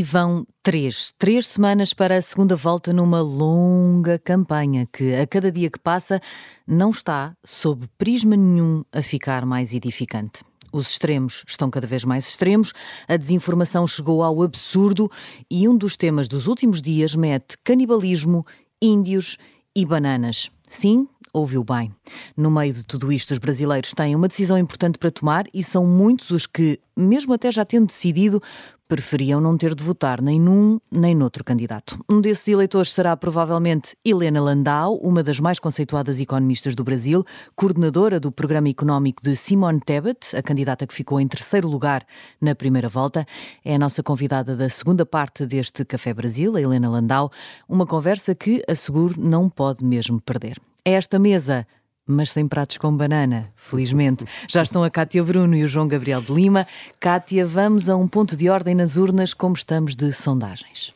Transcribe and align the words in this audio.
E 0.00 0.02
vão 0.02 0.46
três, 0.62 1.12
três 1.18 1.46
semanas 1.46 1.92
para 1.92 2.16
a 2.16 2.22
segunda 2.22 2.56
volta 2.56 2.90
numa 2.90 3.20
longa 3.20 4.18
campanha 4.18 4.88
que, 4.90 5.14
a 5.14 5.26
cada 5.26 5.52
dia 5.52 5.68
que 5.68 5.78
passa, 5.78 6.22
não 6.66 6.88
está, 6.88 7.36
sob 7.44 7.86
prisma 7.98 8.34
nenhum, 8.34 8.82
a 8.90 9.02
ficar 9.02 9.44
mais 9.44 9.74
edificante. 9.74 10.42
Os 10.72 10.92
extremos 10.92 11.44
estão 11.46 11.68
cada 11.68 11.86
vez 11.86 12.02
mais 12.02 12.26
extremos, 12.26 12.72
a 13.06 13.18
desinformação 13.18 13.86
chegou 13.86 14.22
ao 14.22 14.40
absurdo 14.40 15.10
e 15.50 15.68
um 15.68 15.76
dos 15.76 15.98
temas 15.98 16.26
dos 16.26 16.46
últimos 16.46 16.80
dias 16.80 17.14
mete 17.14 17.58
canibalismo, 17.62 18.46
índios 18.80 19.36
e 19.76 19.84
bananas. 19.84 20.50
Sim, 20.66 21.06
ouviu 21.32 21.64
bem. 21.64 21.90
No 22.36 22.50
meio 22.50 22.72
de 22.72 22.84
tudo 22.84 23.12
isto, 23.12 23.32
os 23.32 23.38
brasileiros 23.38 23.92
têm 23.94 24.14
uma 24.14 24.28
decisão 24.28 24.58
importante 24.58 24.98
para 24.98 25.10
tomar 25.10 25.44
e 25.52 25.62
são 25.62 25.86
muitos 25.86 26.30
os 26.30 26.46
que, 26.46 26.78
mesmo 26.96 27.32
até 27.32 27.50
já 27.50 27.64
tendo 27.64 27.86
decidido, 27.86 28.42
preferiam 28.90 29.40
não 29.40 29.56
ter 29.56 29.72
de 29.72 29.84
votar 29.84 30.20
nem 30.20 30.40
num 30.40 30.80
nem 30.90 31.14
noutro 31.14 31.44
candidato. 31.44 32.04
Um 32.10 32.20
desses 32.20 32.48
eleitores 32.48 32.92
será 32.92 33.16
provavelmente 33.16 33.96
Helena 34.04 34.40
Landau, 34.40 34.96
uma 34.96 35.22
das 35.22 35.38
mais 35.38 35.60
conceituadas 35.60 36.20
economistas 36.20 36.74
do 36.74 36.82
Brasil, 36.82 37.24
coordenadora 37.54 38.18
do 38.18 38.32
programa 38.32 38.68
económico 38.68 39.22
de 39.22 39.36
Simone 39.36 39.80
Tebet, 39.80 40.36
a 40.36 40.42
candidata 40.42 40.88
que 40.88 40.92
ficou 40.92 41.20
em 41.20 41.28
terceiro 41.28 41.68
lugar 41.68 42.04
na 42.40 42.52
primeira 42.52 42.88
volta. 42.88 43.24
É 43.64 43.76
a 43.76 43.78
nossa 43.78 44.02
convidada 44.02 44.56
da 44.56 44.68
segunda 44.68 45.06
parte 45.06 45.46
deste 45.46 45.84
Café 45.84 46.12
Brasil, 46.12 46.56
a 46.56 46.60
Helena 46.60 46.90
Landau, 46.90 47.30
uma 47.68 47.86
conversa 47.86 48.34
que, 48.34 48.60
asseguro, 48.68 49.14
não 49.16 49.48
pode 49.48 49.84
mesmo 49.84 50.20
perder. 50.20 50.60
Esta 50.90 51.18
mesa 51.18 51.66
mas 52.10 52.30
sem 52.32 52.48
pratos 52.48 52.76
com 52.76 52.94
banana, 52.94 53.52
felizmente. 53.54 54.24
Já 54.48 54.62
estão 54.62 54.82
a 54.82 54.90
Cátia 54.90 55.22
Bruno 55.22 55.54
e 55.54 55.62
o 55.62 55.68
João 55.68 55.86
Gabriel 55.86 56.20
de 56.20 56.32
Lima. 56.32 56.66
Cátia, 56.98 57.46
vamos 57.46 57.88
a 57.88 57.96
um 57.96 58.08
ponto 58.08 58.36
de 58.36 58.50
ordem 58.50 58.74
nas 58.74 58.96
urnas, 58.96 59.32
como 59.32 59.54
estamos 59.54 59.94
de 59.94 60.12
sondagens. 60.12 60.92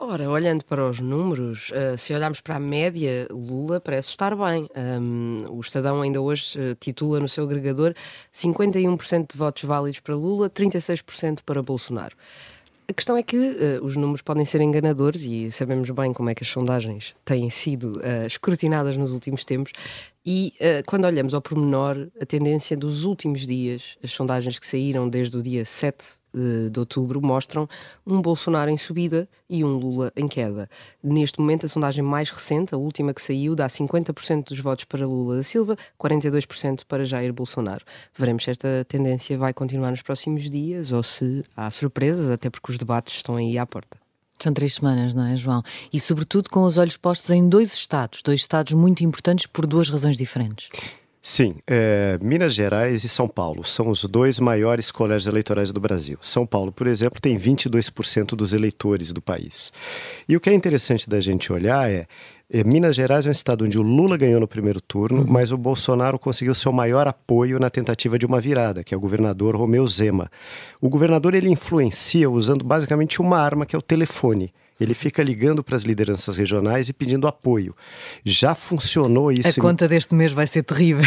Ora, 0.00 0.30
olhando 0.30 0.64
para 0.64 0.88
os 0.88 1.00
números, 1.00 1.70
uh, 1.70 1.98
se 1.98 2.14
olharmos 2.14 2.40
para 2.40 2.54
a 2.54 2.60
média, 2.60 3.26
Lula 3.30 3.80
parece 3.80 4.10
estar 4.10 4.36
bem. 4.36 4.68
O 5.50 5.58
Estadão 5.58 6.00
ainda 6.02 6.20
hoje 6.20 6.56
uh, 6.56 6.74
titula 6.76 7.18
no 7.18 7.28
seu 7.28 7.42
agregador 7.42 7.94
51% 8.32 9.32
de 9.32 9.36
votos 9.36 9.64
válidos 9.64 9.98
para 9.98 10.14
Lula, 10.14 10.48
36% 10.48 11.40
para 11.44 11.62
Bolsonaro. 11.64 12.14
A 12.90 12.94
questão 12.94 13.18
é 13.18 13.22
que 13.22 13.36
uh, 13.36 13.84
os 13.84 13.96
números 13.96 14.22
podem 14.22 14.46
ser 14.46 14.62
enganadores 14.62 15.22
e 15.22 15.50
sabemos 15.50 15.90
bem 15.90 16.10
como 16.10 16.30
é 16.30 16.34
que 16.34 16.42
as 16.42 16.48
sondagens 16.48 17.14
têm 17.22 17.50
sido 17.50 17.98
uh, 17.98 18.26
escrutinadas 18.26 18.96
nos 18.96 19.12
últimos 19.12 19.44
tempos. 19.44 19.72
E 20.24 20.54
uh, 20.58 20.82
quando 20.86 21.04
olhamos 21.04 21.34
ao 21.34 21.42
pormenor, 21.42 22.08
a 22.18 22.24
tendência 22.24 22.74
dos 22.74 23.04
últimos 23.04 23.46
dias, 23.46 23.98
as 24.02 24.10
sondagens 24.12 24.58
que 24.58 24.66
saíram 24.66 25.06
desde 25.06 25.36
o 25.36 25.42
dia 25.42 25.66
7 25.66 26.17
de, 26.70 26.78
outubro 26.78 27.20
mostram 27.20 27.68
um 28.06 28.20
Bolsonaro 28.20 28.70
em 28.70 28.78
subida 28.78 29.28
e 29.48 29.64
um 29.64 29.76
Lula 29.76 30.12
em 30.16 30.28
queda. 30.28 30.68
Neste 31.02 31.40
momento, 31.40 31.66
a 31.66 31.68
sondagem 31.68 32.02
mais 32.02 32.30
recente, 32.30 32.74
a 32.74 32.78
última 32.78 33.12
que 33.12 33.22
saiu, 33.22 33.54
dá 33.54 33.66
50% 33.66 34.48
dos 34.48 34.60
votos 34.60 34.84
para 34.84 35.06
Lula 35.06 35.36
da 35.36 35.42
Silva, 35.42 35.76
42% 35.98 36.82
para 36.86 37.04
Jair 37.04 37.32
Bolsonaro. 37.32 37.84
Veremos 38.16 38.44
se 38.44 38.50
esta 38.50 38.84
tendência 38.88 39.36
vai 39.36 39.52
continuar 39.52 39.90
nos 39.90 40.02
próximos 40.02 40.48
dias 40.48 40.92
ou 40.92 41.02
se 41.02 41.42
há 41.56 41.70
surpresas, 41.70 42.30
até 42.30 42.48
porque 42.48 42.70
os 42.70 42.78
debates 42.78 43.16
estão 43.16 43.36
aí 43.36 43.58
à 43.58 43.66
porta. 43.66 43.98
São 44.40 44.52
três 44.52 44.74
semanas, 44.74 45.14
não 45.14 45.24
é, 45.24 45.36
João? 45.36 45.62
E, 45.92 45.98
sobretudo, 45.98 46.48
com 46.48 46.62
os 46.62 46.78
olhos 46.78 46.96
postos 46.96 47.30
em 47.30 47.48
dois 47.48 47.72
estados, 47.72 48.22
dois 48.22 48.40
estados 48.40 48.72
muito 48.72 49.02
importantes 49.02 49.46
por 49.46 49.66
duas 49.66 49.90
razões 49.90 50.16
diferentes. 50.16 50.68
Sim, 51.20 51.56
é, 51.66 52.16
Minas 52.22 52.54
Gerais 52.54 53.02
e 53.02 53.08
São 53.08 53.28
Paulo 53.28 53.64
são 53.64 53.88
os 53.88 54.04
dois 54.04 54.38
maiores 54.38 54.90
colégios 54.90 55.26
eleitorais 55.26 55.72
do 55.72 55.80
Brasil. 55.80 56.16
São 56.22 56.46
Paulo, 56.46 56.70
por 56.70 56.86
exemplo, 56.86 57.20
tem 57.20 57.36
22% 57.38 58.36
dos 58.36 58.54
eleitores 58.54 59.12
do 59.12 59.20
país. 59.20 59.72
E 60.28 60.36
o 60.36 60.40
que 60.40 60.48
é 60.48 60.54
interessante 60.54 61.10
da 61.10 61.20
gente 61.20 61.52
olhar 61.52 61.90
é, 61.90 62.06
é 62.50 62.62
Minas 62.62 62.94
Gerais 62.94 63.26
é 63.26 63.28
um 63.28 63.32
estado 63.32 63.64
onde 63.64 63.78
o 63.78 63.82
Lula 63.82 64.16
ganhou 64.16 64.40
no 64.40 64.46
primeiro 64.46 64.80
turno, 64.80 65.22
uhum. 65.22 65.26
mas 65.28 65.50
o 65.50 65.58
Bolsonaro 65.58 66.18
conseguiu 66.18 66.54
seu 66.54 66.72
maior 66.72 67.08
apoio 67.08 67.58
na 67.58 67.68
tentativa 67.68 68.18
de 68.18 68.24
uma 68.24 68.40
virada, 68.40 68.84
que 68.84 68.94
é 68.94 68.96
o 68.96 69.00
governador 69.00 69.56
Romeu 69.56 69.86
Zema. 69.86 70.30
O 70.80 70.88
governador 70.88 71.34
ele 71.34 71.50
influencia 71.50 72.30
usando 72.30 72.64
basicamente 72.64 73.20
uma 73.20 73.38
arma 73.38 73.66
que 73.66 73.74
é 73.74 73.78
o 73.78 73.82
telefone. 73.82 74.52
Ele 74.80 74.94
fica 74.94 75.22
ligando 75.22 75.62
para 75.62 75.76
as 75.76 75.82
lideranças 75.82 76.36
regionais 76.36 76.88
e 76.88 76.92
pedindo 76.92 77.26
apoio. 77.26 77.74
Já 78.24 78.54
funcionou 78.54 79.32
isso. 79.32 79.48
A 79.48 79.62
conta 79.62 79.88
deste 79.88 80.14
mês 80.14 80.32
vai 80.32 80.46
ser 80.46 80.62
terrível. 80.62 81.04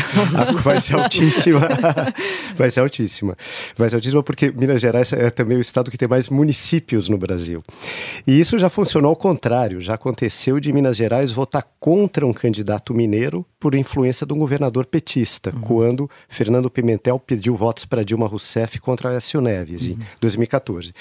vai 0.63 0.79
ser 0.81 0.95
altíssima. 0.95 1.61
vai 2.55 2.69
ser 2.69 2.81
altíssima. 2.81 3.37
Vai 3.77 3.89
ser 3.89 3.95
altíssima 3.95 4.23
porque 4.23 4.51
Minas 4.51 4.81
Gerais 4.81 5.13
é 5.13 5.29
também 5.29 5.57
o 5.57 5.61
estado 5.61 5.89
que 5.89 5.97
tem 5.97 6.07
mais 6.07 6.27
municípios 6.27 7.07
no 7.07 7.17
Brasil. 7.17 7.63
E 8.27 8.39
isso 8.39 8.57
já 8.59 8.69
funcionou 8.69 9.09
ao 9.09 9.15
contrário. 9.15 9.79
Já 9.79 9.93
aconteceu 9.93 10.59
de 10.59 10.71
Minas 10.73 10.97
Gerais 10.97 11.31
votar 11.31 11.65
contra 11.79 12.25
um 12.25 12.33
candidato 12.33 12.93
mineiro 12.93 13.45
por 13.61 13.75
influência 13.75 14.25
de 14.25 14.33
um 14.33 14.39
governador 14.39 14.85
petista, 14.85 15.53
uhum. 15.55 15.61
quando 15.61 16.09
Fernando 16.27 16.69
Pimentel 16.69 17.19
pediu 17.19 17.55
votos 17.55 17.85
para 17.85 18.03
Dilma 18.03 18.27
Rousseff 18.27 18.79
contra 18.79 19.11
Aécio 19.11 19.39
Neves 19.39 19.85
uhum. 19.85 19.93
em 19.93 19.99
2014. 20.19 20.93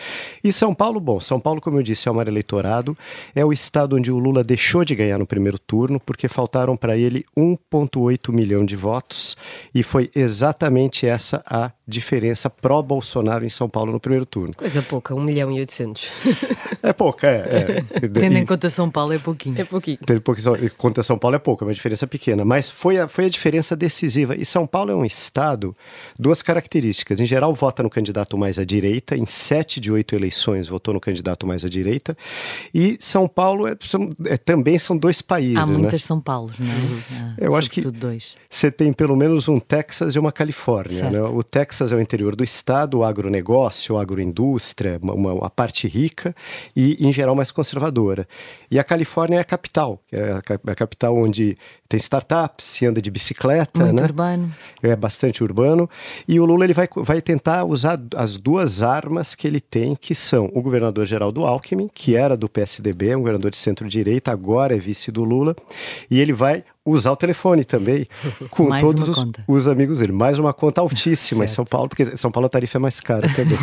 E 0.44 0.52
São 0.52 0.72
Paulo, 0.72 1.00
bom, 1.00 1.18
São 1.20 1.40
Paulo, 1.40 1.60
como 1.60 1.78
eu 1.78 1.82
disse, 1.82 2.06
é 2.06 2.12
uma 2.12 2.22
eleitora 2.22 2.60
eleitorado. 2.60 2.96
É 3.34 3.44
o 3.44 3.52
estado 3.52 3.96
onde 3.96 4.10
o 4.10 4.18
Lula 4.18 4.44
deixou 4.44 4.84
de 4.84 4.94
ganhar 4.94 5.18
no 5.18 5.26
primeiro 5.26 5.58
turno, 5.58 5.98
porque 6.00 6.28
faltaram 6.28 6.76
para 6.76 6.96
ele 6.96 7.24
1,8 7.36 8.32
milhão 8.32 8.64
de 8.64 8.76
votos, 8.76 9.36
e 9.74 9.82
foi 9.82 10.10
exatamente 10.14 11.06
essa 11.06 11.42
a 11.46 11.70
diferença 11.90 12.48
pró-Bolsonaro 12.48 13.44
em 13.44 13.48
São 13.48 13.68
Paulo 13.68 13.92
no 13.92 14.00
primeiro 14.00 14.24
turno. 14.24 14.54
Coisa 14.56 14.80
pouca, 14.80 15.14
1 15.14 15.20
milhão 15.20 15.50
e 15.50 15.60
800. 15.60 16.10
É 16.82 16.94
pouca, 16.94 17.26
é. 17.26 17.84
é. 17.92 18.08
Tendo 18.08 18.38
em 18.38 18.46
conta 18.46 18.70
São 18.70 18.90
Paulo 18.90 19.12
é 19.12 19.18
pouquinho. 19.18 19.60
É 19.60 19.64
pouquinho. 19.64 19.98
Tendo 19.98 20.22
em 20.64 20.68
conta 20.70 21.02
São 21.02 21.18
Paulo 21.18 21.36
é 21.36 21.38
pouco, 21.38 21.62
é 21.62 21.66
uma 21.66 21.74
diferença 21.74 22.06
pequena, 22.06 22.42
mas 22.42 22.70
foi 22.70 22.98
a, 22.98 23.06
foi 23.06 23.26
a 23.26 23.28
diferença 23.28 23.76
decisiva. 23.76 24.34
E 24.34 24.46
São 24.46 24.66
Paulo 24.66 24.90
é 24.90 24.94
um 24.94 25.04
estado, 25.04 25.76
duas 26.18 26.40
características. 26.40 27.20
Em 27.20 27.26
geral, 27.26 27.52
vota 27.52 27.82
no 27.82 27.90
candidato 27.90 28.38
mais 28.38 28.58
à 28.58 28.64
direita, 28.64 29.14
em 29.14 29.26
sete 29.26 29.78
de 29.78 29.92
oito 29.92 30.14
eleições 30.14 30.68
votou 30.68 30.94
no 30.94 31.00
candidato 31.00 31.46
mais 31.46 31.64
à 31.64 31.68
direita, 31.68 32.16
e 32.74 32.96
São 32.98 33.28
Paulo 33.28 33.66
é, 33.68 33.76
são, 33.80 34.08
é, 34.24 34.36
também 34.36 34.78
são 34.78 34.96
dois 34.96 35.20
países. 35.20 35.56
Há 35.56 35.66
né? 35.66 35.72
muitas 35.72 35.92
né? 35.92 35.98
São 35.98 36.20
Paulos, 36.20 36.58
não 36.58 36.66
é? 36.66 36.70
Uhum. 36.70 37.02
Ah, 37.12 37.34
Eu 37.38 37.56
acho 37.56 37.70
que 37.70 37.82
dois. 37.82 38.34
você 38.48 38.70
tem 38.70 38.92
pelo 38.92 39.16
menos 39.16 39.48
um 39.48 39.60
Texas 39.60 40.14
e 40.14 40.18
uma 40.18 40.32
Califórnia. 40.32 41.10
Né? 41.10 41.20
O 41.22 41.42
Texas 41.42 41.79
é 41.84 41.96
o 41.96 42.00
interior 42.00 42.36
do 42.36 42.44
estado, 42.44 42.98
o 42.98 43.04
agronegócio, 43.04 43.96
a 43.96 44.02
agroindústria, 44.02 44.98
uma, 45.02 45.32
uma, 45.32 45.50
parte 45.50 45.88
rica 45.88 46.34
e, 46.76 46.96
em 47.00 47.12
geral, 47.12 47.34
mais 47.34 47.50
conservadora. 47.50 48.26
E 48.70 48.78
a 48.78 48.84
Califórnia 48.84 49.38
é 49.38 49.40
a 49.40 49.44
capital, 49.44 50.02
é 50.12 50.32
a, 50.32 50.70
a 50.72 50.74
capital 50.74 51.16
onde 51.16 51.56
tem 51.90 51.98
startups, 51.98 52.64
se 52.66 52.86
anda 52.86 53.02
de 53.02 53.10
bicicleta, 53.10 53.80
Muito 53.80 53.96
né? 53.96 54.04
urbano. 54.04 54.54
É 54.80 54.94
bastante 54.94 55.42
urbano. 55.42 55.90
E 56.26 56.38
o 56.38 56.46
Lula 56.46 56.62
ele 56.62 56.72
vai, 56.72 56.88
vai 56.94 57.20
tentar 57.20 57.64
usar 57.64 58.00
as 58.14 58.36
duas 58.36 58.80
armas 58.80 59.34
que 59.34 59.44
ele 59.44 59.60
tem, 59.60 59.96
que 59.96 60.14
são 60.14 60.48
o 60.54 60.62
governador 60.62 61.04
Geraldo 61.04 61.44
Alckmin, 61.44 61.90
que 61.92 62.14
era 62.14 62.36
do 62.36 62.48
PSDB, 62.48 63.16
um 63.16 63.18
governador 63.18 63.50
de 63.50 63.56
centro-direita, 63.56 64.30
agora 64.30 64.76
é 64.76 64.78
vice 64.78 65.10
do 65.10 65.24
Lula, 65.24 65.56
e 66.08 66.20
ele 66.20 66.32
vai 66.32 66.62
usar 66.86 67.10
o 67.10 67.16
telefone 67.16 67.64
também 67.64 68.06
com 68.50 68.68
mais 68.68 68.84
todos 68.84 69.08
os, 69.08 69.26
os, 69.48 69.66
amigos 69.66 69.98
dele. 69.98 70.12
Mais 70.12 70.38
uma 70.38 70.52
conta 70.52 70.80
altíssima 70.80 71.44
em 71.44 71.48
São 71.48 71.64
Paulo, 71.64 71.88
porque 71.88 72.16
São 72.16 72.30
Paulo 72.30 72.46
a 72.46 72.48
tarifa 72.48 72.78
é 72.78 72.80
mais 72.80 73.00
cara 73.00 73.28
também. 73.34 73.58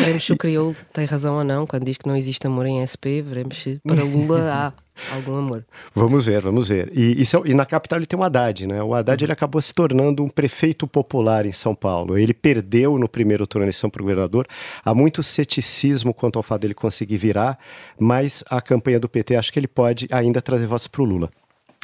veremos 0.00 0.26
se 0.26 0.32
o 0.34 0.36
Crioulo 0.36 0.76
tem 0.92 1.06
razão 1.06 1.38
ou 1.38 1.44
não 1.44 1.66
quando 1.66 1.86
diz 1.86 1.96
que 1.96 2.06
não 2.06 2.14
existe 2.14 2.46
amor 2.46 2.66
em 2.66 2.86
SP. 2.86 3.24
Veremos 3.24 3.56
se 3.56 3.80
para 3.86 4.04
Lula 4.04 4.52
há 4.52 4.72
algum 5.10 5.38
amor. 5.38 5.64
Vamos 5.94 6.26
ver, 6.26 6.42
vamos 6.42 6.68
ver. 6.68 6.90
E, 6.94 7.22
e, 7.22 7.50
e, 7.50 7.54
na 7.54 7.66
capital 7.66 7.98
ele 7.98 8.06
tem 8.06 8.18
o 8.18 8.22
Haddad, 8.22 8.66
né? 8.66 8.82
O 8.82 8.94
Haddad 8.94 9.22
uhum. 9.22 9.26
ele 9.26 9.32
acabou 9.32 9.60
se 9.60 9.72
tornando 9.72 10.22
um 10.22 10.28
prefeito 10.28 10.86
popular 10.86 11.46
em 11.46 11.52
São 11.52 11.74
Paulo. 11.74 12.18
Ele 12.18 12.34
perdeu 12.34 12.98
no 12.98 13.08
primeiro 13.08 13.46
turno 13.46 13.64
a 13.64 13.66
eleição 13.66 13.88
para 13.90 14.00
o 14.00 14.04
governador. 14.04 14.46
Há 14.84 14.94
muito 14.94 15.22
ceticismo 15.22 16.12
quanto 16.12 16.38
ao 16.38 16.42
fato 16.42 16.62
dele 16.62 16.74
conseguir 16.74 17.16
virar, 17.16 17.58
mas 17.98 18.44
a 18.48 18.60
campanha 18.60 19.00
do 19.00 19.08
PT 19.08 19.36
acho 19.36 19.52
que 19.52 19.58
ele 19.58 19.68
pode 19.68 20.06
ainda 20.10 20.40
trazer 20.40 20.66
votos 20.66 20.86
para 20.86 21.02
o 21.02 21.04
Lula. 21.04 21.30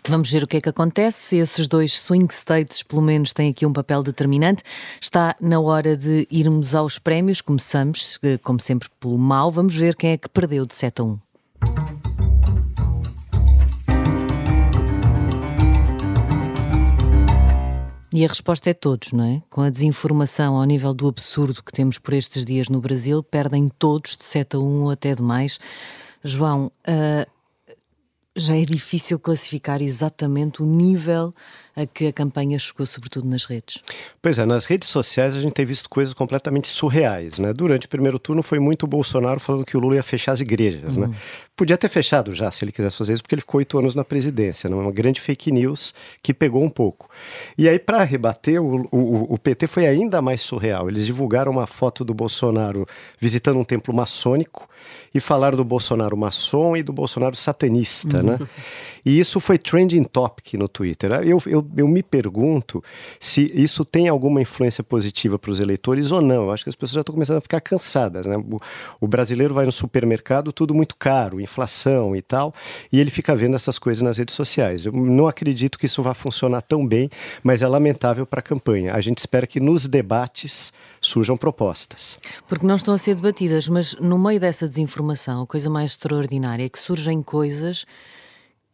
Vamos 0.06 0.30
ver 0.30 0.42
o 0.42 0.46
que 0.46 0.56
é 0.56 0.60
que 0.60 0.68
acontece. 0.68 1.18
Se 1.18 1.36
esses 1.36 1.68
dois 1.68 1.92
swing 2.00 2.32
states, 2.32 2.82
pelo 2.82 3.02
menos, 3.02 3.32
têm 3.32 3.50
aqui 3.50 3.66
um 3.66 3.72
papel 3.72 4.02
determinante. 4.02 4.62
Está 5.00 5.34
na 5.40 5.60
hora 5.60 5.96
de 5.96 6.26
irmos 6.30 6.74
aos 6.74 6.98
prémios. 6.98 7.40
Começamos, 7.40 8.18
eh, 8.22 8.38
como 8.38 8.60
sempre, 8.60 8.88
pelo 9.00 9.18
mal. 9.18 9.50
Vamos 9.50 9.74
ver 9.74 9.96
quem 9.96 10.12
é 10.12 10.16
que 10.16 10.28
perdeu 10.28 10.64
de 10.64 10.74
7 10.74 11.00
a 11.00 11.04
1. 11.04 11.18
E 18.12 18.24
a 18.24 18.28
resposta 18.28 18.70
é 18.70 18.74
todos, 18.74 19.12
não 19.12 19.24
é? 19.24 19.42
Com 19.50 19.60
a 19.60 19.68
desinformação 19.68 20.56
ao 20.56 20.64
nível 20.64 20.94
do 20.94 21.08
absurdo 21.08 21.62
que 21.62 21.72
temos 21.72 21.98
por 21.98 22.14
estes 22.14 22.42
dias 22.44 22.68
no 22.68 22.80
Brasil, 22.80 23.22
perdem 23.22 23.68
todos 23.68 24.16
de 24.16 24.24
7 24.24 24.56
a 24.56 24.58
1 24.58 24.82
ou 24.82 24.90
até 24.90 25.14
demais. 25.14 25.58
João, 26.24 26.72
uh, 26.88 27.30
já 28.34 28.56
é 28.56 28.64
difícil 28.64 29.18
classificar 29.18 29.82
exatamente 29.82 30.62
o 30.62 30.66
nível 30.66 31.34
a 31.82 31.86
que 31.86 32.06
a 32.08 32.12
campanha 32.12 32.58
chegou, 32.58 32.84
sobretudo 32.84 33.28
nas 33.28 33.44
redes. 33.44 33.80
Pois 34.20 34.38
é, 34.38 34.44
nas 34.44 34.64
redes 34.64 34.88
sociais 34.88 35.36
a 35.36 35.40
gente 35.40 35.52
tem 35.52 35.64
visto 35.64 35.88
coisas 35.88 36.12
completamente 36.12 36.68
surreais, 36.68 37.38
né? 37.38 37.52
Durante 37.52 37.86
o 37.86 37.88
primeiro 37.88 38.18
turno 38.18 38.42
foi 38.42 38.58
muito 38.58 38.82
o 38.82 38.86
Bolsonaro 38.86 39.38
falando 39.38 39.64
que 39.64 39.76
o 39.76 39.80
Lula 39.80 39.96
ia 39.96 40.02
fechar 40.02 40.32
as 40.32 40.40
igrejas, 40.40 40.96
uhum. 40.96 41.08
né? 41.08 41.16
Podia 41.58 41.76
ter 41.76 41.88
fechado 41.88 42.32
já, 42.32 42.50
se 42.52 42.64
ele 42.64 42.70
quisesse 42.70 42.96
fazer 42.96 43.14
isso, 43.14 43.22
porque 43.22 43.34
ele 43.34 43.42
ficou 43.42 43.58
oito 43.58 43.76
anos 43.78 43.94
na 43.96 44.04
presidência, 44.04 44.70
né? 44.70 44.76
uma 44.76 44.92
grande 44.92 45.20
fake 45.20 45.50
news 45.50 45.92
que 46.22 46.32
pegou 46.32 46.62
um 46.62 46.70
pouco. 46.70 47.10
E 47.56 47.68
aí, 47.68 47.80
para 47.80 48.04
rebater, 48.04 48.62
o, 48.62 48.86
o, 48.92 49.34
o, 49.34 49.38
PT 49.38 49.66
foi 49.66 49.84
ainda 49.84 50.22
mais 50.22 50.40
surreal. 50.40 50.88
Eles 50.88 51.04
divulgaram 51.04 51.50
uma 51.50 51.66
foto 51.66 52.04
do 52.04 52.14
Bolsonaro 52.14 52.86
visitando 53.18 53.58
um 53.58 53.64
templo 53.64 53.92
maçônico 53.92 54.68
e 55.12 55.18
falaram 55.20 55.56
do 55.56 55.64
Bolsonaro 55.64 56.16
maçom 56.16 56.76
e 56.76 56.82
do 56.84 56.92
Bolsonaro 56.92 57.34
satanista, 57.34 58.18
uhum. 58.18 58.22
né? 58.22 58.38
E 59.08 59.18
isso 59.18 59.40
foi 59.40 59.56
trending 59.56 60.04
topic 60.04 60.52
no 60.52 60.68
Twitter. 60.68 61.10
Eu, 61.24 61.40
eu, 61.46 61.66
eu 61.78 61.88
me 61.88 62.02
pergunto 62.02 62.84
se 63.18 63.50
isso 63.54 63.82
tem 63.82 64.06
alguma 64.06 64.42
influência 64.42 64.84
positiva 64.84 65.38
para 65.38 65.50
os 65.50 65.58
eleitores 65.58 66.12
ou 66.12 66.20
não. 66.20 66.44
Eu 66.44 66.52
acho 66.52 66.62
que 66.62 66.68
as 66.68 66.76
pessoas 66.76 66.96
já 66.96 67.00
estão 67.00 67.14
começando 67.14 67.38
a 67.38 67.40
ficar 67.40 67.62
cansadas. 67.62 68.26
Né? 68.26 68.36
O, 68.36 68.60
o, 69.00 69.08
brasileiro 69.08 69.54
vai 69.54 69.64
no 69.64 69.72
supermercado, 69.72 70.52
tudo 70.52 70.74
muito 70.74 70.94
caro, 70.94 71.40
inflação 71.40 72.14
e 72.14 72.20
tal, 72.20 72.52
e 72.92 73.00
ele 73.00 73.10
fica 73.10 73.34
vendo 73.34 73.56
essas 73.56 73.78
coisas 73.78 74.02
nas 74.02 74.18
redes 74.18 74.34
sociais. 74.34 74.84
Eu 74.84 74.92
não 74.92 75.26
acredito 75.26 75.78
que 75.78 75.86
isso 75.86 76.02
vá 76.02 76.12
funcionar 76.12 76.60
tão 76.60 76.86
bem, 76.86 77.08
mas 77.42 77.62
é 77.62 77.66
lamentável 77.66 78.26
para 78.26 78.40
a 78.40 78.42
campanha. 78.42 78.92
A 78.92 79.00
gente 79.00 79.16
espera 79.16 79.46
que 79.46 79.58
nos 79.58 79.86
debates 79.86 80.70
surjam 81.00 81.34
propostas. 81.34 82.18
Porque 82.46 82.66
não 82.66 82.76
estão 82.76 82.92
a 82.92 82.98
ser 82.98 83.14
debatidas, 83.14 83.68
mas 83.68 83.96
no 83.98 84.18
meio 84.18 84.38
dessa 84.38 84.68
desinformação, 84.68 85.44
a 85.44 85.46
coisa 85.46 85.70
mais 85.70 85.92
extraordinária 85.92 86.66
é 86.66 86.68
que 86.68 86.78
surgem 86.78 87.22
coisas 87.22 87.86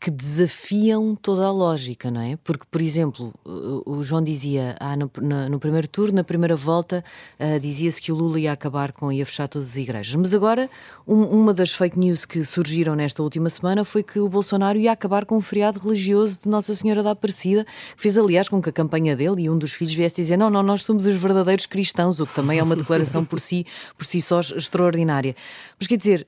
que 0.00 0.10
desafiam 0.10 1.16
toda 1.16 1.46
a 1.46 1.50
lógica, 1.50 2.10
não 2.10 2.20
é? 2.20 2.36
Porque, 2.44 2.64
por 2.70 2.82
exemplo, 2.82 3.32
o 3.44 4.02
João 4.02 4.22
dizia 4.22 4.76
ah, 4.78 4.94
no, 4.94 5.10
no, 5.22 5.48
no 5.48 5.58
primeiro 5.58 5.88
turno, 5.88 6.16
na 6.16 6.24
primeira 6.24 6.54
volta, 6.54 7.02
uh, 7.40 7.58
dizia-se 7.58 8.02
que 8.02 8.12
o 8.12 8.14
Lula 8.14 8.38
ia 8.38 8.52
acabar 8.52 8.92
com, 8.92 9.10
ia 9.10 9.24
fechar 9.24 9.48
todas 9.48 9.68
as 9.68 9.76
igrejas. 9.76 10.14
Mas 10.14 10.34
agora, 10.34 10.68
um, 11.06 11.22
uma 11.22 11.54
das 11.54 11.72
fake 11.72 11.98
news 11.98 12.26
que 12.26 12.44
surgiram 12.44 12.94
nesta 12.94 13.22
última 13.22 13.48
semana 13.48 13.82
foi 13.82 14.02
que 14.02 14.18
o 14.18 14.28
Bolsonaro 14.28 14.78
ia 14.78 14.92
acabar 14.92 15.24
com 15.24 15.38
o 15.38 15.40
feriado 15.40 15.80
religioso 15.80 16.40
de 16.42 16.48
Nossa 16.50 16.74
Senhora 16.74 17.02
da 17.02 17.12
Aparecida, 17.12 17.64
que 17.96 18.02
fez, 18.02 18.18
aliás, 18.18 18.46
com 18.46 18.60
que 18.60 18.68
a 18.68 18.72
campanha 18.72 19.16
dele 19.16 19.44
e 19.44 19.50
um 19.50 19.56
dos 19.56 19.72
filhos 19.72 19.94
viesse 19.94 20.16
dizer: 20.16 20.36
não, 20.36 20.50
não, 20.50 20.62
nós 20.62 20.84
somos 20.84 21.06
os 21.06 21.16
verdadeiros 21.16 21.64
cristãos, 21.64 22.20
o 22.20 22.26
que 22.26 22.34
também 22.34 22.58
é 22.58 22.62
uma 22.62 22.76
declaração 22.76 23.24
por 23.24 23.40
si, 23.40 23.64
por 23.96 24.04
si 24.04 24.20
só 24.20 24.40
extraordinária. 24.40 25.34
Mas 25.78 25.86
quer 25.86 25.96
dizer, 25.96 26.26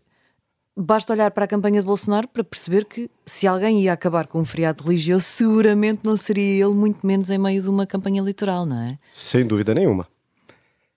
Basta 0.79 1.15
olhar 1.15 1.31
para 1.31 1.47
a 1.47 1.49
campanha 1.49 1.81
de 1.81 1.87
Bolsonaro 1.87 2.29
para 2.29 2.45
perceber 2.45 2.85
que 2.85 3.11
se 3.25 3.47
alguém 3.47 3.81
ia 3.81 3.95
acabar 3.95 4.27
com 4.27 4.41
um 4.41 4.45
feriado 4.45 4.85
religioso, 4.85 5.25
seguramente 5.25 6.01
não 6.05 6.19
seria 6.19 6.67
ele, 6.67 6.75
muito 6.75 7.07
menos 7.07 7.31
em 7.31 7.39
meio 7.39 7.63
de 7.63 7.69
uma 7.71 7.87
campanha 7.87 8.21
eleitoral, 8.21 8.67
não 8.67 8.79
é? 8.79 8.99
Sem 9.15 9.47
dúvida 9.47 9.73
nenhuma. 9.73 10.07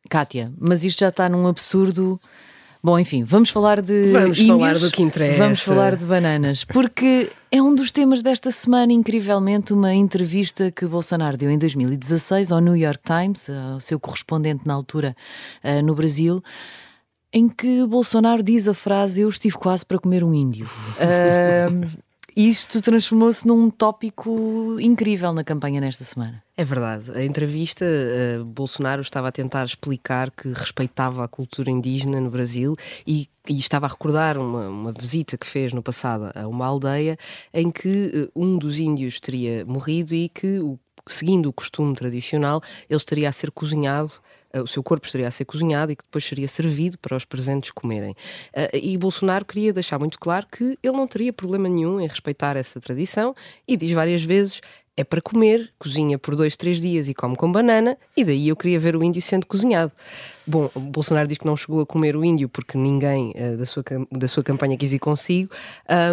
Kátia, 0.10 0.52
mas 0.60 0.84
isto 0.84 1.00
já 1.00 1.08
está 1.08 1.30
num 1.30 1.48
absurdo. 1.48 2.20
Bom, 2.84 3.00
enfim, 3.00 3.24
vamos 3.24 3.52
falar 3.52 3.82
de. 3.82 4.12
Vamos 4.12 4.38
índios, 4.38 4.58
falar 4.58 4.80
do 4.80 4.92
que 4.92 5.02
interessa. 5.02 5.38
Vamos 5.38 5.62
falar 5.62 5.96
de 5.96 6.06
bananas, 6.06 6.66
porque 6.66 7.32
é 7.50 7.62
um 7.62 7.74
dos 7.74 7.90
temas 7.90 8.22
desta 8.22 8.52
semana, 8.52 8.92
incrivelmente, 8.92 9.72
uma 9.72 9.94
entrevista 9.94 10.72
que 10.72 10.86
Bolsonaro 10.86 11.38
deu 11.38 11.50
em 11.50 11.58
2016 11.58 12.52
ao 12.52 12.60
New 12.60 12.76
York 12.76 13.00
Times, 13.06 13.50
ao 13.50 13.80
seu 13.80 13.98
correspondente 13.98 14.68
na 14.68 14.74
altura 14.74 15.16
uh, 15.64 15.82
no 15.82 15.96
Brasil 15.96 16.44
em 17.32 17.48
que 17.48 17.86
Bolsonaro 17.86 18.42
diz 18.42 18.68
a 18.68 18.74
frase 18.74 19.22
Eu 19.22 19.30
estive 19.30 19.56
quase 19.56 19.86
para 19.86 20.00
comer 20.00 20.24
um 20.24 20.34
índio. 20.34 20.68
Uh, 20.98 21.90
isto 22.36 22.82
transformou-se 22.82 23.46
num 23.48 23.70
tópico 23.70 24.78
incrível 24.80 25.34
na 25.34 25.44
campanha 25.44 25.80
nesta 25.80 26.04
semana. 26.04 26.44
É 26.58 26.64
verdade. 26.64 27.12
A 27.12 27.24
entrevista, 27.24 27.86
uh, 27.86 28.44
Bolsonaro 28.46 29.02
estava 29.02 29.28
a 29.28 29.32
tentar 29.32 29.66
explicar 29.66 30.32
que 30.32 30.52
respeitava 30.52 31.24
a 31.24 31.28
cultura 31.28 31.70
indígena 31.70 32.20
no 32.20 32.30
Brasil 32.30 32.76
e, 33.06 33.30
e 33.48 33.60
estava 33.60 33.86
a 33.86 33.90
recordar 33.90 34.38
uma, 34.38 34.68
uma, 34.68 34.94
visita 34.94 35.38
que 35.38 35.46
fez 35.46 35.72
no 35.72 35.84
passado 35.84 36.32
a 36.34 36.48
uma 36.48 36.66
aldeia 36.66 37.18
em 37.54 37.70
que 37.70 38.30
uh, 38.36 38.42
um 38.42 38.58
dos 38.58 38.80
índios 38.80 39.20
teria 39.20 39.64
morrido 39.66 40.16
e 40.16 40.30
que, 40.30 40.60
o, 40.60 40.80
seguindo 41.08 41.48
o 41.48 41.54
costume 41.54 41.96
tradicional, 41.96 42.62
ele 42.90 42.98
estaria 42.98 43.30
a 43.30 43.32
ser 43.32 43.52
cozinhado 43.52 44.14
o 44.54 44.68
seu 44.68 44.82
corpo 44.82 45.06
estaria 45.06 45.28
a 45.28 45.32
ser 45.32 45.46
cozinhado 45.46 45.92
e 45.92 45.96
que 45.96 46.04
depois 46.04 46.26
seria 46.26 46.48
servido 46.48 46.98
para 46.98 47.16
os 47.16 47.26
presentes 47.26 47.72
comerem. 47.72 48.16
Ah, 48.56 48.70
e 48.76 48.98
Bolsonaro 48.98 49.46
queria 49.46 49.72
deixar 49.72 50.00
muito 50.00 50.20
claro 50.20 50.48
que 50.52 50.78
ele 50.82 50.98
não 50.98 51.08
teria 51.08 51.32
problema 51.32 51.70
nenhum 51.70 52.00
em 52.00 52.08
respeitar 52.08 52.56
essa 52.56 52.80
tradição 52.80 53.36
e 53.68 53.78
diz 53.78 53.92
várias 53.92 54.24
vezes 54.24 54.62
é 55.00 55.04
para 55.06 55.22
comer, 55.22 55.72
cozinha 55.80 56.20
por 56.20 56.36
dois, 56.36 56.58
três 56.58 56.82
dias 56.82 57.08
e 57.08 57.14
come 57.14 57.34
com 57.34 57.50
banana, 57.50 57.98
e 58.18 58.26
daí 58.26 58.50
eu 58.50 58.56
queria 58.58 58.78
ver 58.78 58.98
o 58.98 59.04
índio 59.04 59.22
sendo 59.22 59.48
cozinhado. 59.48 59.94
Bom, 60.50 60.68
Bolsonaro 60.76 61.28
diz 61.28 61.38
que 61.38 61.46
não 61.46 61.56
chegou 61.56 61.80
a 61.80 61.86
comer 61.86 62.16
o 62.16 62.26
índio 62.26 62.50
porque 62.50 62.76
ninguém 62.76 63.32
uh, 63.36 63.56
da, 63.56 63.68
sua, 63.68 63.84
da 64.12 64.28
sua 64.28 64.42
campanha 64.42 64.76
quis 64.76 64.92
ir 64.92 64.98
consigo, 64.98 65.54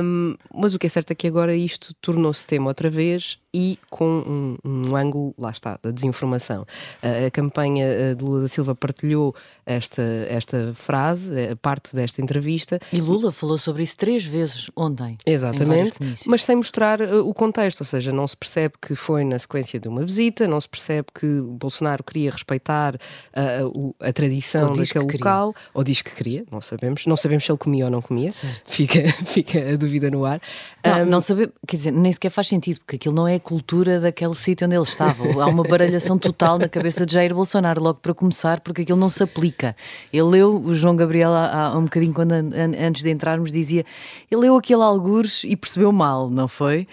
um, 0.02 0.34
mas 0.54 0.74
o 0.74 0.78
que 0.78 0.86
é 0.86 0.90
certo 0.90 1.12
é 1.12 1.14
que 1.14 1.26
agora 1.26 1.56
isto 1.56 1.94
tornou-se 2.02 2.46
tema 2.46 2.68
outra 2.68 2.90
vez 2.90 3.38
e 3.54 3.78
com 3.88 4.04
um, 4.04 4.58
um 4.62 4.94
ângulo, 4.94 5.34
lá 5.38 5.50
está, 5.50 5.78
da 5.82 5.90
desinformação. 5.90 6.66
Uh, 7.02 7.26
a 7.28 7.30
campanha 7.30 7.86
uh, 7.86 8.14
de 8.14 8.22
Lula 8.22 8.42
da 8.42 8.48
Silva 8.48 8.74
partilhou 8.74 9.34
esta, 9.64 10.02
esta 10.28 10.74
frase, 10.74 11.30
parte 11.62 11.96
desta 11.96 12.20
entrevista. 12.20 12.78
E 12.92 13.00
Lula 13.00 13.32
falou 13.32 13.56
sobre 13.56 13.82
isso 13.84 13.96
três 13.96 14.22
vezes 14.22 14.70
ontem. 14.76 15.16
Exatamente, 15.24 15.98
mas 16.26 16.44
sem 16.44 16.56
mostrar 16.56 17.00
o 17.00 17.32
contexto, 17.32 17.80
ou 17.80 17.86
seja, 17.86 18.12
não 18.12 18.28
se 18.28 18.36
percebe 18.36 18.74
que 18.80 18.94
foi 18.94 19.24
na 19.24 19.38
sequência 19.38 19.80
de 19.80 19.88
uma 19.88 20.04
visita, 20.04 20.46
não 20.46 20.60
se 20.60 20.68
percebe 20.68 21.08
que 21.12 21.40
Bolsonaro 21.40 22.04
queria 22.04 22.30
respeitar 22.30 22.96
a, 23.34 24.08
a 24.08 24.12
tradição 24.26 24.72
daquele 24.72 25.12
local, 25.12 25.54
ou 25.72 25.84
diz 25.84 26.02
que 26.02 26.10
queria, 26.10 26.44
não 26.50 26.60
sabemos. 26.60 27.06
Não 27.06 27.16
sabemos 27.16 27.44
se 27.44 27.50
ele 27.50 27.58
comia 27.58 27.84
ou 27.86 27.90
não 27.90 28.02
comia, 28.02 28.32
fica, 28.64 29.00
fica 29.26 29.72
a 29.72 29.76
dúvida 29.76 30.10
no 30.10 30.24
ar. 30.24 30.40
Não, 30.84 31.02
um, 31.02 31.06
não 31.06 31.20
sabe, 31.20 31.50
quer 31.66 31.76
dizer, 31.76 31.90
nem 31.90 32.12
sequer 32.12 32.30
faz 32.30 32.48
sentido, 32.48 32.80
porque 32.80 32.96
aquilo 32.96 33.14
não 33.14 33.26
é 33.26 33.36
a 33.36 33.40
cultura 33.40 34.00
daquele 34.00 34.34
sítio 34.34 34.66
onde 34.66 34.76
ele 34.76 34.84
estava. 34.84 35.24
Há 35.42 35.46
uma 35.46 35.62
baralhação 35.62 36.18
total 36.18 36.58
na 36.58 36.68
cabeça 36.68 37.04
de 37.04 37.12
Jair 37.12 37.34
Bolsonaro, 37.34 37.82
logo 37.82 37.98
para 38.00 38.14
começar, 38.14 38.60
porque 38.60 38.82
aquilo 38.82 38.98
não 38.98 39.08
se 39.08 39.22
aplica. 39.22 39.74
Ele 40.12 40.22
leu, 40.22 40.56
o 40.56 40.74
João 40.74 40.96
Gabriel, 40.96 41.32
há, 41.32 41.68
há 41.68 41.78
um 41.78 41.84
bocadinho, 41.84 42.12
quando, 42.12 42.32
antes 42.32 43.02
de 43.02 43.10
entrarmos, 43.10 43.52
dizia: 43.52 43.84
ele 44.30 44.40
leu 44.42 44.56
aquele 44.56 44.82
algures 44.82 45.44
e 45.44 45.56
percebeu 45.56 45.92
mal, 45.92 46.30
não 46.30 46.48
foi? 46.48 46.86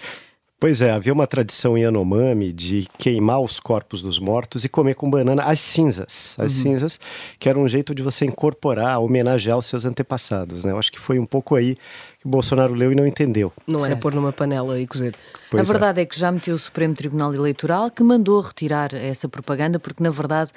Pois 0.64 0.80
é, 0.80 0.90
havia 0.90 1.12
uma 1.12 1.26
tradição 1.26 1.76
em 1.76 1.82
Yanomami 1.82 2.50
de 2.50 2.88
queimar 2.96 3.38
os 3.38 3.60
corpos 3.60 4.00
dos 4.00 4.18
mortos 4.18 4.64
e 4.64 4.68
comer 4.70 4.94
com 4.94 5.10
banana 5.10 5.42
as 5.42 5.60
cinzas. 5.60 6.34
As 6.38 6.56
uhum. 6.56 6.62
cinzas, 6.62 6.98
que 7.38 7.50
era 7.50 7.58
um 7.58 7.68
jeito 7.68 7.94
de 7.94 8.02
você 8.02 8.24
incorporar, 8.24 8.98
homenagear 8.98 9.58
os 9.58 9.66
seus 9.66 9.84
antepassados. 9.84 10.64
Né? 10.64 10.72
Eu 10.72 10.78
acho 10.78 10.90
que 10.90 10.98
foi 10.98 11.18
um 11.18 11.26
pouco 11.26 11.54
aí 11.54 11.76
que 12.24 12.28
o 12.28 12.30
Bolsonaro 12.30 12.72
leu 12.72 12.90
e 12.90 12.94
não 12.94 13.06
entendeu. 13.06 13.52
Não 13.66 13.80
certo. 13.80 13.92
é 13.92 13.96
pôr 13.96 14.14
numa 14.14 14.32
panela 14.32 14.80
e 14.80 14.86
cozer. 14.86 15.14
Pois 15.50 15.60
a 15.60 15.62
é. 15.62 15.72
verdade 15.72 16.00
é. 16.00 16.02
é. 16.02 16.06
que 16.06 16.18
já 16.18 16.32
meteu 16.32 16.54
o 16.54 16.58
Supremo 16.58 16.94
Tribunal 16.94 17.34
Eleitoral 17.34 17.90
que 17.90 18.02
mandou 18.02 18.40
retirar 18.40 18.94
essa 18.94 19.28
propaganda, 19.28 19.78
porque 19.78 20.02
na 20.02 20.10
verdade 20.10 20.50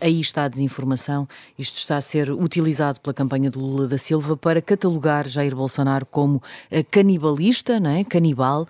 aí 0.00 0.20
está 0.20 0.44
a 0.44 0.48
desinformação. 0.48 1.28
Isto 1.58 1.76
está 1.76 1.98
a 1.98 2.00
ser 2.00 2.30
utilizado 2.30 2.98
pela 3.00 3.12
campanha 3.12 3.50
de 3.50 3.58
Lula 3.58 3.86
da 3.86 3.98
Silva 3.98 4.36
para 4.36 4.62
catalogar 4.62 5.28
Jair 5.28 5.54
Bolsonaro 5.54 6.06
como 6.06 6.36
uh, 6.36 6.42
canibalista, 6.90 7.78
não 7.78 7.90
é? 7.90 8.04
canibal, 8.04 8.66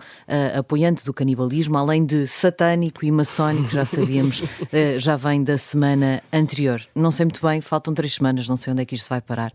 apoiante 0.57 1.05
do 1.05 1.13
canibalismo, 1.13 1.77
além 1.77 2.05
de 2.05 2.27
satânico 2.27 3.05
e 3.05 3.11
maçónico, 3.11 3.69
já 3.71 3.85
sabíamos, 3.85 4.43
já 4.97 5.15
vem 5.15 5.43
da 5.43 5.57
semana 5.57 6.21
anterior. 6.31 6.81
Não 6.93 7.11
sei 7.11 7.25
muito 7.25 7.41
bem, 7.45 7.61
faltam 7.61 7.93
três 7.93 8.13
semanas, 8.13 8.47
não 8.47 8.57
sei 8.57 8.73
onde 8.73 8.81
é 8.81 8.85
que 8.85 8.95
isto 8.95 9.09
vai 9.09 9.21
parar, 9.21 9.51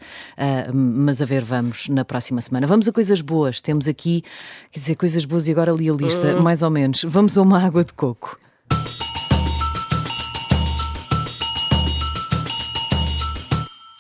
mas 0.73 1.21
a 1.21 1.25
ver, 1.25 1.45
vamos 1.45 1.89
na 1.89 2.05
próxima 2.05 2.41
semana. 2.47 2.67
Vamos 2.67 2.89
a 2.89 2.93
coisas 2.93 3.21
boas. 3.21 3.61
Temos 3.61 3.89
aqui, 3.89 4.23
quer 4.71 4.79
dizer, 4.79 4.95
coisas 4.95 5.25
boas 5.25 5.49
e 5.49 5.53
agora 5.53 5.73
li 5.73 5.91
a 5.91 5.93
lista, 5.93 6.37
uh. 6.37 6.43
mais 6.43 6.63
ou 6.63 6.71
menos. 6.71 7.05
Vamos 7.05 7.37
a 7.37 7.43
uma 7.43 7.63
água 7.63 7.85
de 7.85 7.93
coco. 7.93 8.39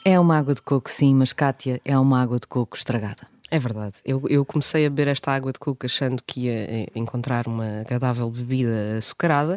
É 0.04 0.20
uma 0.20 0.38
água 0.38 0.54
de 0.54 0.62
coco, 0.62 0.88
sim, 0.88 1.14
mas 1.16 1.32
Kátia, 1.32 1.80
é 1.84 1.98
uma 1.98 2.22
água 2.22 2.38
de 2.38 2.46
coco 2.46 2.76
estragada. 2.76 3.26
É 3.48 3.58
verdade. 3.60 3.94
Eu, 4.04 4.22
eu, 4.28 4.44
comecei 4.44 4.84
a 4.86 4.90
beber 4.90 5.08
esta 5.08 5.30
água 5.32 5.52
de 5.52 5.58
coco 5.58 5.86
achando 5.86 6.20
que 6.26 6.42
ia 6.46 6.52
eh, 6.52 6.86
encontrar 6.96 7.46
uma 7.46 7.80
agradável 7.80 8.28
bebida 8.28 8.98
açucarada, 8.98 9.54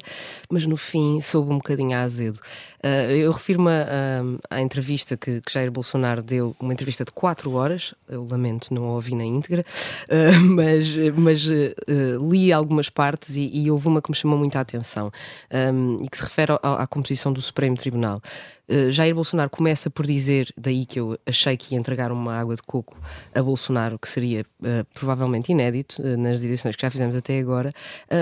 mas 0.49 0.65
no 0.67 0.77
fim 0.77 1.19
soube 1.21 1.51
um 1.51 1.57
bocadinho 1.57 1.97
azedo. 1.97 2.39
Uh, 2.83 3.11
eu 3.11 3.31
refiro-me 3.31 3.69
à 4.49 4.61
entrevista 4.61 5.17
que, 5.17 5.41
que, 5.41 5.51
Jair 5.51 5.71
Bolsonaro 5.71 6.21
deu, 6.21 6.55
uma 6.59 6.73
entrevista 6.73 7.03
de 7.03 7.11
4 7.11 7.51
horas, 7.51 7.93
eu 8.07 8.25
lamento, 8.25 8.73
não 8.73 8.85
a 8.85 8.93
ouvi 8.93 9.15
na 9.15 9.23
íntegra, 9.23 9.65
uh, 10.09 10.39
mas, 10.55 10.87
mas 11.17 11.45
uh, 11.45 12.29
li 12.29 12.53
algumas 12.53 12.89
partes 12.89 13.35
e, 13.35 13.49
e, 13.53 13.69
houve 13.69 13.87
uma 13.87 14.01
que 14.01 14.09
me 14.09 14.15
chamou 14.15 14.37
muita 14.37 14.59
atenção 14.59 15.11
e 16.01 16.09
que 16.09 16.17
se 16.17 16.23
refere 16.23 16.53
à, 16.61 16.83
à 16.83 16.87
composição 16.87 17.33
do 17.33 17.41
Supremo 17.41 17.75
Tribunal. 17.75 18.21
Uh, 18.69 18.91
Jair 18.91 19.15
Bolsonaro 19.15 19.49
começa 19.49 19.89
por 19.89 20.05
dizer, 20.05 20.53
daí 20.55 20.85
que 20.85 20.99
eu 20.99 21.17
achei 21.25 21.57
que 21.57 21.73
ia 21.73 21.79
entregar 21.79 22.11
uma 22.11 22.35
água 22.35 22.55
de 22.55 22.61
coco 22.61 22.95
a 23.33 23.41
Bolsonaro, 23.41 23.97
que 23.97 24.07
seria 24.07 24.45
uh, 24.61 24.85
provavelmente 24.93 25.51
inédito 25.51 25.99
uh, 25.99 26.15
nas 26.15 26.39
edições 26.43 26.75
que 26.75 26.81
já 26.83 26.91
fizemos 26.91 27.15
até 27.15 27.39
agora. 27.39 27.73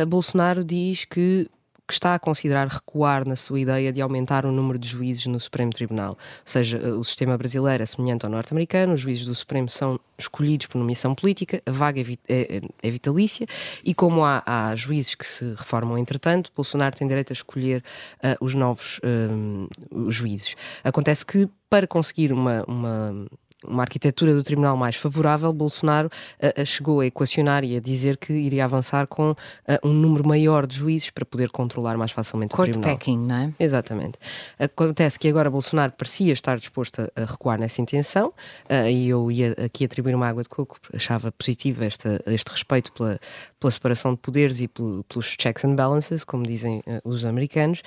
Bolsonaro 0.07 0.63
diz 0.63 1.03
que 1.03 1.49
que 1.88 1.94
está 1.94 2.15
a 2.15 2.20
considerar 2.20 2.67
recuar 2.67 3.25
na 3.25 3.36
sua 3.36 3.60
ideia 3.60 3.94
de 3.94 4.01
aumentar 4.01 4.46
o 4.46 4.51
número 4.51 4.77
de 4.77 4.88
juízes 4.88 5.25
no 5.27 5.39
Supremo 5.39 5.72
Tribunal. 5.72 6.12
Ou 6.12 6.17
seja, 6.44 6.77
o 6.96 7.03
sistema 7.03 7.38
brasileiro 7.38 7.82
é 7.82 7.86
semelhante 7.86 8.25
ao 8.25 8.32
norte-americano, 8.32 8.94
os 8.94 9.01
juízes 9.01 9.25
do 9.25 9.34
Supremo 9.34 9.70
são 9.70 10.00
escolhidos 10.17 10.67
por 10.67 10.77
nomeação 10.77 11.15
política, 11.15 11.62
a 11.65 11.72
vaga 11.72 12.01
é, 12.01 12.03
é, 12.27 12.62
é 12.84 12.91
vitalícia 12.91 13.48
e 13.84 13.94
como 13.94 14.25
há, 14.25 14.44
há, 14.46 14.75
juízes 14.75 15.15
que 15.15 15.25
se 15.25 15.53
reformam 15.53 15.98
entretanto, 15.98 16.51
Bolsonaro 16.56 16.96
tem 16.96 17.08
direito 17.08 17.32
a 17.32 17.36
escolher 17.36 17.84
uh, 18.17 18.44
os 18.44 18.53
novos 18.53 19.00
uh, 19.00 20.12
juízes. 20.12 20.56
Acontece 20.84 21.25
que 21.25 21.48
para 21.70 21.88
conseguir 21.88 22.34
uma, 22.34 22.63
uma 22.67 23.27
uma 23.67 23.83
arquitetura 23.83 24.33
do 24.33 24.43
tribunal 24.43 24.77
mais 24.77 24.95
favorável, 24.95 25.51
Bolsonaro 25.51 26.09
uh, 26.41 26.65
chegou 26.65 27.01
a 27.01 27.05
equacionar 27.05 27.63
e 27.63 27.75
a 27.75 27.79
dizer 27.79 28.17
que 28.17 28.33
iria 28.33 28.65
avançar 28.65 29.07
com 29.07 29.31
uh, 29.31 29.36
um 29.83 29.93
número 29.93 30.27
maior 30.27 30.65
de 30.65 30.75
juízes 30.75 31.09
para 31.09 31.25
poder 31.25 31.50
controlar 31.50 31.97
mais 31.97 32.12
facilmente 32.12 32.55
Court 32.55 32.69
o 32.69 32.71
tribunal. 32.74 32.95
packing, 32.95 33.19
não 33.19 33.36
é? 33.36 33.53
Exatamente. 33.59 34.17
Acontece 34.59 35.19
que 35.19 35.27
agora 35.27 35.50
Bolsonaro 35.50 35.91
parecia 35.91 36.33
estar 36.33 36.57
disposto 36.57 37.01
a, 37.01 37.21
a 37.21 37.25
recuar 37.25 37.59
nessa 37.59 37.81
intenção 37.81 38.33
e 38.89 39.09
eu 39.09 39.31
ia 39.31 39.55
aqui 39.63 39.86
atribuir 39.86 40.15
uma 40.15 40.27
água 40.27 40.43
de 40.43 40.50
coco, 40.50 40.77
achava 40.93 41.31
positivo 41.31 41.83
esta, 41.83 42.21
este 42.27 42.50
respeito 42.51 42.91
pela, 42.91 43.19
pela 43.59 43.71
separação 43.71 44.11
de 44.11 44.17
poderes 44.17 44.59
e 44.61 44.67
pelo, 44.67 45.03
pelos 45.05 45.35
checks 45.39 45.63
and 45.65 45.75
balances, 45.75 46.23
como 46.23 46.43
dizem 46.43 46.81
os 47.03 47.25
americanos, 47.25 47.81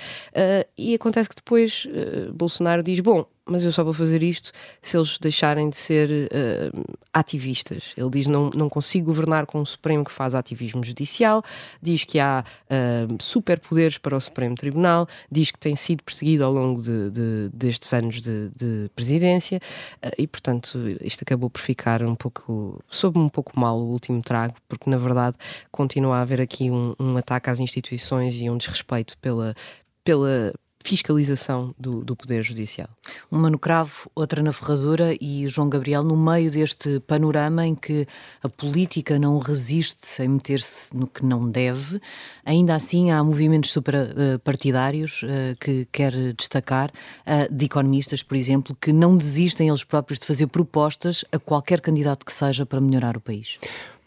e 0.77 0.93
acontece 0.93 1.29
que 1.29 1.35
depois 1.35 1.87
Bolsonaro 2.33 2.83
diz, 2.83 2.99
bom, 2.99 3.25
mas 3.51 3.63
eu 3.63 3.71
só 3.71 3.83
vou 3.83 3.93
fazer 3.93 4.21
isto 4.23 4.51
se 4.81 4.95
eles 4.95 5.17
deixarem 5.19 5.69
de 5.69 5.75
ser 5.75 6.09
uh, 6.09 6.97
ativistas. 7.11 7.93
Ele 7.97 8.09
diz: 8.09 8.27
não, 8.27 8.49
não 8.51 8.69
consigo 8.69 9.07
governar 9.07 9.45
com 9.45 9.59
um 9.59 9.65
Supremo 9.65 10.05
que 10.05 10.11
faz 10.11 10.35
ativismo 10.35 10.83
judicial, 10.83 11.43
diz 11.81 12.03
que 12.03 12.19
há 12.19 12.43
uh, 12.45 13.17
superpoderes 13.21 13.97
para 13.97 14.15
o 14.15 14.21
Supremo 14.21 14.55
Tribunal, 14.55 15.07
diz 15.29 15.51
que 15.51 15.59
tem 15.59 15.75
sido 15.75 16.03
perseguido 16.03 16.43
ao 16.43 16.53
longo 16.53 16.81
de, 16.81 17.09
de, 17.09 17.49
destes 17.53 17.91
anos 17.93 18.21
de, 18.21 18.49
de 18.55 18.89
presidência. 18.95 19.59
Uh, 20.03 20.11
e, 20.17 20.27
portanto, 20.27 20.77
isto 21.01 21.23
acabou 21.23 21.49
por 21.49 21.61
ficar 21.61 22.03
um 22.03 22.15
pouco, 22.15 22.81
soube 22.89 23.17
um 23.17 23.29
pouco 23.29 23.59
mal 23.59 23.77
o 23.77 23.91
último 23.91 24.21
trago, 24.21 24.53
porque 24.69 24.89
na 24.89 24.97
verdade 24.97 25.35
continua 25.71 26.17
a 26.17 26.21
haver 26.21 26.41
aqui 26.41 26.71
um, 26.71 26.95
um 26.99 27.17
ataque 27.17 27.49
às 27.49 27.59
instituições 27.59 28.35
e 28.35 28.49
um 28.49 28.57
desrespeito 28.57 29.17
pela, 29.19 29.55
pela 30.03 30.53
fiscalização 30.83 31.73
do, 31.77 32.03
do, 32.03 32.15
Poder 32.15 32.41
Judicial. 32.43 32.89
Uma 33.29 33.49
no 33.49 33.57
cravo, 33.57 34.09
outra 34.15 34.41
na 34.41 34.51
ferradura 34.51 35.15
e 35.19 35.47
João 35.47 35.69
Gabriel, 35.69 36.03
no 36.03 36.17
meio 36.17 36.51
deste 36.51 36.99
panorama 37.01 37.65
em 37.65 37.75
que 37.75 38.07
a 38.43 38.49
política 38.49 39.17
não 39.17 39.37
resiste 39.39 40.21
em 40.21 40.27
meter-se 40.27 40.95
no 40.95 41.07
que 41.07 41.25
não 41.25 41.49
deve, 41.49 42.01
ainda 42.45 42.75
assim 42.75 43.11
há 43.11 43.23
movimentos 43.23 43.71
superpartidários 43.71 45.23
uh, 45.23 45.25
uh, 45.25 45.55
que 45.59 45.87
quer 45.91 46.11
destacar, 46.33 46.89
uh, 46.89 47.53
de 47.53 47.65
economistas, 47.65 48.23
por 48.23 48.35
exemplo, 48.35 48.75
que 48.79 48.91
não 48.91 49.17
desistem 49.17 49.69
eles 49.69 49.83
próprios 49.83 50.19
de 50.19 50.25
fazer 50.25 50.47
propostas 50.47 51.23
a 51.31 51.39
qualquer 51.39 51.81
candidato 51.81 52.25
que 52.25 52.33
seja 52.33 52.65
para 52.65 52.81
melhorar 52.81 53.17
o 53.17 53.21
país. 53.21 53.57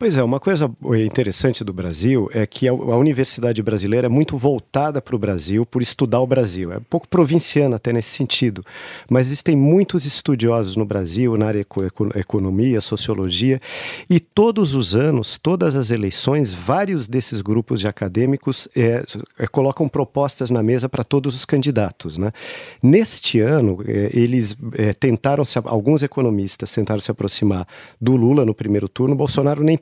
Pois 0.04 0.18
é, 0.18 0.23
uma 0.23 0.38
coisa 0.38 0.70
interessante 1.02 1.64
do 1.64 1.73
Brasil 1.73 2.28
é 2.34 2.46
que 2.46 2.68
a, 2.68 2.75
universidade 2.75 3.62
brasileira 3.62 4.06
é 4.06 4.11
muito 4.11 4.37
voltada 4.37 5.00
para 5.00 5.16
o 5.16 5.18
Brasil 5.18 5.64
por 5.64 5.80
estudar 5.80 6.20
o 6.20 6.26
Brasil. 6.26 6.70
É 6.70 6.76
um 6.76 6.82
pouco 6.82 7.08
provinciana 7.08 7.76
até 7.76 7.90
nesse 7.90 8.11
sentido. 8.11 8.62
Mas 9.11 9.28
existem 9.28 9.56
muitos 9.56 10.04
estudiosos 10.04 10.76
no 10.76 10.84
Brasil, 10.84 11.38
na 11.38 11.46
área 11.46 11.66
economia, 12.16 12.82
sociologia, 12.82 13.58
e 14.11 14.20
todos 14.20 14.75
os 14.75 14.94
anos, 14.94 15.38
todas 15.38 15.75
as 15.75 15.90
eleições, 15.90 16.52
vários 16.52 17.08
desses 17.08 17.40
grupos 17.40 17.80
de 17.80 17.87
acadêmicos 17.87 18.68
é, 18.76 19.02
é, 19.38 19.46
colocam 19.46 19.88
propostas 19.88 20.50
na 20.50 20.62
mesa 20.62 20.87
para 20.87 21.02
todos 21.02 21.34
os 21.34 21.46
candidatos. 21.46 22.18
Né? 22.18 22.30
Neste 22.82 23.40
ano, 23.40 23.82
é, 23.88 24.11
eles 24.12 24.54
é, 24.75 24.92
tentaram, 24.92 25.46
se, 25.46 25.58
alguns 25.64 26.02
economistas 26.02 26.70
tentaram 26.70 27.00
se 27.00 27.11
aproximar 27.11 27.66
do 27.99 28.14
Lula 28.16 28.44
no 28.44 28.52
primeiro 28.52 28.87
turno, 28.87 29.16
Bolsonaro 29.16 29.64
nem 29.64 29.78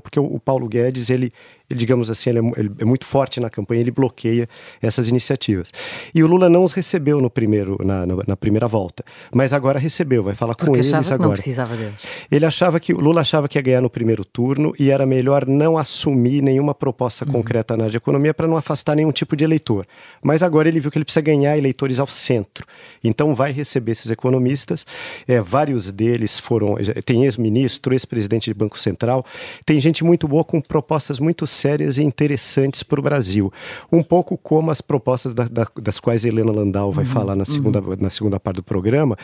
porque 0.00 0.18
o, 0.18 0.24
o 0.24 0.40
Paulo 0.40 0.68
Guedes, 0.68 1.10
ele, 1.10 1.32
ele 1.68 1.78
digamos 1.78 2.10
assim, 2.10 2.30
ele 2.30 2.38
é, 2.38 2.42
ele 2.56 2.70
é, 2.78 2.84
muito 2.84 3.04
forte 3.04 3.40
na 3.40 3.50
campanha, 3.50 3.80
ele 3.80 3.90
bloqueia 3.90 4.48
essas 4.80 5.08
iniciativas. 5.08 5.72
E 6.14 6.22
o 6.22 6.26
Lula 6.26 6.48
não 6.48 6.64
os 6.64 6.72
recebeu 6.72 7.18
no 7.18 7.30
primeiro, 7.30 7.78
na, 7.84 8.06
na, 8.06 8.14
na 8.26 8.36
primeira 8.36 8.68
volta, 8.68 9.04
mas 9.32 9.52
agora 9.52 9.78
recebeu, 9.78 10.22
vai 10.22 10.34
falar 10.34 10.54
porque 10.54 10.70
com 10.70 10.76
eles 10.76 10.92
agora. 10.92 11.18
não 11.18 11.30
precisava 11.30 11.76
deles. 11.76 12.02
Ele 12.30 12.44
achava 12.44 12.78
que, 12.80 12.92
o 12.92 13.00
Lula 13.00 13.20
achava 13.20 13.48
que 13.48 13.58
ia 13.58 13.62
ganhar 13.62 13.80
no 13.80 13.90
primeiro 13.90 14.24
turno 14.24 14.72
e 14.78 14.90
era 14.90 15.06
melhor 15.06 15.46
não 15.46 15.78
assumir 15.78 16.42
nenhuma 16.42 16.74
proposta 16.74 17.24
uhum. 17.24 17.32
concreta 17.32 17.76
na 17.76 17.84
área 17.84 17.90
de 17.90 17.96
economia 17.96 18.34
para 18.34 18.46
não 18.46 18.56
afastar 18.56 18.94
nenhum 18.94 19.12
tipo 19.12 19.36
de 19.36 19.44
eleitor. 19.44 19.86
Mas 20.22 20.42
agora 20.42 20.68
ele 20.68 20.80
viu 20.80 20.90
que 20.90 20.98
ele 20.98 21.04
precisa 21.04 21.22
ganhar 21.22 21.56
eleitores 21.56 21.98
ao 21.98 22.06
centro. 22.06 22.66
Então 23.02 23.34
vai 23.34 23.52
receber 23.52 23.92
esses 23.92 24.10
economistas, 24.10 24.86
é, 25.26 25.40
vários 25.40 25.90
deles 25.90 26.38
foram, 26.38 26.76
tem 27.04 27.24
ex-ministro, 27.24 27.94
ex-presidente 27.94 28.46
de 28.46 28.54
Banco 28.54 28.78
Central, 28.78 29.24
tem 29.64 29.80
gente 29.80 30.04
muito 30.04 30.26
boa 30.28 30.44
com 30.44 30.60
propostas 30.60 31.20
muito 31.20 31.46
sérias 31.46 31.98
e 31.98 32.02
interessantes 32.02 32.82
para 32.82 33.00
o 33.00 33.02
Brasil. 33.02 33.52
Um 33.90 34.02
pouco 34.02 34.36
como 34.36 34.70
as 34.70 34.80
propostas 34.80 35.34
da, 35.34 35.44
da, 35.44 35.66
das 35.80 36.00
quais 36.00 36.24
Helena 36.24 36.52
Landau 36.52 36.90
vai 36.90 37.04
uhum, 37.04 37.10
falar 37.10 37.34
na 37.34 37.44
segunda, 37.44 37.80
uhum. 37.80 37.96
na 38.00 38.10
segunda 38.10 38.38
parte 38.40 38.56
do 38.56 38.62
programa, 38.62 39.16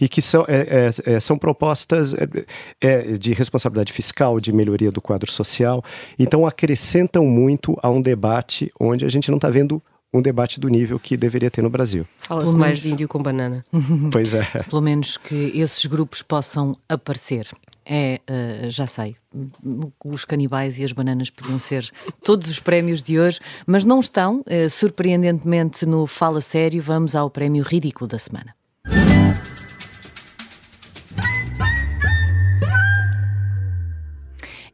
e 0.00 0.08
que 0.08 0.22
são, 0.22 0.44
é, 0.48 0.90
é, 1.06 1.14
é 1.14 1.20
são 1.20 1.38
propostas 1.38 2.14
é, 2.14 2.44
é, 2.80 3.02
de 3.12 3.32
responsabilidade 3.32 3.92
fiscal, 3.92 4.40
de 4.40 4.52
melhoria 4.52 4.90
do 4.90 5.00
quadro 5.00 5.30
social. 5.30 5.82
Então 6.18 6.46
acrescentam 6.46 7.24
muito 7.24 7.78
a 7.82 7.90
um 7.90 8.00
debate 8.00 8.70
onde 8.78 9.04
a 9.04 9.08
gente 9.08 9.30
não 9.30 9.36
está 9.36 9.50
vendo 9.50 9.82
um 10.12 10.22
debate 10.22 10.58
do 10.58 10.68
nível 10.68 10.98
que 10.98 11.16
deveria 11.16 11.50
ter 11.50 11.62
no 11.62 11.70
Brasil. 11.70 12.06
Fala-se 12.20 12.56
mais 12.56 12.80
de 12.80 12.92
índio 12.92 13.08
com 13.08 13.22
banana. 13.22 13.64
pois 14.10 14.34
é. 14.34 14.44
Pelo 14.68 14.82
menos 14.82 15.16
que 15.16 15.52
esses 15.54 15.84
grupos 15.86 16.22
possam 16.22 16.74
aparecer 16.88 17.48
é, 17.88 18.20
uh, 18.28 18.70
já 18.70 18.86
sei, 18.86 19.16
os 20.04 20.24
canibais 20.26 20.78
e 20.78 20.84
as 20.84 20.92
bananas 20.92 21.30
podiam 21.30 21.58
ser 21.58 21.90
todos 22.22 22.50
os 22.50 22.60
prémios 22.60 23.02
de 23.02 23.18
hoje, 23.18 23.40
mas 23.66 23.84
não 23.84 23.98
estão. 23.98 24.40
Uh, 24.40 24.68
surpreendentemente, 24.68 25.86
no 25.86 26.06
Fala 26.06 26.42
Sério, 26.42 26.82
vamos 26.82 27.14
ao 27.14 27.30
prémio 27.30 27.64
ridículo 27.64 28.06
da 28.06 28.18
semana. 28.18 28.57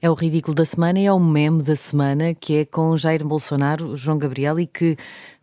É 0.05 0.11
o 0.11 0.13
ridículo 0.13 0.55
da 0.55 0.67
semana 0.67 1.01
e 1.01 1.07
é 1.07 1.13
o 1.15 1.19
meme 1.19 1.63
da 1.63 1.75
semana, 1.75 2.35
que 2.35 2.59
é 2.59 2.65
com 2.67 2.95
Jair 2.95 3.25
Bolsonaro, 3.25 3.97
João 3.97 4.19
Gabriel, 4.19 4.61
e 4.61 4.67
que 4.67 4.99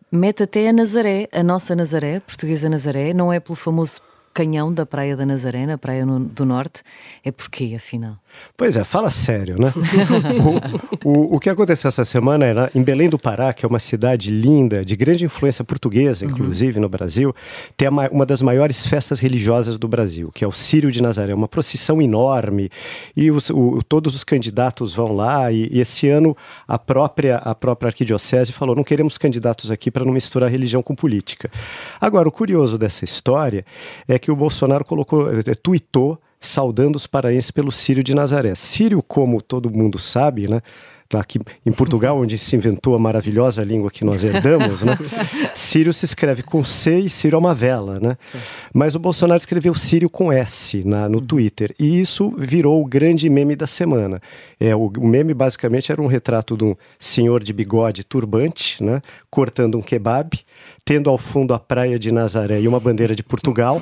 mete 0.08 0.44
até 0.44 0.68
a 0.68 0.72
Nazaré, 0.72 1.28
a 1.32 1.42
nossa 1.42 1.74
Nazaré, 1.74 2.20
portuguesa 2.20 2.70
Nazaré, 2.70 3.12
não 3.12 3.32
é 3.32 3.40
pelo 3.40 3.56
famoso 3.56 4.00
canhão 4.32 4.72
da 4.72 4.86
Praia 4.86 5.16
da 5.16 5.26
Nazaré, 5.26 5.66
na 5.66 5.76
Praia 5.76 6.06
do 6.06 6.44
Norte. 6.44 6.84
É 7.24 7.32
porquê, 7.32 7.74
afinal? 7.76 8.16
Pois 8.56 8.76
é, 8.76 8.84
fala 8.84 9.10
sério, 9.10 9.56
né? 9.58 9.72
o, 11.02 11.08
o, 11.08 11.36
o, 11.36 11.40
que 11.40 11.48
aconteceu 11.48 11.88
essa 11.88 12.04
semana 12.04 12.44
era 12.44 12.70
em 12.74 12.82
Belém 12.82 13.08
do 13.08 13.18
Pará, 13.18 13.52
que 13.52 13.64
é 13.64 13.68
uma 13.68 13.78
cidade 13.78 14.30
linda, 14.30 14.84
de 14.84 14.94
grande 14.94 15.24
influência 15.24 15.64
portuguesa, 15.64 16.24
inclusive, 16.24 16.76
uhum. 16.76 16.82
no 16.82 16.88
Brasil, 16.88 17.34
tem 17.76 17.88
uma 17.88 18.26
das 18.26 18.42
maiores 18.42 18.86
festas 18.86 19.20
religiosas 19.20 19.76
do 19.76 19.88
Brasil, 19.88 20.30
que 20.32 20.44
é 20.44 20.48
o 20.48 20.52
Círio 20.52 20.92
de 20.92 21.02
Nazaré, 21.02 21.34
uma 21.34 21.48
procissão 21.48 22.00
enorme, 22.00 22.70
e 23.16 23.30
os, 23.30 23.50
o, 23.50 23.80
todos 23.88 24.14
os 24.14 24.22
candidatos 24.22 24.94
vão 24.94 25.14
lá, 25.14 25.50
e, 25.50 25.68
e, 25.72 25.80
esse 25.80 26.08
ano 26.08 26.36
a 26.68 26.78
própria, 26.78 27.36
a 27.38 27.54
própria 27.54 27.88
arquidiocese 27.88 28.52
falou, 28.52 28.76
não 28.76 28.84
queremos 28.84 29.16
candidatos 29.16 29.70
aqui 29.70 29.90
para 29.90 30.04
não 30.04 30.12
misturar 30.12 30.50
religião 30.50 30.82
com 30.82 30.94
política. 30.94 31.50
Agora, 32.00 32.28
o 32.28 32.32
curioso 32.32 32.76
dessa 32.76 33.04
história 33.04 33.64
é 34.06 34.18
que 34.18 34.30
o 34.30 34.36
Bolsonaro 34.36 34.84
colocou, 34.84 35.30
é, 35.32 35.42
tweetou 35.54 36.18
saudando 36.42 36.96
os 36.96 37.06
paraenses 37.06 37.50
pelo 37.50 37.72
Sírio 37.72 38.04
de 38.04 38.14
Nazaré. 38.14 38.54
Sírio, 38.54 39.02
como 39.02 39.40
todo 39.40 39.70
mundo 39.70 39.98
sabe, 39.98 40.48
né, 40.48 40.60
aqui 41.18 41.38
em 41.64 41.72
Portugal, 41.72 42.18
onde 42.18 42.38
se 42.38 42.56
inventou 42.56 42.94
a 42.94 42.98
maravilhosa 42.98 43.62
língua 43.62 43.90
que 43.90 44.04
nós 44.04 44.24
herdamos, 44.24 44.82
né? 44.82 44.96
Sírio 45.54 45.92
se 45.92 46.04
escreve 46.04 46.42
com 46.42 46.64
C 46.64 47.00
e 47.00 47.10
Sírio 47.10 47.36
é 47.36 47.38
uma 47.38 47.54
vela, 47.54 47.98
né? 48.00 48.16
Mas 48.72 48.94
o 48.94 48.98
Bolsonaro 48.98 49.38
escreveu 49.38 49.74
Sírio 49.74 50.08
com 50.08 50.32
S 50.32 50.82
na, 50.84 51.08
no 51.08 51.20
Twitter. 51.20 51.74
E 51.78 52.00
isso 52.00 52.32
virou 52.38 52.80
o 52.80 52.86
grande 52.86 53.28
meme 53.28 53.54
da 53.54 53.66
semana. 53.66 54.20
É, 54.58 54.74
o, 54.74 54.90
o 54.98 55.06
meme 55.06 55.34
basicamente 55.34 55.92
era 55.92 56.00
um 56.00 56.06
retrato 56.06 56.56
de 56.56 56.64
um 56.64 56.74
senhor 56.98 57.42
de 57.42 57.52
bigode 57.52 58.04
turbante, 58.04 58.82
né? 58.82 59.00
Cortando 59.30 59.76
um 59.76 59.82
kebab 59.82 60.38
tendo 60.84 61.08
ao 61.08 61.16
fundo 61.16 61.54
a 61.54 61.58
praia 61.58 61.98
de 61.98 62.10
Nazaré 62.10 62.60
e 62.60 62.66
uma 62.66 62.80
bandeira 62.80 63.14
de 63.14 63.22
Portugal, 63.22 63.80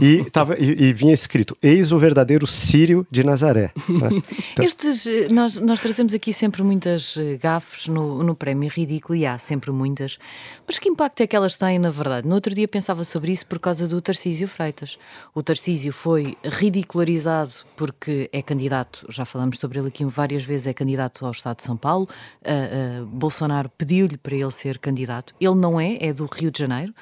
e, 0.00 0.24
tava, 0.30 0.56
e, 0.58 0.88
e 0.88 0.92
vinha 0.92 1.12
escrito: 1.12 1.56
Eis 1.62 1.92
o 1.92 1.98
verdadeiro 1.98 2.46
Sírio 2.46 3.06
de 3.10 3.24
Nazaré. 3.24 3.72
Né? 3.88 4.22
Então... 4.52 4.64
Estes, 4.64 5.06
eh, 5.06 5.28
nós, 5.30 5.56
nós 5.56 5.80
trazemos 5.80 6.14
aqui 6.14 6.32
sempre 6.32 6.62
muitas 6.62 7.16
eh, 7.16 7.36
gafes 7.36 7.88
no, 7.88 8.22
no 8.22 8.34
prémio 8.34 8.70
ridículo, 8.70 9.16
e 9.16 9.26
há 9.26 9.36
sempre 9.38 9.70
muitas, 9.70 10.18
mas 10.66 10.78
que 10.78 10.88
impacto 10.88 11.20
é 11.20 11.26
que 11.26 11.36
elas 11.36 11.56
têm 11.56 11.78
na 11.78 11.90
verdade? 11.90 12.26
No 12.26 12.34
outro 12.34 12.54
dia 12.54 12.68
pensava 12.68 13.04
sobre 13.04 13.32
isso 13.32 13.46
por 13.46 13.58
causa 13.58 13.86
do 13.86 14.00
Tarcísio 14.00 14.48
Freitas. 14.48 14.98
O 15.34 15.42
Tarcísio 15.42 15.92
foi 15.92 16.36
ridicularizado 16.44 17.52
porque 17.76 18.28
é 18.32 18.42
candidato, 18.42 19.06
já 19.08 19.24
falamos 19.24 19.58
sobre 19.58 19.78
ele 19.78 19.88
aqui 19.88 20.04
várias 20.04 20.42
vezes, 20.42 20.66
é 20.66 20.72
candidato 20.72 21.24
ao 21.24 21.32
Estado 21.32 21.58
de 21.58 21.64
São 21.64 21.76
Paulo. 21.76 22.08
Uh, 22.42 23.02
uh, 23.02 23.06
Bolsonaro 23.06 23.70
pediu-lhe 23.76 24.16
para 24.16 24.34
ele 24.34 24.50
ser 24.50 24.78
candidato. 24.78 25.34
Ele 25.40 25.54
não 25.54 25.80
é, 25.80 25.96
é 26.00 26.12
do 26.26 26.34
Rio 26.34 26.50
de 26.50 26.58
Janeiro. 26.58 26.94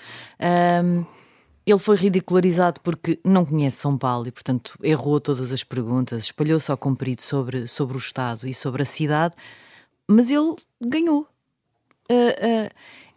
Um, 0.85 1.05
ele 1.67 1.79
foi 1.79 1.97
ridicularizado 1.97 2.81
porque 2.81 3.19
não 3.23 3.45
conhece 3.45 3.77
São 3.77 3.99
Paulo 3.99 4.27
e, 4.27 4.31
portanto, 4.33 4.79
errou 4.83 5.21
todas 5.21 5.53
as 5.53 5.63
perguntas, 5.63 6.25
espalhou-se 6.25 6.71
ao 6.71 6.79
comprido 6.79 7.21
sobre, 7.21 7.67
sobre 7.67 7.97
o 7.97 7.99
Estado 7.99 8.49
e 8.49 8.55
sobre 8.55 8.83
a 8.83 8.87
cidade, 8.87 9.35
mas 10.07 10.31
ele 10.31 10.57
ganhou. 10.81 11.27
Uh, 12.11 12.67
uh, 12.67 12.71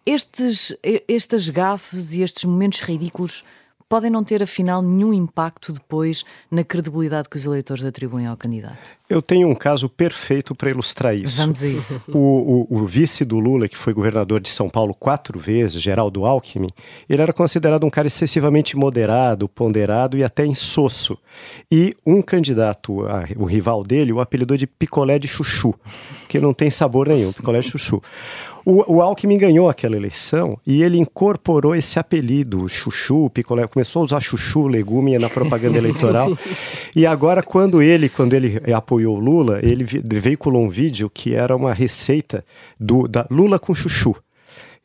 estes, 0.06 0.76
estes 1.08 1.48
gafes 1.50 2.12
e 2.12 2.22
estes 2.22 2.44
momentos 2.44 2.82
ridículos 2.82 3.44
podem 3.92 4.10
não 4.10 4.24
ter, 4.24 4.42
afinal, 4.42 4.82
nenhum 4.82 5.12
impacto 5.12 5.74
depois 5.74 6.24
na 6.50 6.64
credibilidade 6.64 7.28
que 7.28 7.36
os 7.36 7.44
eleitores 7.44 7.84
atribuem 7.84 8.26
ao 8.26 8.38
candidato? 8.38 8.78
Eu 9.10 9.22
tenho 9.22 9.50
um 9.50 9.54
caso 9.54 9.90
perfeito 9.90 10.56
para 10.56 10.70
ilustrar 10.70 11.14
isso. 11.14 11.36
Vamos 11.36 11.62
a 11.62 11.68
isso. 11.68 12.02
O, 12.08 12.68
o, 12.70 12.78
o, 12.78 12.86
vice 12.86 13.26
do 13.26 13.40
Lula, 13.40 13.68
que 13.68 13.76
foi 13.76 13.94
governador 13.94 14.40
de 14.40 14.50
São 14.50 14.70
Paulo 14.70 14.94
quatro 14.94 15.38
vezes, 15.38 15.82
Geraldo 15.82 16.26
Alckmin, 16.26 16.70
ele 17.10 17.22
era 17.22 17.34
considerado 17.34 17.86
um 17.86 17.90
cara 17.90 18.08
excessivamente 18.08 18.78
moderado, 18.78 19.50
ponderado 19.50 20.18
e 20.18 20.24
até 20.24 20.46
insosso. 20.46 21.18
E 21.70 21.94
um 22.06 22.22
candidato, 22.22 23.02
o 23.38 23.46
rival 23.46 23.84
dele, 23.84 24.14
o 24.14 24.22
apelidou 24.22 24.56
de 24.56 24.68
picolé 24.68 25.20
de 25.20 25.28
chuchu, 25.28 25.74
que 26.30 26.40
não 26.40 26.54
tem 26.54 26.70
sabor 26.70 27.10
nenhum, 27.10 27.34
picolé 27.34 27.60
de 27.60 27.70
chuchu. 27.70 28.02
O, 28.66 28.96
o 28.96 29.02
Alckmin 29.02 29.38
ganhou 29.38 29.70
aquela 29.70 29.96
eleição 29.96 30.58
e 30.66 30.84
ele 30.84 30.98
incorporou 30.98 31.76
esse 31.76 31.98
apelido, 31.98 32.68
chuchu, 32.70 33.30
picolé, 33.30 33.66
começou 33.68 34.02
a 34.02 34.06
usar 34.06 34.20
chuchu, 34.20 34.68
legume 34.68 35.18
na 35.18 35.30
propaganda 35.30 35.78
eleitoral. 35.78 36.38
e 36.96 37.06
agora, 37.06 37.42
quando 37.42 37.82
ele, 37.82 38.10
quando 38.10 38.34
ele 38.34 38.62
apoiou 38.72 39.20
Lula, 39.20 39.60
ele 39.64 39.84
veiculou 39.84 40.64
um 40.64 40.70
vídeo 40.70 41.10
que 41.10 41.34
era 41.34 41.56
uma 41.56 41.74
receita 41.74 42.46
do, 42.80 43.08
da 43.08 43.26
Lula 43.30 43.58
com 43.58 43.74
chuchu. 43.74 44.16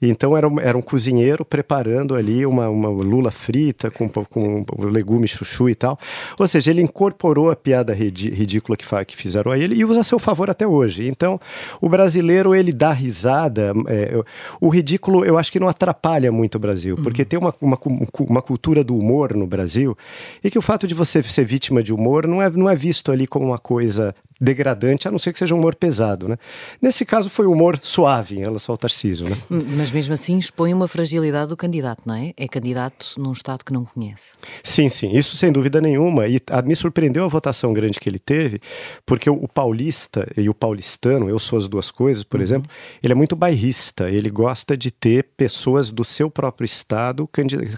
Então 0.01 0.37
era, 0.37 0.47
era 0.61 0.77
um 0.77 0.83
cozinheiro 0.83 1.45
preparando 1.45 2.15
ali 2.15 2.45
uma, 2.45 2.69
uma 2.69 2.89
lula 2.89 3.31
frita 3.31 3.91
com, 3.91 4.09
com 4.09 4.65
legume 4.79 5.27
chuchu 5.27 5.71
e 5.71 5.75
tal. 5.75 5.99
Ou 6.39 6.47
seja, 6.47 6.71
ele 6.71 6.83
incorporou 6.83 7.51
a 7.51 7.57
piada 7.57 7.95
ridícula 7.95 8.77
que, 8.77 8.85
que 9.07 9.17
fizeram 9.17 9.53
a 9.53 9.59
ele 9.59 9.75
e 9.75 9.85
usa 9.85 10.01
a 10.01 10.03
seu 10.03 10.19
favor 10.19 10.51
até 10.51 10.67
hoje. 10.67 11.09
Então 11.09 11.41
o 11.81 11.89
brasileiro 11.89 12.55
ele 12.55 12.73
dá 12.73 12.93
risada. 12.93 13.73
É, 13.89 14.23
o 14.61 14.69
ridículo 14.69 15.25
eu 15.25 15.39
acho 15.39 15.51
que 15.51 15.59
não 15.59 15.69
atrapalha 15.69 16.31
muito 16.31 16.57
o 16.57 16.59
Brasil, 16.59 16.97
porque 16.97 17.23
uhum. 17.23 17.29
tem 17.29 17.39
uma, 17.39 17.55
uma, 17.61 17.79
uma 18.21 18.43
cultura 18.43 18.85
do 18.85 18.97
humor 18.97 19.35
no 19.35 19.47
Brasil 19.47 19.97
e 20.45 20.51
que 20.51 20.59
o 20.59 20.63
fato 20.63 20.87
de 20.87 20.95
você 20.95 21.23
ser 21.23 21.45
vítima 21.45 21.83
de 21.83 21.93
humor 21.93 22.27
não 22.27 22.43
é, 22.43 22.51
não 22.51 22.69
é 22.69 22.77
visto 22.77 23.11
ali 23.11 23.27
como 23.27 23.47
uma 23.47 23.59
coisa 23.59 24.15
degradante, 24.41 25.09
a 25.09 25.11
não 25.11 25.19
ser 25.19 25.33
que 25.33 25.39
seja 25.39 25.55
um 25.55 25.59
humor 25.59 25.75
pesado, 25.75 26.29
né? 26.29 26.37
Nesse 26.81 27.05
caso 27.05 27.31
foi 27.31 27.47
humor 27.47 27.79
suave 27.83 28.37
em 28.37 28.41
relação 28.41 28.73
ao 28.73 28.77
Tarcísio, 28.77 29.29
né? 29.29 29.39
Hum, 29.51 29.61
mas 29.73 29.91
mesmo 29.91 30.13
assim 30.13 30.39
expõe 30.39 30.75
uma 30.75 30.87
fragilidade 30.87 31.49
do 31.49 31.57
candidato, 31.57 32.03
não 32.07 32.15
é? 32.15 32.35
É 32.37 32.47
candidato 32.47 33.15
num 33.17 33.33
estado 33.33 33.65
que 33.65 33.73
não 33.73 33.85
conhece. 33.85 34.33
Sim, 34.63 34.89
sim, 34.89 35.17
isso 35.17 35.37
sem 35.37 35.51
dúvida 35.51 35.81
nenhuma. 35.81 36.27
E 36.29 36.41
a, 36.51 36.61
me 36.61 36.77
surpreendeu 36.77 37.25
a 37.25 37.29
votação 37.29 37.73
grande 37.73 37.99
que 37.99 38.09
ele 38.09 38.19
teve, 38.19 38.61
porque 39.07 39.31
o, 39.31 39.35
o, 39.35 39.49
paulista 39.49 40.31
e 40.37 40.49
o 40.49 40.55
paulistano, 40.55 41.31
eu 41.31 41.39
sou 41.39 41.59
as 41.59 41.67
duas 41.67 41.91
coisas, 41.91 42.23
por 42.23 42.39
uhum. 42.39 42.45
exemplo, 42.45 42.71
ele 43.03 43.13
é 43.13 43.17
muito 43.17 43.35
bairrista, 43.35 44.11
ele 44.11 44.29
gosta 44.29 44.77
de 44.77 44.91
ter 44.91 45.31
pessoas 45.37 45.91
do 45.91 46.05
seu 46.05 46.31
próprio 46.31 46.65
estado 46.65 47.29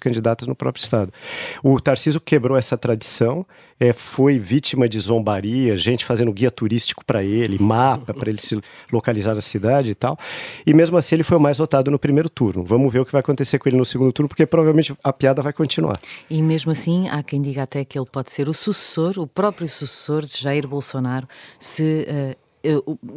candidatas 0.01 0.49
no 0.49 0.55
próprio 0.55 0.83
estado. 0.83 1.13
O 1.63 1.81
Tarcísio 1.81 2.21
quebrou 2.21 2.57
essa 2.57 2.77
tradição, 2.77 3.47
é, 3.79 3.93
foi 3.93 4.39
vítima 4.39 4.89
de 4.89 4.99
zombaria, 4.99 5.79
gente 5.79 6.05
fazendo 6.05 6.33
guia 6.33 6.48
guia 6.49 6.51
turístico 6.51 7.05
para 7.05 7.23
ele, 7.23 7.59
mapa 7.59 8.13
para 8.15 8.31
ele 8.31 8.41
se 8.41 8.61
localizar 8.93 9.35
na 9.35 9.41
cidade 9.41 9.91
e 9.91 9.95
tal. 9.95 10.19
E 10.67 10.75
mesmo 10.75 10.97
assim 10.97 11.15
ele 11.15 11.23
foi 11.23 11.37
o 11.37 11.41
mais 11.41 11.59
votado 11.59 11.91
no 11.91 11.99
primeiro 11.99 12.29
turno. 12.29 12.65
Vamos 12.65 12.93
ver 12.93 13.01
o 13.01 13.07
que 13.07 13.13
vai 13.13 13.21
acontecer 13.21 13.59
com 13.59 13.69
ele 13.69 13.77
no 13.77 13.85
segundo 13.85 14.13
turno, 14.13 14.29
porque 14.29 14.47
provavelmente 14.47 14.95
a 15.05 15.13
piada 15.13 15.43
vai 15.43 15.53
continuar. 15.53 15.99
E 16.29 16.43
mesmo 16.43 16.73
assim 16.73 17.09
há 17.09 17.23
quem 17.23 17.41
diga 17.41 17.63
até 17.63 17.85
que 17.85 17.99
ele 17.99 18.07
pode 18.11 18.33
ser 18.33 18.49
o 18.49 18.55
sucessor, 18.55 19.19
o 19.19 19.27
próprio 19.27 19.69
sucessor 19.69 20.25
de 20.25 20.37
Jair 20.39 20.67
Bolsonaro, 20.67 21.29
se 21.61 22.07
uh, 22.09 22.48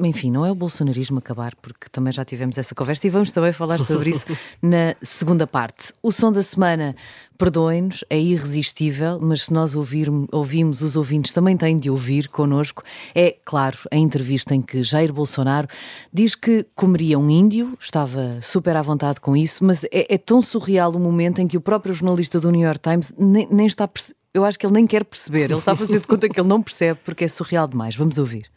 enfim, 0.04 0.32
não 0.32 0.46
é 0.46 0.52
o 0.52 0.56
bolsonarismo 0.56 1.20
acabar, 1.20 1.56
porque 1.56 1.88
também 1.92 2.14
já 2.14 2.24
tivemos 2.24 2.58
essa 2.58 2.76
conversa 2.76 3.08
e 3.08 3.10
vamos 3.10 3.32
também 3.32 3.52
falar 3.52 3.80
sobre 3.80 4.12
isso 4.12 4.26
na 4.62 4.96
segunda 5.02 5.48
parte. 5.48 5.94
O 6.02 6.12
som 6.12 6.32
da 6.32 6.44
semana, 6.44 6.96
perdoem-nos, 7.38 8.04
é 8.10 8.20
irresistível, 8.20 9.20
mas 9.22 9.44
se 9.44 9.54
nós 9.54 9.76
ouvirmos, 9.76 10.28
ouvimos, 10.32 10.82
os 10.82 10.96
ouvintes 10.96 11.34
também 11.34 11.58
têm 11.58 11.76
de 11.76 11.90
ouvir 11.90 12.28
connosco. 12.28 12.84
É, 13.16 13.36
claro, 13.44 13.78
a 13.92 13.98
entrevista 13.98 14.54
em 14.54 14.62
que 14.62 14.84
Jair 14.84 15.12
Bolsonaro 15.12 15.68
diz 16.14 16.36
que 16.36 16.66
comeria 16.76 17.18
um 17.18 17.30
índio, 17.30 17.76
estava 17.80 18.40
super 18.42 18.76
à 18.76 18.82
vontade 18.82 19.20
com 19.20 19.36
isso, 19.36 19.66
mas 19.66 19.84
é, 19.86 20.14
é 20.14 20.18
tão 20.18 20.42
surreal 20.42 20.92
o 20.92 21.00
momento 21.00 21.40
em 21.40 21.48
que 21.48 21.58
o 21.58 21.62
próprio 21.62 21.94
jornalista 21.94 22.40
do 22.40 22.52
New 22.52 22.62
York 22.62 22.80
Times 22.80 23.14
nem, 23.18 23.48
nem 23.52 23.66
está. 23.66 23.90
Eu 24.34 24.46
acho 24.46 24.58
que 24.58 24.66
ele 24.66 24.74
nem 24.74 24.88
quer 24.88 25.04
perceber, 25.04 25.52
ele 25.52 25.56
está 25.56 25.74
a 25.74 25.76
fazer 25.76 26.00
de 26.00 26.08
conta 26.08 26.30
que 26.30 26.40
ele 26.40 26.48
não 26.48 26.62
percebe 26.62 27.00
porque 27.04 27.26
é 27.26 27.28
surreal 27.28 27.68
demais. 27.68 27.96
Vamos 27.96 28.18
ouvir 28.18 28.50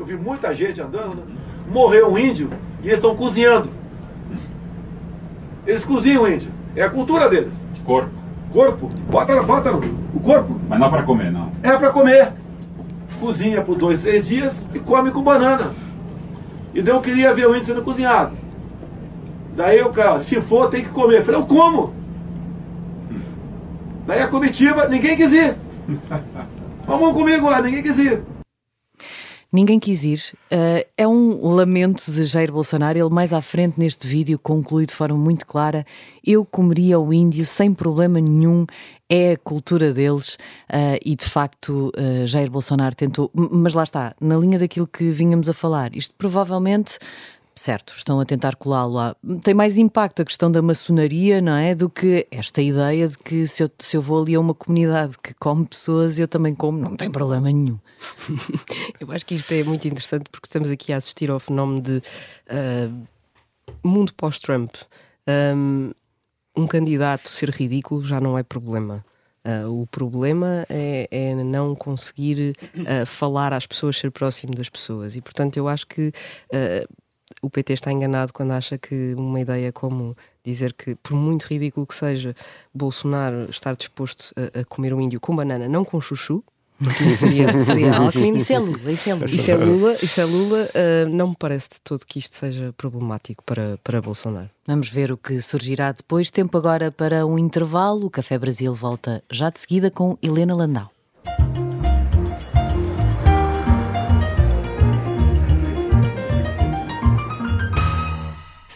eu 0.00 0.06
vi 0.06 0.16
muita 0.16 0.54
gente 0.54 0.80
andando, 0.80 1.24
morreu 1.70 2.10
um 2.10 2.18
índio 2.18 2.48
e 2.82 2.86
eles 2.86 2.96
estão 2.96 3.14
cozinhando. 3.14 3.68
Eles 5.66 5.84
cozinham 5.84 6.22
o 6.22 6.28
índio. 6.28 6.50
É 6.74 6.82
a 6.82 6.88
cultura 6.88 7.28
deles. 7.28 7.52
Corpo. 7.84 8.08
Corpo. 8.50 8.88
Bota, 9.10 9.42
bota 9.42 9.72
o 9.74 10.20
corpo. 10.20 10.58
Mas 10.66 10.80
não 10.80 10.86
é 10.86 10.90
para 10.90 11.02
comer, 11.02 11.30
não. 11.30 11.52
É 11.62 11.76
para 11.76 11.90
comer. 11.90 12.32
Cozinha 13.20 13.60
por 13.60 13.76
dois, 13.76 14.00
três 14.00 14.26
dias 14.26 14.66
e 14.74 14.78
come 14.78 15.10
com 15.10 15.22
banana. 15.22 15.74
E 16.72 16.80
daí 16.80 16.94
eu 16.94 17.02
queria 17.02 17.34
ver 17.34 17.46
o 17.46 17.54
índio 17.54 17.66
sendo 17.66 17.82
cozinhado. 17.82 18.34
Daí 19.54 19.82
o 19.82 19.92
cara, 19.92 20.20
se 20.20 20.40
for, 20.40 20.70
tem 20.70 20.82
que 20.82 20.88
comer. 20.88 21.18
Eu 21.18 21.24
falei, 21.26 21.40
eu 21.40 21.46
como. 21.46 21.92
Daí 24.06 24.22
a 24.22 24.28
comitiva, 24.28 24.88
ninguém 24.88 25.14
quis 25.14 25.30
ir. 25.30 25.56
Vamos 26.88 27.12
comigo 27.12 27.50
lá, 27.50 27.60
ninguém 27.60 27.82
quis 27.82 27.98
ir. 27.98 28.22
Ninguém 29.52 29.80
quis 29.80 30.04
ir. 30.04 30.22
Uh, 30.52 30.86
é 30.96 31.08
um 31.08 31.48
lamento 31.48 32.10
de 32.10 32.24
Jair 32.24 32.52
Bolsonaro. 32.52 32.96
Ele, 32.96 33.10
mais 33.10 33.32
à 33.32 33.42
frente 33.42 33.80
neste 33.80 34.06
vídeo, 34.06 34.38
conclui 34.38 34.86
de 34.86 34.94
forma 34.94 35.18
muito 35.18 35.44
clara: 35.44 35.84
Eu 36.24 36.44
comeria 36.44 37.00
o 37.00 37.12
índio 37.12 37.44
sem 37.44 37.74
problema 37.74 38.20
nenhum. 38.20 38.64
É 39.08 39.32
a 39.32 39.36
cultura 39.36 39.92
deles 39.92 40.34
uh, 40.34 40.96
e, 41.04 41.16
de 41.16 41.24
facto, 41.24 41.90
uh, 41.96 42.26
Jair 42.28 42.48
Bolsonaro 42.48 42.94
tentou. 42.94 43.28
Mas 43.34 43.74
lá 43.74 43.82
está, 43.82 44.14
na 44.20 44.36
linha 44.36 44.56
daquilo 44.56 44.86
que 44.86 45.10
vínhamos 45.10 45.48
a 45.48 45.52
falar. 45.52 45.96
Isto 45.96 46.14
provavelmente 46.16 46.98
certo, 47.60 47.92
estão 47.94 48.18
a 48.18 48.24
tentar 48.24 48.56
colá-lo 48.56 48.94
lá. 48.94 49.16
Tem 49.42 49.52
mais 49.52 49.76
impacto 49.76 50.22
a 50.22 50.24
questão 50.24 50.50
da 50.50 50.62
maçonaria, 50.62 51.42
não 51.42 51.52
é? 51.52 51.74
Do 51.74 51.90
que 51.90 52.26
esta 52.30 52.62
ideia 52.62 53.06
de 53.06 53.18
que 53.18 53.46
se 53.46 53.62
eu, 53.62 53.70
se 53.78 53.96
eu 53.96 54.02
vou 54.02 54.22
ali 54.22 54.34
a 54.34 54.40
uma 54.40 54.54
comunidade 54.54 55.18
que 55.22 55.34
come 55.34 55.66
pessoas, 55.66 56.18
eu 56.18 56.26
também 56.26 56.54
como, 56.54 56.78
não 56.78 56.96
tem 56.96 57.10
problema 57.10 57.52
nenhum. 57.52 57.78
eu 58.98 59.12
acho 59.12 59.26
que 59.26 59.34
isto 59.34 59.52
é 59.52 59.62
muito 59.62 59.86
interessante 59.86 60.24
porque 60.30 60.46
estamos 60.46 60.70
aqui 60.70 60.92
a 60.92 60.96
assistir 60.96 61.30
ao 61.30 61.38
fenómeno 61.38 61.82
de 61.82 61.98
uh, 62.48 63.06
mundo 63.84 64.14
pós-Trump. 64.14 64.74
Um, 65.54 65.92
um 66.56 66.66
candidato 66.66 67.28
ser 67.28 67.50
ridículo 67.50 68.04
já 68.04 68.20
não 68.20 68.38
é 68.38 68.42
problema. 68.42 69.04
Uh, 69.42 69.82
o 69.82 69.86
problema 69.86 70.66
é, 70.68 71.08
é 71.10 71.34
não 71.34 71.74
conseguir 71.74 72.56
uh, 72.76 73.06
falar 73.06 73.52
às 73.52 73.66
pessoas, 73.66 73.98
ser 73.98 74.10
próximo 74.10 74.54
das 74.54 74.68
pessoas. 74.68 75.14
E, 75.14 75.20
portanto, 75.20 75.56
eu 75.56 75.68
acho 75.68 75.86
que 75.86 76.08
uh, 76.08 76.99
o 77.42 77.50
PT 77.50 77.74
está 77.74 77.92
enganado 77.92 78.32
quando 78.32 78.52
acha 78.52 78.76
que 78.78 79.14
uma 79.14 79.40
ideia 79.40 79.72
como 79.72 80.16
dizer 80.44 80.72
que, 80.72 80.94
por 80.96 81.14
muito 81.14 81.44
ridículo 81.44 81.86
que 81.86 81.94
seja, 81.94 82.34
Bolsonaro 82.74 83.48
estar 83.50 83.76
disposto 83.76 84.32
a, 84.36 84.60
a 84.60 84.64
comer 84.64 84.94
um 84.94 85.00
índio 85.00 85.20
com 85.20 85.34
banana, 85.34 85.68
não 85.68 85.84
com 85.84 86.00
chuchu, 86.00 86.42
porque 86.82 87.04
isso 87.04 87.18
seria, 87.18 87.46
seria 87.60 87.94
Alckmin. 87.94 88.36
Isso 88.36 88.52
é 88.52 88.58
Lula, 88.58 88.92
isso 88.92 89.10
é 89.10 89.14
Lula. 89.14 89.26
Isso 89.26 89.50
é 89.50 89.54
Lula, 89.56 89.96
isso 90.02 90.20
é 90.20 90.24
Lula. 90.24 90.70
Uh, 90.70 91.08
não 91.10 91.28
me 91.28 91.36
parece 91.38 91.68
de 91.70 91.80
todo 91.84 92.06
que 92.06 92.18
isto 92.18 92.34
seja 92.34 92.72
problemático 92.76 93.44
para, 93.44 93.78
para 93.84 94.00
Bolsonaro. 94.00 94.50
Vamos 94.66 94.88
ver 94.88 95.12
o 95.12 95.16
que 95.16 95.40
surgirá 95.42 95.92
depois. 95.92 96.30
Tempo 96.30 96.56
agora 96.56 96.90
para 96.90 97.26
um 97.26 97.38
intervalo. 97.38 98.06
O 98.06 98.10
Café 98.10 98.38
Brasil 98.38 98.74
volta 98.74 99.22
já 99.30 99.50
de 99.50 99.60
seguida 99.60 99.90
com 99.90 100.16
Helena 100.22 100.54
Landau. 100.54 100.90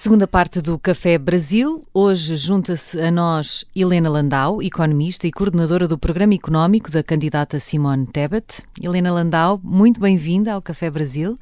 Segunda 0.04 0.28
parte 0.28 0.60
do 0.60 0.78
Café 0.78 1.16
Brasil. 1.16 1.82
Hoje 1.94 2.36
junta-se 2.36 3.00
a 3.00 3.10
nós 3.10 3.64
Helena 3.74 4.10
Landau, 4.10 4.60
economista 4.60 5.26
e 5.26 5.32
coordenadora 5.32 5.88
do 5.88 5.96
Programa 5.96 6.34
Económico 6.34 6.90
da 6.90 7.02
candidata 7.02 7.58
Simone 7.58 8.06
Tebet. 8.08 8.64
Helena 8.82 9.10
Landau, 9.10 9.58
muito 9.64 9.98
bem-vinda 9.98 10.52
ao 10.52 10.60
Café 10.60 10.90
Brasil. 10.90 11.36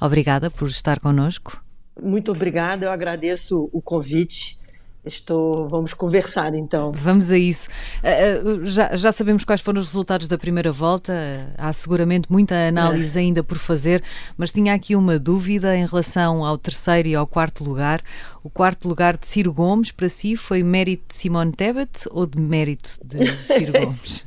Obrigada 0.00 0.50
por 0.50 0.68
estar 0.68 0.98
connosco. 0.98 1.62
Muito 2.02 2.32
obrigada, 2.32 2.86
eu 2.86 2.90
agradeço 2.90 3.70
o 3.72 3.80
convite 3.80 4.58
Estou, 5.04 5.66
vamos 5.66 5.94
conversar 5.94 6.54
então. 6.54 6.92
Vamos 6.92 7.30
a 7.30 7.38
isso. 7.38 7.70
Uh, 8.04 8.66
já, 8.66 8.94
já, 8.94 9.10
sabemos 9.10 9.44
quais 9.44 9.62
foram 9.62 9.80
os 9.80 9.86
resultados 9.86 10.28
da 10.28 10.36
primeira 10.36 10.70
volta. 10.70 11.50
Há 11.56 11.72
seguramente 11.72 12.30
muita 12.30 12.54
análise 12.68 13.18
é. 13.18 13.22
ainda 13.22 13.42
por 13.42 13.56
fazer, 13.56 14.02
mas 14.36 14.52
tinha 14.52 14.74
aqui 14.74 14.94
uma 14.94 15.18
dúvida 15.18 15.74
em 15.74 15.86
relação 15.86 16.44
ao 16.44 16.58
terceiro 16.58 17.08
e 17.08 17.14
ao 17.14 17.26
quarto 17.26 17.64
lugar. 17.64 18.02
O 18.44 18.50
quarto 18.50 18.88
lugar 18.88 19.16
de 19.16 19.26
Ciro 19.26 19.54
Gomes, 19.54 19.90
para 19.90 20.08
si, 20.08 20.36
foi 20.36 20.62
mérito 20.62 21.04
de 21.08 21.14
Simone 21.14 21.52
Tebet 21.52 22.06
ou 22.10 22.26
de 22.26 22.38
mérito 22.38 22.98
de 23.02 23.26
Ciro 23.26 23.72
Gomes? 23.80 24.24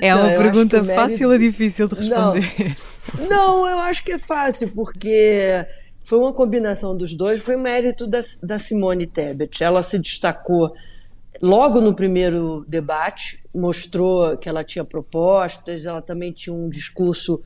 É 0.00 0.14
uma 0.14 0.30
Não, 0.30 0.38
pergunta 0.38 0.82
mérito... 0.82 1.02
fácil 1.02 1.30
ou 1.30 1.38
difícil 1.38 1.86
de 1.86 1.94
responder? 1.96 2.76
Não. 3.18 3.28
Não, 3.28 3.68
eu 3.68 3.78
acho 3.78 4.04
que 4.04 4.12
é 4.12 4.18
fácil, 4.18 4.68
porque 4.68 5.66
foi 6.08 6.18
uma 6.18 6.32
combinação 6.32 6.96
dos 6.96 7.14
dois, 7.14 7.38
foi 7.38 7.54
mérito 7.54 8.06
da, 8.06 8.20
da 8.42 8.58
Simone 8.58 9.06
Tebet. 9.06 9.62
Ela 9.62 9.82
se 9.82 9.98
destacou 9.98 10.72
logo 11.42 11.82
no 11.82 11.94
primeiro 11.94 12.64
debate, 12.66 13.38
mostrou 13.54 14.34
que 14.38 14.48
ela 14.48 14.64
tinha 14.64 14.86
propostas, 14.86 15.84
ela 15.84 16.00
também 16.00 16.32
tinha 16.32 16.54
um 16.56 16.66
discurso 16.66 17.42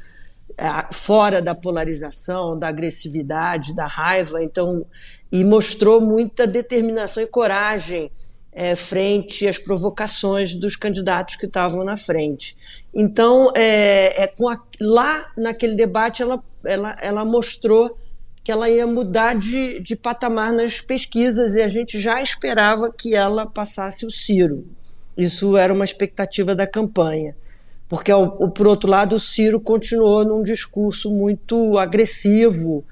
é, 0.56 0.64
fora 0.92 1.42
da 1.42 1.56
polarização, 1.56 2.56
da 2.56 2.68
agressividade, 2.68 3.74
da 3.74 3.88
raiva, 3.88 4.40
então 4.40 4.86
e 5.32 5.42
mostrou 5.42 6.00
muita 6.00 6.46
determinação 6.46 7.20
e 7.20 7.26
coragem 7.26 8.12
é, 8.52 8.76
frente 8.76 9.48
às 9.48 9.58
provocações 9.58 10.54
dos 10.54 10.76
candidatos 10.76 11.34
que 11.34 11.46
estavam 11.46 11.82
na 11.82 11.96
frente. 11.96 12.56
Então, 12.94 13.50
é, 13.56 14.22
é 14.22 14.26
a, 14.26 14.56
lá 14.80 15.32
naquele 15.36 15.74
debate 15.74 16.22
ela, 16.22 16.40
ela, 16.64 16.94
ela 17.02 17.24
mostrou 17.24 17.98
que 18.44 18.50
ela 18.50 18.68
ia 18.68 18.86
mudar 18.86 19.34
de, 19.34 19.80
de 19.80 19.94
patamar 19.94 20.52
nas 20.52 20.80
pesquisas 20.80 21.54
e 21.54 21.62
a 21.62 21.68
gente 21.68 22.00
já 22.00 22.20
esperava 22.20 22.92
que 22.92 23.14
ela 23.14 23.46
passasse 23.46 24.04
o 24.04 24.10
Ciro. 24.10 24.66
Isso 25.16 25.56
era 25.56 25.72
uma 25.72 25.84
expectativa 25.84 26.54
da 26.54 26.66
campanha. 26.66 27.36
Porque, 27.88 28.10
por 28.54 28.66
outro 28.66 28.88
lado, 28.90 29.16
o 29.16 29.18
Ciro 29.18 29.60
continuou 29.60 30.24
num 30.24 30.42
discurso 30.42 31.10
muito 31.10 31.76
agressivo 31.78 32.84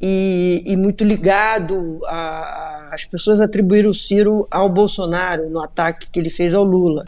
e, 0.00 0.62
e 0.66 0.76
muito 0.76 1.04
ligado 1.04 2.00
a, 2.06 2.90
As 2.92 3.04
pessoas 3.04 3.40
atribuíram 3.40 3.90
o 3.90 3.94
Ciro 3.94 4.46
ao 4.50 4.68
Bolsonaro 4.68 5.48
no 5.48 5.60
ataque 5.62 6.08
que 6.10 6.18
ele 6.18 6.28
fez 6.28 6.54
ao 6.54 6.64
Lula. 6.64 7.04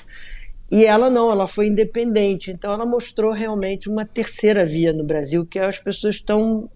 E 0.70 0.86
ela 0.86 1.10
não, 1.10 1.30
ela 1.30 1.48
foi 1.48 1.66
independente. 1.66 2.50
Então, 2.50 2.72
ela 2.72 2.86
mostrou 2.86 3.32
realmente 3.32 3.90
uma 3.90 4.06
terceira 4.06 4.64
via 4.64 4.92
no 4.92 5.04
Brasil, 5.04 5.44
que 5.44 5.58
as 5.58 5.78
pessoas 5.78 6.14
estão 6.14 6.70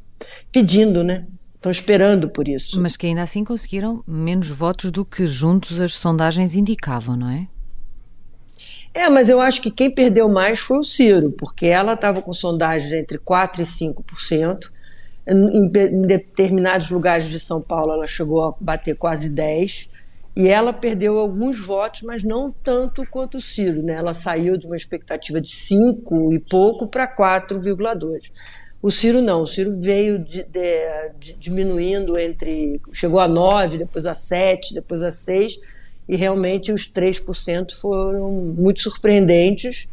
pedindo, 0.53 1.03
né? 1.03 1.27
Estão 1.57 1.73
esperando 1.73 2.29
por 2.29 2.47
isso. 2.47 2.81
Mas 2.81 2.97
que 2.97 3.07
ainda 3.07 3.23
assim 3.23 3.43
conseguiram 3.43 4.03
menos 4.07 4.49
votos 4.49 4.93
do 4.93 5.05
que 5.05 5.27
juntos 5.27 5.81
as 5.81 5.93
sondagens 5.95 6.55
indicavam, 6.55 7.17
não 7.17 7.29
é? 7.29 7.49
É, 8.95 9.09
mas 9.09 9.29
eu 9.29 9.41
acho 9.41 9.61
que 9.61 9.71
quem 9.71 9.91
perdeu 9.91 10.29
mais 10.29 10.61
foi 10.61 10.79
o 10.79 10.83
Ciro, 10.83 11.31
porque 11.33 11.67
ela 11.67 11.93
estava 11.95 12.23
com 12.23 12.33
sondagens 12.33 12.93
entre 12.93 13.19
4% 13.19 13.59
e 13.59 13.63
5%. 13.63 14.71
Em, 15.27 15.67
em 15.67 16.03
determinados 16.07 16.91
lugares 16.91 17.27
de 17.27 17.39
São 17.39 17.61
Paulo, 17.61 17.93
ela 17.93 18.07
chegou 18.07 18.45
a 18.45 18.55
bater 18.59 18.97
quase 18.97 19.31
10%. 19.31 19.89
E 20.37 20.47
ela 20.47 20.73
perdeu 20.73 21.19
alguns 21.19 21.59
votos, 21.59 22.03
mas 22.03 22.23
não 22.23 22.53
tanto 22.53 23.05
quanto 23.11 23.39
o 23.39 23.41
Ciro. 23.41 23.83
Né? 23.83 23.95
Ela 23.95 24.15
saiu 24.15 24.57
de 24.57 24.67
uma 24.67 24.77
expectativa 24.77 25.41
de 25.41 25.49
5 25.49 26.33
e 26.33 26.39
pouco 26.39 26.87
para 26.87 27.13
4,2. 27.13 28.31
O 28.81 28.91
Ciro 28.91 29.21
não, 29.21 29.43
o 29.43 29.47
Ciro 29.47 29.77
veio 29.81 30.19
de, 30.21 30.45
de, 30.45 31.11
de, 31.19 31.35
diminuindo 31.35 32.17
entre. 32.17 32.81
chegou 32.93 33.19
a 33.19 33.27
9, 33.27 33.79
depois 33.79 34.07
a 34.07 34.15
7, 34.15 34.75
depois 34.75 35.03
a 35.03 35.11
6, 35.11 35.59
e 36.09 36.17
realmente 36.17 36.71
os 36.73 36.89
3% 36.89 37.73
foram 37.73 38.31
muito 38.31 38.81
surpreendentes. 38.81 39.89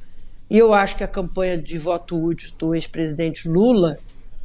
E 0.48 0.58
eu 0.60 0.71
acho 0.74 0.95
que 0.95 1.04
a 1.04 1.08
campanha 1.08 1.58
de 1.58 1.78
voto 1.78 2.21
útil 2.21 2.52
do 2.60 2.76
ex-presidente 2.76 3.50
Lula 3.50 3.98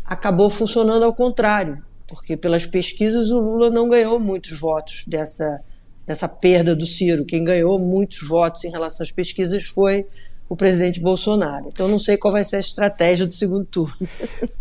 acabou 0.07 0.49
funcionando 0.49 1.05
ao 1.05 1.15
contrário, 1.15 1.83
porque 2.09 2.35
pelas 2.35 2.65
pesquisas 2.65 3.31
o 3.31 3.39
Lula 3.39 3.69
não 3.69 3.91
ganhou 3.91 4.19
muitos 4.19 4.59
votos 4.59 5.05
dessa, 5.07 5.61
dessa 6.07 6.27
perda 6.27 6.75
do 6.75 6.87
Ciro. 6.87 7.27
Quem 7.27 7.45
ganhou 7.45 7.79
muitos 7.79 8.27
votos 8.27 8.65
em 8.65 8.71
relação 8.71 9.05
às 9.05 9.13
pesquisas 9.13 9.65
foi 9.65 10.07
o 10.51 10.57
presidente 10.57 11.01
Bolsonaro. 11.01 11.69
Então 11.69 11.87
não 11.87 11.99
sei 11.99 12.17
qual 12.17 12.33
vai 12.33 12.43
ser 12.43 12.57
a 12.57 12.59
estratégia 12.59 13.25
do 13.25 13.33
segundo 13.33 13.65
turno. 13.65 13.95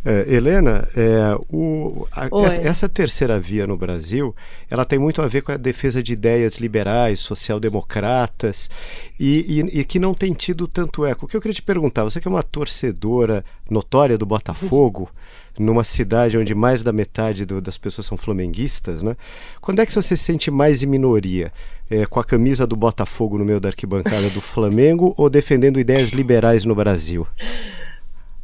É, 0.06 0.24
Helena, 0.34 0.88
é, 0.96 1.36
o, 1.52 2.08
a, 2.12 2.30
essa, 2.46 2.62
essa, 2.62 2.90
terceira 2.90 3.40
via 3.40 3.66
no 3.66 3.76
Brasil, 3.76 4.36
ela 4.70 4.86
tem 4.86 5.00
muito 5.00 5.20
a 5.20 5.28
ver 5.28 5.42
com 5.42 5.52
a 5.52 5.58
defesa 5.58 6.04
de 6.04 6.14
ideias 6.14 6.58
liberais, 6.58 7.20
social-democratas 7.20 8.70
e, 9.20 9.62
e, 9.74 9.80
e, 9.80 9.84
que 9.84 9.98
não 9.98 10.14
tem 10.14 10.32
tido 10.32 10.68
tanto 10.68 11.08
eco. 11.08 11.26
O 11.26 11.28
que 11.28 11.36
eu 11.36 11.42
queria 11.42 11.56
te 11.56 11.64
perguntar, 11.64 12.04
você 12.04 12.22
que 12.22 12.28
é 12.28 12.32
uma 12.32 12.44
torcedora 12.44 13.44
notória 13.68 14.16
do 14.16 14.28
Botafogo, 14.28 15.10
numa 15.60 15.84
cidade 15.84 16.38
onde 16.38 16.56
mais 16.56 16.82
da 16.82 16.94
metade 16.94 17.46
do, 17.46 17.60
das 17.60 17.78
pessoas 17.78 18.08
são 18.08 18.18
flamenguistas, 18.18 19.04
né? 19.04 19.18
Quando 19.60 19.82
é 19.82 19.86
que 19.86 19.94
você 19.94 20.16
se 20.16 20.24
sente 20.24 20.50
mais 20.50 20.82
em 20.82 20.88
minoria? 20.88 21.52
É, 21.92 22.06
com 22.06 22.20
a 22.20 22.24
camisa 22.24 22.66
do 22.66 22.76
Botafogo 22.76 23.38
no 23.38 23.44
meio 23.44 23.60
da 23.60 23.70
arquibancada 23.70 24.30
do 24.30 24.40
Flamengo 24.40 25.14
ou 25.18 25.30
defendendo 25.30 25.80
ideias 25.80 26.10
liberais 26.10 26.64
no 26.64 26.74
Brasil? 26.74 27.28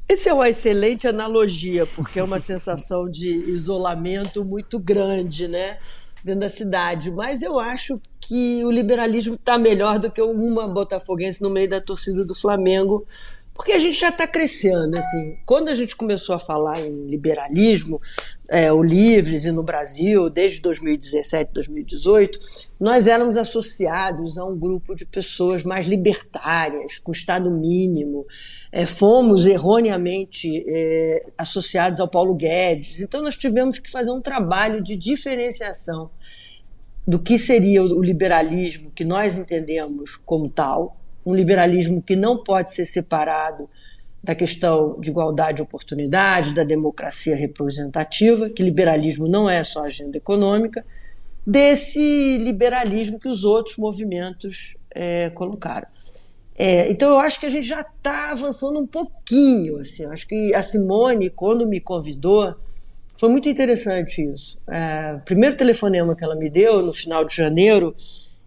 Essa 0.08 0.30
é 0.30 0.34
uma 0.34 0.50
excelente 0.50 1.08
analogia, 1.08 1.86
porque 1.88 2.20
é 2.20 2.24
uma 2.24 2.38
sensação 2.38 3.10
de 3.10 3.28
isolamento 3.50 4.44
muito 4.44 4.78
grande, 4.78 5.48
né? 5.48 5.78
Dentro 6.24 6.42
da 6.42 6.50
cidade. 6.50 7.12
Mas 7.12 7.42
eu 7.42 7.60
acho 7.60 8.00
que 8.20 8.64
o 8.66 8.72
liberalismo 8.72 9.36
está 9.36 9.58
melhor 9.58 10.00
do 10.00 10.10
que 10.10 10.22
uma 10.22 10.68
botafoguense 10.68 11.42
no 11.42 11.50
meio 11.50 11.70
da 11.70 11.80
torcida 11.80 12.26
do 12.26 12.34
Flamengo, 12.34 13.06
porque 13.56 13.72
a 13.72 13.80
gente 13.80 13.98
já 13.98 14.10
está 14.10 14.28
crescendo, 14.28 15.00
assim. 15.00 15.38
Quando 15.46 15.70
a 15.70 15.74
gente 15.74 15.96
começou 15.96 16.36
a 16.36 16.40
falar 16.40 16.78
em 16.82 17.08
liberalismo, 17.08 18.02
é, 18.50 18.72
o 18.72 18.84
Livres 18.84 19.46
e 19.46 19.52
no 19.52 19.64
Brasil, 19.64 20.30
desde 20.30 20.60
2017, 20.60 21.54
2018, 21.54 22.38
nós 22.78 23.08
éramos 23.08 23.38
associados 23.38 24.38
a 24.38 24.44
um 24.44 24.60
grupo 24.60 24.94
de 24.94 25.06
pessoas 25.06 25.64
mais 25.64 25.86
libertárias, 25.86 27.00
com 27.00 27.14
Estado 27.14 27.50
mínimo. 27.50 28.26
É, 28.74 28.86
fomos 28.86 29.46
erroneamente 29.46 30.64
é, 30.68 31.26
associados 31.38 32.02
ao 32.02 32.10
Paulo 32.10 32.36
Guedes. 32.36 33.00
Então 33.00 33.24
nós 33.24 33.38
tivemos 33.38 33.80
que 33.80 33.90
fazer 33.90 34.12
um 34.12 34.22
trabalho 34.22 34.84
de 34.84 34.98
diferenciação 34.98 36.12
do 37.08 37.20
que 37.20 37.40
seria 37.40 37.82
o 37.84 38.02
liberalismo 38.02 38.92
que 38.92 39.06
nós 39.06 39.38
entendemos 39.38 40.18
como 40.18 40.50
tal, 40.50 40.92
um 41.26 41.34
liberalismo 41.34 42.02
que 42.02 42.16
não 42.16 42.38
pode 42.38 42.74
ser 42.74 42.86
separado 42.86 43.70
da 44.24 44.34
questão 44.34 45.00
de 45.00 45.12
igualdade 45.12 45.58
de 45.58 45.62
oportunidade, 45.62 46.54
da 46.54 46.64
democracia 46.64 47.36
representativa, 47.36 48.50
que 48.50 48.64
liberalismo 48.64 49.28
não 49.28 49.50
é 49.50 49.64
só 49.64 49.84
agenda 49.84 50.18
econômica, 50.18 50.84
desse 51.46 52.38
liberalismo 52.40 53.20
que 53.20 53.30
os 53.30 53.44
outros 53.44 53.78
movimentos 53.78 54.78
é, 54.90 55.30
colocaram. 55.30 55.88
É, 56.58 56.90
então 56.90 57.10
eu 57.10 57.20
acho 57.20 57.40
que 57.40 57.46
a 57.46 57.50
gente 57.50 57.68
já 57.68 57.82
está 57.82 58.32
avançando 58.32 58.80
um 58.80 58.88
pouquinho. 58.88 59.80
Assim, 59.80 60.06
acho 60.06 60.28
que 60.28 60.54
a 60.56 60.62
Simone, 60.64 61.30
quando 61.30 61.68
me 61.68 61.80
convidou, 61.80 62.56
foi 63.18 63.30
muito 63.30 63.48
interessante 63.48 64.22
isso. 64.22 64.58
É, 64.68 65.16
o 65.16 65.20
primeiro 65.24 65.56
telefonema 65.56 66.16
que 66.16 66.24
ela 66.24 66.36
me 66.36 66.50
deu 66.50 66.82
no 66.82 66.94
final 66.94 67.24
de 67.26 67.36
janeiro 67.36 67.96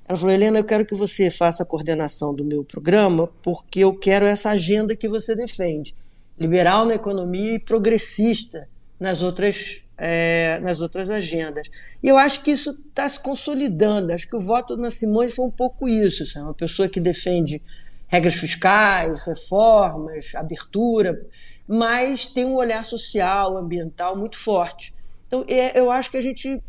ela 0.09 0.17
falou: 0.17 0.35
Helena, 0.35 0.59
eu 0.59 0.65
quero 0.65 0.87
que 0.87 0.95
você 0.95 1.31
faça 1.31 1.63
a 1.63 1.67
coordenação 1.67 2.35
do 2.35 2.43
meu 2.43 2.65
programa, 2.65 3.29
porque 3.43 3.81
eu 3.81 3.95
quero 3.95 4.25
essa 4.25 4.51
agenda 4.51 4.97
que 4.97 5.07
você 5.07 5.37
defende 5.37 5.95
liberal 6.39 6.87
na 6.87 6.95
economia 6.95 7.55
e 7.55 7.59
progressista 7.59 8.69
nas 8.99 9.23
outras, 9.23 9.85
é, 9.99 10.59
nas 10.61 10.81
outras 10.81 11.11
agendas. 11.11 11.69
E 12.03 12.09
eu 12.09 12.17
acho 12.17 12.43
que 12.43 12.53
isso 12.53 12.71
está 12.89 13.09
se 13.09 13.21
consolidando. 13.21 14.13
Acho 14.13 14.29
que 14.29 14.37
o 14.37 14.41
voto 14.41 14.77
na 14.77 14.91
Simone 14.91 15.29
foi 15.29 15.45
um 15.45 15.51
pouco 15.51 15.89
isso. 15.89 16.39
É 16.39 16.43
uma 16.43 16.55
pessoa 16.55 16.89
que 16.89 17.01
defende 17.01 17.61
regras 18.07 18.37
fiscais, 18.37 19.21
reformas, 19.21 20.35
abertura, 20.35 21.21
mas 21.67 22.27
tem 22.27 22.45
um 22.45 22.55
olhar 22.55 22.85
social, 22.85 23.59
ambiental 23.59 24.17
muito 24.17 24.39
forte. 24.39 24.95
Então, 25.27 25.45
é, 25.47 25.79
eu 25.79 25.91
acho 25.91 26.11
que 26.11 26.17
a 26.17 26.23
gente 26.23 26.63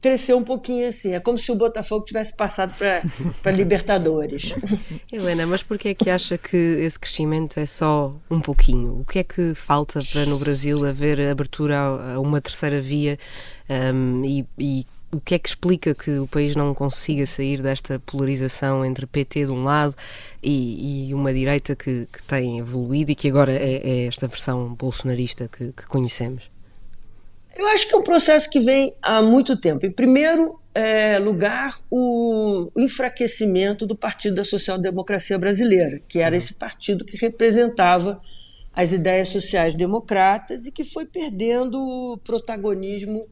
cresceu 0.00 0.38
um 0.38 0.42
pouquinho 0.42 0.88
assim. 0.88 1.14
É 1.14 1.20
como 1.20 1.36
se 1.36 1.52
o 1.52 1.56
Botafogo 1.56 2.04
tivesse 2.04 2.34
passado 2.34 2.74
para 3.42 3.52
Libertadores. 3.52 4.54
Helena, 5.12 5.46
mas 5.46 5.62
por 5.62 5.78
que 5.78 5.88
é 5.88 5.94
que 5.94 6.10
acha 6.10 6.38
que 6.38 6.56
esse 6.56 6.98
crescimento 6.98 7.60
é 7.60 7.66
só 7.66 8.14
um 8.30 8.40
pouquinho? 8.40 9.00
O 9.00 9.04
que 9.04 9.18
é 9.18 9.24
que 9.24 9.54
falta 9.54 10.00
para 10.12 10.26
no 10.26 10.38
Brasil 10.38 10.86
haver 10.86 11.20
abertura 11.20 11.78
a, 11.78 12.20
uma 12.20 12.40
terceira 12.40 12.80
via 12.80 13.18
um, 13.94 14.24
e, 14.24 14.46
e 14.58 14.86
o 15.12 15.20
que 15.20 15.34
é 15.34 15.38
que 15.38 15.48
explica 15.48 15.94
que 15.94 16.18
o 16.18 16.26
país 16.26 16.54
não 16.54 16.72
consiga 16.72 17.26
sair 17.26 17.60
desta 17.60 17.98
polarização 17.98 18.84
entre 18.84 19.06
PT 19.06 19.46
de 19.46 19.52
um 19.52 19.64
lado 19.64 19.94
e, 20.42 21.08
e 21.08 21.14
uma 21.14 21.32
direita 21.32 21.74
que, 21.74 22.06
que, 22.12 22.22
tem 22.22 22.58
evoluído 22.58 23.10
e 23.10 23.14
que 23.14 23.28
agora 23.28 23.52
é, 23.52 23.76
é 23.76 24.06
esta 24.06 24.28
versão 24.28 24.72
bolsonarista 24.74 25.48
que, 25.48 25.72
que, 25.72 25.86
conhecemos? 25.86 26.44
Eu 27.60 27.66
acho 27.66 27.86
que 27.86 27.94
é 27.94 27.98
um 27.98 28.02
processo 28.02 28.48
que 28.48 28.58
vem 28.58 28.96
há 29.02 29.20
muito 29.20 29.54
tempo. 29.54 29.84
Em 29.84 29.92
primeiro 29.92 30.58
é, 30.74 31.18
lugar, 31.18 31.78
o 31.90 32.70
enfraquecimento 32.74 33.86
do 33.86 33.94
Partido 33.94 34.36
da 34.36 34.44
Social 34.44 34.78
Democracia 34.78 35.38
Brasileira, 35.38 36.00
que 36.08 36.20
era 36.20 36.30
uhum. 36.30 36.38
esse 36.38 36.54
partido 36.54 37.04
que 37.04 37.18
representava 37.18 38.18
as 38.72 38.92
ideias 38.92 39.28
sociais 39.28 39.74
democratas 39.74 40.64
e 40.64 40.72
que 40.72 40.82
foi 40.82 41.04
perdendo 41.04 42.18
protagonismo 42.24 43.28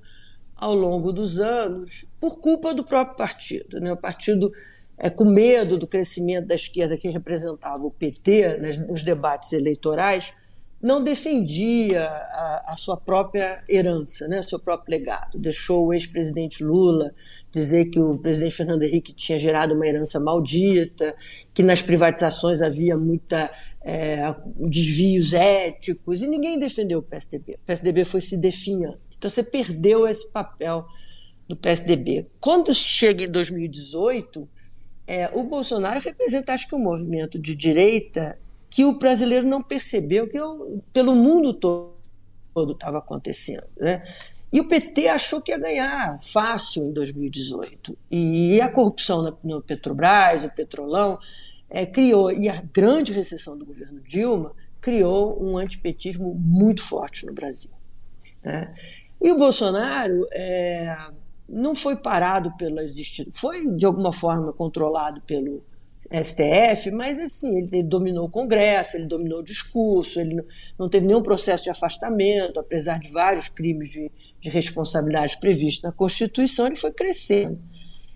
ao 0.55 0.75
longo 0.75 1.11
dos 1.11 1.39
anos 1.39 2.07
por 2.21 2.39
culpa 2.39 2.75
do 2.75 2.85
próprio 2.85 3.17
partido. 3.17 3.81
Né? 3.81 3.91
O 3.91 3.97
partido, 3.97 4.53
é, 4.99 5.09
com 5.09 5.25
medo 5.25 5.79
do 5.79 5.87
crescimento 5.87 6.49
da 6.49 6.55
esquerda 6.55 6.99
que 6.99 7.09
representava 7.09 7.83
o 7.83 7.91
PT 7.91 8.59
né, 8.59 8.73
nos 8.87 9.03
debates 9.03 9.55
eleitorais, 9.55 10.35
não 10.81 11.03
defendia 11.03 12.09
a, 12.09 12.65
a, 12.69 12.77
sua 12.77 12.97
própria 12.97 13.65
herança, 13.69 14.29
né, 14.29 14.43
seu 14.43 14.59
próprio 14.59 14.97
legado. 14.97 15.39
Deixou 15.39 15.87
o 15.87 15.93
ex-presidente 15.93 16.63
Lula 16.63 17.13
dizer 17.51 17.87
que 17.87 17.99
o 17.99 18.17
presidente 18.17 18.55
Fernando 18.55 18.83
Henrique 18.85 19.13
tinha 19.13 19.39
gerado 19.39 19.75
uma 19.75 19.87
herança 19.87 20.21
maldita, 20.21 21.17
que 21.53 21.63
nas 21.63 21.83
privatizações 21.83 22.63
havia 22.63 22.97
muita 22.97 23.51
é, 23.83 24.35
desvios 24.57 25.33
éticos, 25.33 26.23
e 26.23 26.29
ninguém 26.29 26.59
defendeu 26.59 27.01
o 27.01 27.03
PSDB. 27.03 27.55
O 27.55 27.67
PSDB 27.67 28.05
foi 28.05 28.21
se 28.21 28.37
definhando. 28.37 28.99
Então 29.17 29.29
você 29.29 29.43
perdeu 29.43 30.07
esse 30.07 30.29
papel 30.29 30.87
do 31.49 31.57
PSDB. 31.57 32.27
Quando 32.39 32.73
chega 32.73 33.25
em 33.25 33.31
2018, 33.31 34.49
é, 35.07 35.31
o 35.33 35.43
Bolsonaro 35.43 35.99
representa, 35.99 36.53
acho 36.53 36.69
que, 36.69 36.77
um 36.77 36.83
movimento 36.83 37.39
de 37.39 37.55
direita 37.55 38.39
que 38.71 38.85
o 38.85 38.99
brasileiro 38.99 39.47
não 39.47 39.63
percebeu, 39.63 40.29
que 40.29 40.39
eu, 40.39 40.83
pelo 40.93 41.15
mundo 41.15 41.53
todo 41.53 41.93
estava 42.73 42.99
acontecendo. 42.99 43.67
Né? 43.77 44.03
E 44.53 44.61
o 44.61 44.69
PT 44.69 45.09
achou 45.09 45.41
que 45.41 45.53
ia 45.53 45.59
ganhar 45.59 46.17
fácil 46.21 46.85
em 46.85 46.93
2018. 46.93 47.97
E 48.11 48.61
a 48.61 48.69
corrupção 48.69 49.37
no 49.43 49.63
Petrobras, 49.63 50.45
o 50.45 50.51
Petrolão, 50.51 51.19
é, 51.69 51.85
criou, 51.85 52.33
e 52.33 52.49
a 52.49 52.61
grande 52.73 53.13
recessão 53.13 53.57
do 53.57 53.65
governo 53.65 54.01
Dilma 54.01 54.55
criou 54.81 55.43
um 55.43 55.59
antipetismo 55.59 56.35
muito 56.35 56.83
forte 56.83 57.27
no 57.27 57.33
Brasil. 57.33 57.71
Né? 58.43 58.73
E 59.21 59.31
o 59.31 59.37
Bolsonaro 59.37 60.27
é, 60.33 60.97
não 61.49 61.75
foi 61.75 61.97
parado 61.97 62.57
pelas 62.57 62.95
foi 63.33 63.67
de 63.75 63.85
alguma 63.85 64.13
forma 64.13 64.53
controlado 64.53 65.21
pelo 65.23 65.63
STF, 66.11 66.91
mas 66.91 67.19
assim, 67.19 67.59
ele, 67.59 67.69
ele, 67.73 67.83
dominou 67.83 68.27
o 68.27 68.31
Congresso, 68.31 68.97
ele 68.97 69.07
dominou 69.07 69.41
o 69.41 69.43
discurso, 69.43 70.19
ele 70.19 70.43
não, 70.79 70.89
teve 70.89 71.07
nenhum 71.07 71.23
processo 71.23 71.65
de 71.65 71.71
afastamento, 71.71 72.59
apesar 72.59 72.99
de 72.99 73.11
vários 73.11 73.49
crimes 73.49 73.91
de, 73.91 74.11
de 74.41 74.49
responsabilidade 74.49 75.39
previstos 75.39 75.83
na 75.83 75.93
Constituição, 75.93 76.67
ele 76.67 76.77
foi 76.77 76.93
crescendo. 76.93 77.59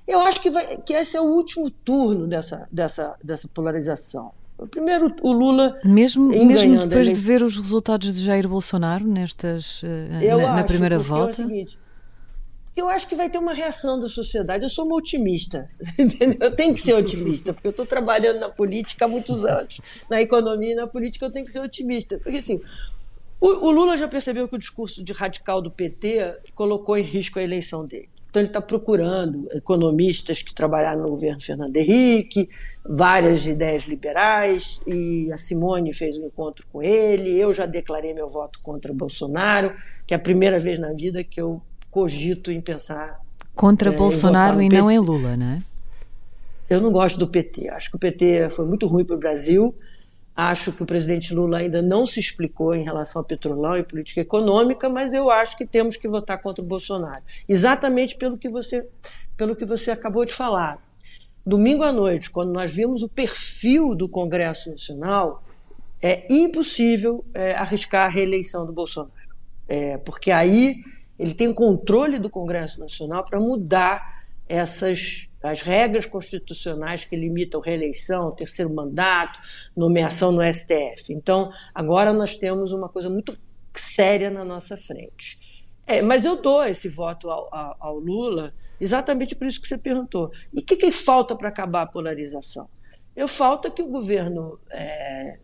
Eu 0.07 0.21
acho 0.21 0.41
que, 0.41 0.51
vai, 0.51 0.79
que 0.79 0.95
esse 0.95 1.17
é 1.17 1.21
o 1.21 1.25
último 1.25 1.71
turno 1.71 2.27
dessa, 2.27 2.67
dessa, 2.73 3.15
dessa 3.23 3.47
polarização. 3.49 4.33
Primeiro, 4.71 5.15
o 5.23 5.33
Lula. 5.33 5.79
Mesmo, 5.85 6.29
mesmo 6.29 6.87
depois 6.87 7.09
de 7.09 7.15
ver 7.15 7.43
os 7.43 7.57
resultados 7.57 8.15
de 8.15 8.25
Jair 8.25 8.49
Bolsonaro 8.49 9.07
nestas, 9.07 9.83
eh, 9.83 10.37
na, 10.37 10.57
na 10.57 10.65
primeira 10.65 10.99
volta? 10.99 11.43
É 11.43 11.45
o 11.45 11.49
seguinte, 11.49 11.79
eu 12.75 12.89
acho 12.89 13.07
que 13.07 13.15
vai 13.15 13.29
ter 13.29 13.39
uma 13.39 13.53
reação 13.53 14.01
da 14.01 14.09
sociedade. 14.09 14.65
Eu 14.65 14.71
sou 14.71 14.87
uma 14.87 14.97
otimista, 14.97 15.69
entendeu? 15.99 16.39
Eu 16.41 16.57
tenho 16.57 16.75
que 16.75 16.81
ser 16.81 16.95
otimista, 16.95 17.53
porque 17.53 17.69
eu 17.69 17.73
estou 17.73 17.85
trabalhando 17.87 18.41
na 18.41 18.49
política 18.49 19.05
há 19.05 19.09
muitos 19.09 19.45
anos. 19.45 19.81
Na 20.09 20.21
economia 20.23 20.73
e 20.73 20.75
na 20.75 20.87
política 20.87 21.27
eu 21.27 21.31
tenho 21.31 21.45
que 21.45 21.53
ser 21.53 21.61
otimista. 21.61 22.19
Porque, 22.19 22.39
assim, 22.39 22.61
o, 23.39 23.67
o 23.67 23.71
Lula 23.71 23.99
já 23.99 24.09
percebeu 24.09 24.49
que 24.49 24.55
o 24.55 24.59
discurso 24.59 25.05
de 25.05 25.13
radical 25.13 25.61
do 25.61 25.71
PT 25.71 26.39
colocou 26.55 26.97
em 26.97 27.03
risco 27.03 27.39
a 27.39 27.43
eleição 27.43 27.85
dele. 27.85 28.09
Então, 28.31 28.41
ele 28.41 28.49
está 28.49 28.63
procurando 28.63 29.47
economistas 29.53 30.43
que 30.43 30.55
trabalharam 30.55 31.03
no 31.03 31.11
governo 31.11 31.39
Fernando 31.39 31.77
Henrique, 31.77 32.49
várias 32.83 33.47
ideias 33.47 33.83
liberais, 33.83 34.81
e 34.87 35.31
a 35.31 35.37
Simone 35.37 35.93
fez 35.93 36.17
um 36.17 36.27
encontro 36.27 36.67
com 36.73 36.83
ele. 36.83 37.39
Eu 37.39 37.53
já 37.53 37.67
declarei 37.67 38.15
meu 38.15 38.31
voto 38.31 38.59
contra 38.63 38.95
Bolsonaro, 38.95 39.77
que 40.07 40.15
é 40.15 40.17
a 40.17 40.21
primeira 40.21 40.59
vez 40.59 40.79
na 40.79 40.95
vida 40.95 41.23
que 41.23 41.39
eu 41.39 41.61
cogito 41.93 42.51
em 42.51 42.59
pensar. 42.59 43.21
Contra 43.55 43.91
é, 43.91 43.93
Bolsonaro 43.93 44.63
e 44.63 44.69
não 44.69 44.91
em 44.91 44.99
Lula, 44.99 45.37
né? 45.37 45.63
Eu 46.69 46.81
não 46.81 46.91
gosto 46.91 47.19
do 47.19 47.29
PT. 47.29 47.69
Acho 47.69 47.91
que 47.91 47.97
o 47.97 47.99
PT 47.99 48.49
foi 48.49 48.65
muito 48.65 48.87
ruim 48.87 49.05
para 49.05 49.15
o 49.15 49.19
Brasil. 49.19 49.75
Acho 50.35 50.73
que 50.73 50.83
o 50.83 50.87
presidente 50.87 51.35
Lula 51.35 51.59
ainda 51.59 51.83
não 51.83 52.07
se 52.07 52.19
explicou 52.19 52.75
em 52.75 52.83
relação 52.83 53.21
ao 53.21 53.27
petrolão 53.27 53.77
e 53.77 53.83
política 53.83 54.23
econômica, 54.23 54.89
mas 54.89 55.13
eu 55.13 55.31
acho 55.31 55.59
que 55.59 55.67
temos 55.67 55.99
que 55.99 56.09
votar 56.09 56.41
contra 56.41 56.65
o 56.65 56.67
Bolsonaro. 56.67 57.23
Exatamente 57.47 58.17
pelo 58.17 58.39
que 58.39 58.49
você, 58.49 58.89
pelo 59.37 59.55
que 59.55 59.67
você 59.67 59.91
acabou 59.91 60.25
de 60.25 60.33
falar. 60.33 60.83
Domingo 61.45 61.83
à 61.83 61.93
noite, 61.93 62.31
quando 62.31 62.55
nós 62.55 62.73
vimos 62.73 63.03
o 63.03 63.09
perfil 63.09 63.95
do 63.95 64.09
Congresso 64.09 64.71
Nacional, 64.71 65.45
é 66.03 66.27
impossível 66.31 67.23
é, 67.35 67.53
arriscar 67.53 68.07
a 68.07 68.11
reeleição 68.11 68.65
do 68.65 68.73
Bolsonaro. 68.73 69.13
É, 69.69 69.99
porque 69.99 70.31
aí 70.31 70.77
ele 71.19 71.35
tem 71.35 71.49
o 71.49 71.55
controle 71.55 72.19
do 72.19 72.31
Congresso 72.31 72.81
Nacional 72.81 73.25
para 73.25 73.39
mudar 73.39 74.23
essas 74.49 75.29
as 75.43 75.61
regras 75.61 76.07
constitucionais 76.07 77.05
que 77.05 77.17
limitam 77.17 77.61
reeleição, 77.61 78.31
terceiro 78.31 78.73
mandato, 78.73 79.41
nomeação 79.77 80.31
no 80.31 80.41
STF. 80.41 81.13
Então, 81.13 81.51
agora 81.75 82.13
nós 82.13 82.37
temos 82.37 82.73
uma 82.73 82.89
coisa 82.89 83.11
muito 83.11 83.37
séria 83.75 84.31
na 84.31 84.45
nossa 84.45 84.77
frente. 84.77 85.39
É, 85.87 86.01
mas 86.01 86.25
eu 86.25 86.41
dou 86.41 86.65
esse 86.65 86.89
voto 86.89 87.29
ao, 87.29 87.53
ao, 87.53 87.77
ao, 87.81 87.99
Lula 87.99 88.55
exatamente 88.81 89.35
por 89.35 89.47
isso 89.47 89.61
que 89.61 89.67
você 89.67 89.77
perguntou. 89.77 90.31
E 90.55 90.61
o 90.61 90.65
que, 90.65 90.77
que 90.77 90.93
falta 90.93 91.35
para 91.35 91.49
acabar 91.49 91.83
a 91.83 91.87
polarização? 91.87 92.69
Eu 93.17 93.27
falta 93.27 93.71
que 93.71 93.83
o 93.83 93.89
governo 93.89 94.61
é, 94.71 95.39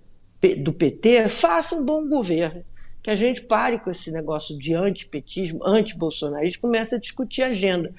do 0.59 0.73
PT 0.73 1.29
faça 1.29 1.75
um 1.75 1.85
bom 1.85 2.09
governo, 2.09 2.65
que 3.03 3.11
a 3.11 3.15
gente 3.15 3.43
pare 3.43 3.79
com 3.79 3.91
esse 3.91 4.11
negócio 4.11 4.57
de 4.59 4.75
antipetismo, 4.75 5.61
anti-bolsonarismo, 5.65 6.63
comece 6.63 6.95
a 6.95 6.99
discutir 6.99 7.43
agenda. 7.43 7.93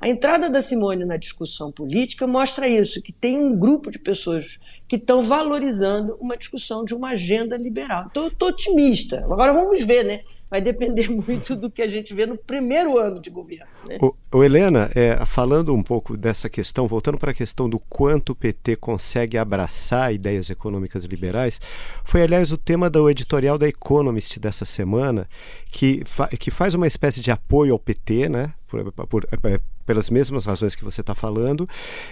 A 0.00 0.08
entrada 0.08 0.50
da 0.50 0.60
Simone 0.60 1.04
na 1.04 1.16
discussão 1.16 1.72
política 1.72 2.26
mostra 2.26 2.68
isso, 2.68 3.00
que 3.00 3.12
tem 3.12 3.38
um 3.38 3.56
grupo 3.56 3.90
de 3.90 3.98
pessoas 3.98 4.60
que 4.86 4.96
estão 4.96 5.22
valorizando 5.22 6.16
uma 6.20 6.36
discussão 6.36 6.84
de 6.84 6.94
uma 6.94 7.10
agenda 7.10 7.56
liberal. 7.56 8.08
Então 8.10 8.24
eu 8.24 8.28
estou 8.28 8.48
otimista. 8.48 9.24
Agora 9.24 9.52
vamos 9.52 9.82
ver, 9.84 10.04
né? 10.04 10.20
Vai 10.50 10.60
depender 10.60 11.08
muito 11.10 11.56
do 11.56 11.70
que 11.70 11.82
a 11.82 11.88
gente 11.88 12.14
vê 12.14 12.26
no 12.26 12.36
primeiro 12.36 12.98
ano 12.98 13.20
de 13.20 13.30
governo. 13.30 13.66
Né? 13.88 13.98
O, 14.00 14.14
o 14.32 14.44
Helena, 14.44 14.90
é, 14.94 15.24
falando 15.24 15.74
um 15.74 15.82
pouco 15.82 16.16
dessa 16.16 16.48
questão, 16.48 16.86
voltando 16.86 17.18
para 17.18 17.30
a 17.30 17.34
questão 17.34 17.68
do 17.68 17.78
quanto 17.78 18.30
o 18.30 18.34
PT 18.34 18.76
consegue 18.76 19.36
abraçar 19.36 20.14
ideias 20.14 20.50
econômicas 20.50 21.04
liberais, 21.04 21.60
foi 22.04 22.22
aliás 22.22 22.52
o 22.52 22.58
tema 22.58 22.88
do 22.88 23.08
editorial 23.10 23.58
da 23.58 23.68
Economist 23.68 24.38
dessa 24.38 24.64
semana, 24.64 25.28
que, 25.70 26.02
fa 26.04 26.28
que 26.28 26.50
faz 26.50 26.74
uma 26.74 26.86
espécie 26.86 27.20
de 27.20 27.30
apoio 27.30 27.72
ao 27.72 27.78
PT, 27.78 28.28
né? 28.28 28.52
Por, 28.82 29.06
por, 29.06 29.28
é, 29.30 29.60
pelas 29.86 30.10
mesmas 30.10 30.46
razões 30.46 30.74
que 30.74 30.84
você 30.84 31.00
está 31.00 31.14
falando, 31.14 31.68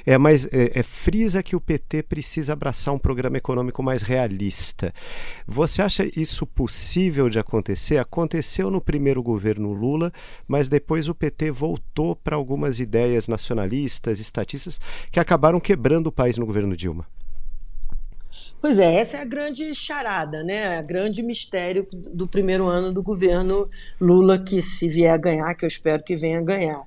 é, 0.07 0.17
mas 0.19 0.47
é, 0.47 0.79
é, 0.79 0.83
frisa 0.83 1.43
que 1.43 1.57
o 1.57 1.61
PT 1.61 2.03
precisa 2.05 2.53
abraçar 2.53 2.95
um 2.95 2.99
programa 2.99 3.37
econômico 3.37 3.83
mais 3.83 4.03
realista. 4.03 4.95
Você 5.47 5.83
acha 5.83 6.05
isso 6.19 6.47
possível 6.47 7.29
de 7.29 7.39
acontecer? 7.39 7.99
Aconteceu 7.99 8.71
no 8.71 8.81
primeiro 8.81 9.23
governo 9.23 9.73
Lula, 9.73 10.13
mas 10.47 10.69
depois 10.69 11.09
o 11.09 11.15
PT 11.15 11.51
voltou 11.51 12.15
para 12.15 12.37
algumas 12.37 12.81
ideias 12.81 13.29
nacionalistas, 13.29 14.19
estatistas, 14.19 14.81
que 15.11 15.21
acabaram 15.21 15.61
quebrando 15.61 16.09
o 16.09 16.13
país 16.13 16.37
no 16.39 16.47
governo 16.47 16.77
Dilma. 16.77 17.07
Pois 18.63 18.79
é, 18.79 18.95
essa 18.95 19.19
é 19.19 19.21
a 19.21 19.25
grande 19.27 19.75
charada, 19.75 20.43
né? 20.43 20.79
A 20.79 20.83
grande 20.83 21.23
mistério 21.23 21.87
do 21.93 22.27
primeiro 22.27 22.67
ano 22.69 22.93
do 22.93 23.03
governo 23.03 23.69
Lula, 24.01 24.39
que 24.39 24.63
se 24.63 24.89
vier 24.89 25.13
a 25.13 25.19
ganhar, 25.19 25.55
que 25.55 25.67
eu 25.67 25.69
espero 25.69 26.03
que 26.03 26.17
venha 26.17 26.39
a 26.39 26.43
ganhar 26.43 26.87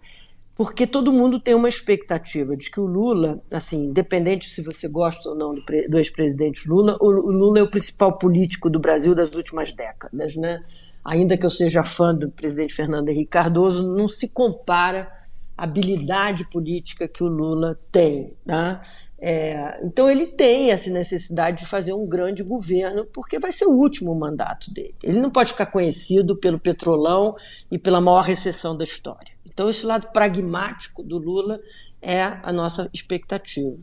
porque 0.56 0.88
todo 0.88 1.12
mundo 1.12 1.38
tem 1.38 1.54
uma 1.54 1.68
expectativa 1.68 2.56
de 2.56 2.72
que 2.72 2.80
o 2.80 2.86
Lula, 2.86 3.42
assim, 3.52 3.88
independente 3.88 4.48
se 4.48 4.62
você 4.62 4.88
gosta 4.88 5.30
ou 5.30 5.36
não 5.36 5.54
do, 5.54 5.98
ex-presidente 5.98 6.68
Lula, 6.68 6.98
o, 7.02 7.10
Lula 7.10 7.60
é 7.60 7.62
o 7.62 7.70
principal 7.70 8.18
político 8.18 8.70
do 8.70 8.80
Brasil 8.80 9.14
das 9.14 9.30
últimas 9.36 9.76
décadas, 9.76 10.38
né? 10.38 10.64
Ainda 11.04 11.38
que 11.38 11.46
eu 11.46 11.50
seja 11.50 11.84
fã 11.84 12.16
do 12.16 12.32
presidente 12.32 12.74
Fernando 12.74 13.10
Henrique 13.10 13.32
Cardoso, 13.32 13.94
não 13.96 14.08
se 14.08 14.30
compara 14.30 15.12
a 15.58 15.66
habilidade 15.66 16.50
política 16.50 17.08
que 17.08 17.22
o 17.22 17.28
Lula 17.28 17.78
tem, 17.92 18.34
né? 18.46 18.80
É, 19.28 19.80
então 19.84 20.08
ele 20.08 20.28
tem 20.28 20.70
essa 20.70 20.88
necessidade 20.92 21.64
de 21.64 21.66
fazer 21.66 21.94
um 21.94 22.06
grande 22.06 22.44
governo, 22.44 23.06
porque 23.06 23.40
vai 23.40 23.52
ser 23.52 23.66
o 23.66 23.72
último 23.72 24.14
mandato 24.14 24.72
dele. 24.72 24.94
Ele 25.02 25.20
não 25.20 25.32
pode 25.32 25.50
ficar 25.50 25.66
conhecido 25.66 26.36
pelo 26.36 26.60
petrolão 26.60 27.34
e 27.72 27.80
pela 27.80 28.00
maior 28.00 28.22
recessão 28.22 28.78
da 28.78 28.84
história. 28.84 29.34
Então, 29.44 29.68
esse 29.68 29.84
lado 29.84 30.10
pragmático 30.14 31.02
do 31.02 31.18
Lula 31.18 31.60
é 32.00 32.22
a 32.22 32.54
nossa 32.54 32.88
expectativa. 32.94 33.76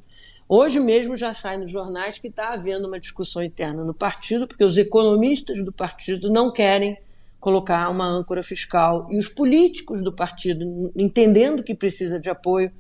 Hoje 0.48 0.78
mesmo 0.78 1.16
já 1.16 1.34
sai 1.34 1.58
nos 1.58 1.72
jornais 1.72 2.18
que 2.18 2.28
está 2.28 2.52
havendo 2.52 2.86
uma 2.86 3.00
discussão 3.00 3.42
interna 3.42 3.82
no 3.82 3.94
partido, 3.94 4.46
porque 4.46 4.64
os 4.64 4.78
economistas 4.78 5.60
do 5.64 5.72
partido 5.72 6.30
não 6.30 6.52
querem 6.52 6.96
colocar 7.40 7.88
uma 7.88 8.06
âncora 8.06 8.44
fiscal 8.44 9.08
e 9.10 9.18
os 9.18 9.28
políticos 9.28 10.00
do 10.02 10.12
partido, 10.12 10.92
entendendo 10.94 11.64
que 11.64 11.74
precisa 11.74 12.20
de 12.20 12.30
apoio, 12.30 12.70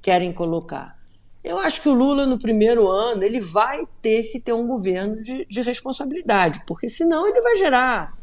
querem 0.00 0.32
colocar. 0.32 1.01
Eu 1.44 1.58
acho 1.58 1.82
que 1.82 1.88
o 1.88 1.92
Lula, 1.92 2.24
no 2.24 2.38
primeiro 2.38 2.88
ano, 2.88 3.24
ele 3.24 3.40
vai 3.40 3.86
ter 4.00 4.24
que 4.24 4.38
ter 4.38 4.52
um 4.52 4.66
governo 4.66 5.20
de, 5.20 5.44
de 5.44 5.62
responsabilidade, 5.62 6.60
porque 6.66 6.88
senão 6.88 7.26
ele 7.26 7.40
vai 7.40 7.56
gerar 7.56 8.16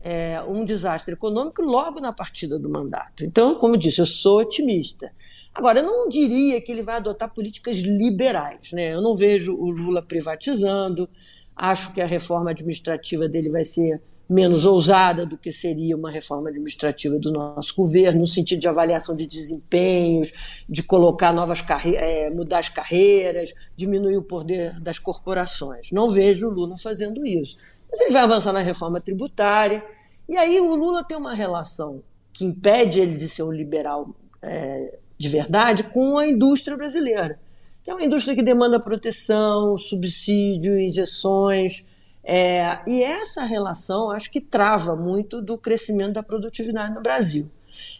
é, 0.00 0.42
um 0.42 0.64
desastre 0.64 1.14
econômico 1.14 1.62
logo 1.62 2.00
na 2.00 2.12
partida 2.12 2.58
do 2.58 2.68
mandato. 2.68 3.24
Então, 3.24 3.54
como 3.54 3.76
disse, 3.76 4.00
eu 4.00 4.06
sou 4.06 4.40
otimista. 4.40 5.12
Agora, 5.54 5.78
eu 5.78 5.84
não 5.84 6.08
diria 6.08 6.60
que 6.60 6.72
ele 6.72 6.82
vai 6.82 6.96
adotar 6.96 7.32
políticas 7.32 7.76
liberais. 7.78 8.72
Né? 8.72 8.92
Eu 8.92 9.00
não 9.00 9.16
vejo 9.16 9.54
o 9.54 9.70
Lula 9.70 10.02
privatizando, 10.02 11.08
acho 11.54 11.92
que 11.94 12.02
a 12.02 12.06
reforma 12.06 12.50
administrativa 12.50 13.28
dele 13.28 13.50
vai 13.50 13.62
ser 13.62 14.02
menos 14.30 14.64
ousada 14.64 15.26
do 15.26 15.36
que 15.36 15.52
seria 15.52 15.96
uma 15.96 16.10
reforma 16.10 16.48
administrativa 16.48 17.18
do 17.18 17.30
nosso 17.30 17.74
governo, 17.76 18.20
no 18.20 18.26
sentido 18.26 18.60
de 18.60 18.68
avaliação 18.68 19.14
de 19.14 19.26
desempenhos, 19.26 20.32
de 20.68 20.82
colocar 20.82 21.32
novas 21.32 21.60
carreiras, 21.60 22.08
é, 22.08 22.30
mudar 22.30 22.58
as 22.58 22.68
carreiras, 22.68 23.52
diminuir 23.76 24.16
o 24.16 24.22
poder 24.22 24.80
das 24.80 24.98
corporações. 24.98 25.92
Não 25.92 26.10
vejo 26.10 26.46
o 26.46 26.50
Lula 26.50 26.76
fazendo 26.78 27.26
isso. 27.26 27.56
Mas 27.90 28.00
ele 28.00 28.10
vai 28.10 28.22
avançar 28.22 28.52
na 28.52 28.60
reforma 28.60 29.00
tributária. 29.00 29.84
E 30.28 30.36
aí 30.36 30.58
o 30.60 30.74
Lula 30.74 31.04
tem 31.04 31.16
uma 31.16 31.32
relação 31.32 32.02
que 32.32 32.44
impede 32.44 33.00
ele 33.00 33.14
de 33.14 33.28
ser 33.28 33.42
um 33.42 33.52
liberal 33.52 34.08
é, 34.42 34.98
de 35.16 35.28
verdade 35.28 35.84
com 35.84 36.18
a 36.18 36.26
indústria 36.26 36.76
brasileira, 36.76 37.38
que 37.82 37.90
é 37.90 37.94
uma 37.94 38.02
indústria 38.02 38.34
que 38.34 38.42
demanda 38.42 38.80
proteção, 38.80 39.76
subsídio, 39.76 40.78
injeções. 40.80 41.86
É, 42.24 42.78
e 42.86 43.02
essa 43.02 43.44
relação 43.44 44.10
acho 44.10 44.30
que 44.30 44.40
trava 44.40 44.96
muito 44.96 45.42
do 45.42 45.58
crescimento 45.58 46.14
da 46.14 46.22
produtividade 46.22 46.94
no 46.94 47.02
Brasil. 47.02 47.48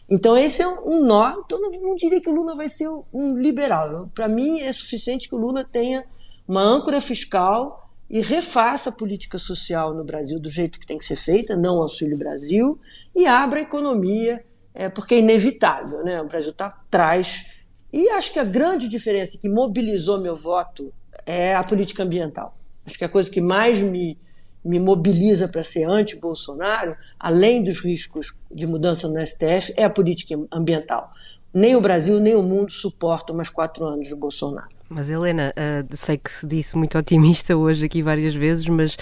Então, 0.09 0.35
esse 0.37 0.61
é 0.61 0.67
um 0.67 1.05
nó. 1.05 1.41
Então, 1.45 1.59
não, 1.59 1.69
não 1.81 1.95
diria 1.95 2.21
que 2.21 2.29
o 2.29 2.33
Lula 2.33 2.55
vai 2.55 2.69
ser 2.69 2.89
um 3.13 3.35
liberal. 3.37 4.09
Para 4.13 4.27
mim, 4.27 4.61
é 4.61 4.71
suficiente 4.73 5.27
que 5.27 5.35
o 5.35 5.37
Lula 5.37 5.63
tenha 5.63 6.03
uma 6.47 6.61
âncora 6.61 7.01
fiscal 7.01 7.89
e 8.09 8.21
refaça 8.21 8.89
a 8.89 8.93
política 8.93 9.37
social 9.37 9.93
no 9.93 10.03
Brasil 10.03 10.39
do 10.39 10.49
jeito 10.49 10.79
que 10.79 10.85
tem 10.85 10.97
que 10.97 11.05
ser 11.05 11.15
feita, 11.15 11.55
não 11.55 11.81
Auxílio 11.81 12.17
Brasil, 12.17 12.79
e 13.15 13.25
abra 13.25 13.59
a 13.59 13.63
economia, 13.63 14.39
é, 14.73 14.89
porque 14.89 15.15
é 15.15 15.19
inevitável, 15.19 16.03
né? 16.03 16.21
O 16.21 16.27
Brasil 16.27 16.51
está 16.51 16.67
atrás. 16.67 17.47
E 17.91 18.09
acho 18.09 18.31
que 18.31 18.39
a 18.39 18.43
grande 18.43 18.87
diferença 18.87 19.37
que 19.37 19.49
mobilizou 19.49 20.19
meu 20.19 20.35
voto 20.35 20.93
é 21.25 21.55
a 21.55 21.63
política 21.63 22.03
ambiental. 22.03 22.55
Acho 22.85 22.97
que 22.97 23.05
a 23.05 23.09
coisa 23.09 23.29
que 23.29 23.41
mais 23.41 23.81
me, 23.81 24.17
me 24.63 24.79
mobiliza 24.79 25.47
para 25.47 25.63
ser 25.63 25.87
anti-Bolsonaro, 25.89 26.95
além 27.19 27.63
dos 27.63 27.81
riscos 27.81 28.35
de 28.51 28.67
mudança 28.67 29.07
no 29.07 29.19
STF, 29.25 29.73
é 29.75 29.83
a 29.83 29.89
política 29.89 30.35
ambiental 30.51 31.09
nem 31.55 31.73
o 31.73 31.79
Brasil 31.79 32.19
nem 32.19 32.35
o 32.35 32.43
mundo 32.43 32.69
suportam 32.69 33.33
mais 33.33 33.49
quatro 33.49 33.85
anos 33.85 34.07
de 34.07 34.15
Bolsonaro. 34.15 34.67
Mas 34.89 35.09
Helena, 35.09 35.53
uh, 35.57 35.95
sei 35.95 36.17
que 36.17 36.29
se 36.29 36.45
disse 36.45 36.77
muito 36.77 36.97
otimista 36.97 37.55
hoje 37.55 37.85
aqui 37.85 38.03
várias 38.03 38.35
vezes, 38.35 38.67
mas 38.67 38.97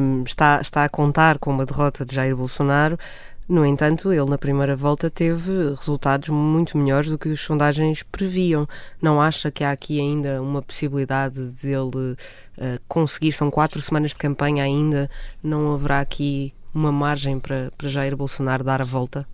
um, 0.00 0.24
está, 0.24 0.60
está 0.60 0.84
a 0.84 0.88
contar 0.88 1.38
com 1.38 1.52
uma 1.52 1.64
derrota 1.64 2.04
de 2.04 2.12
Jair 2.12 2.36
Bolsonaro. 2.36 2.98
No 3.48 3.64
entanto, 3.64 4.12
ele 4.12 4.28
na 4.28 4.36
primeira 4.36 4.74
volta 4.74 5.08
teve 5.08 5.70
resultados 5.70 6.28
muito 6.30 6.76
melhores 6.76 7.10
do 7.10 7.18
que 7.18 7.28
as 7.28 7.40
sondagens 7.40 8.02
previam. 8.02 8.66
Não 9.00 9.20
acha 9.20 9.52
que 9.52 9.62
há 9.62 9.70
aqui 9.70 10.00
ainda 10.00 10.42
uma 10.42 10.60
possibilidade 10.60 11.40
dele 11.52 12.16
uh, 12.58 12.80
conseguir? 12.88 13.32
São 13.32 13.48
quatro 13.48 13.80
semanas 13.80 14.10
de 14.10 14.18
campanha 14.18 14.64
ainda. 14.64 15.08
Não 15.40 15.74
haverá 15.74 16.00
aqui 16.00 16.52
uma 16.74 16.90
margem 16.90 17.38
para, 17.38 17.70
para 17.78 17.88
Jair 17.88 18.16
Bolsonaro 18.16 18.64
dar 18.64 18.82
a 18.82 18.84
volta? 18.84 19.24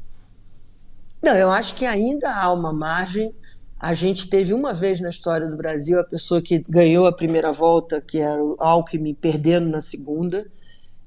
Não, 1.22 1.34
eu 1.34 1.50
acho 1.50 1.74
que 1.74 1.86
ainda 1.86 2.34
há 2.34 2.52
uma 2.52 2.72
margem. 2.72 3.34
A 3.80 3.94
gente 3.94 4.28
teve 4.28 4.52
uma 4.52 4.74
vez 4.74 5.00
na 5.00 5.08
história 5.08 5.48
do 5.48 5.56
Brasil 5.56 5.98
a 5.98 6.04
pessoa 6.04 6.42
que 6.42 6.58
ganhou 6.68 7.06
a 7.06 7.12
primeira 7.12 7.50
volta, 7.50 7.98
que 8.00 8.20
era 8.20 8.42
o 8.42 8.54
Alckmin, 8.58 9.14
perdendo 9.14 9.70
na 9.70 9.80
segunda. 9.80 10.46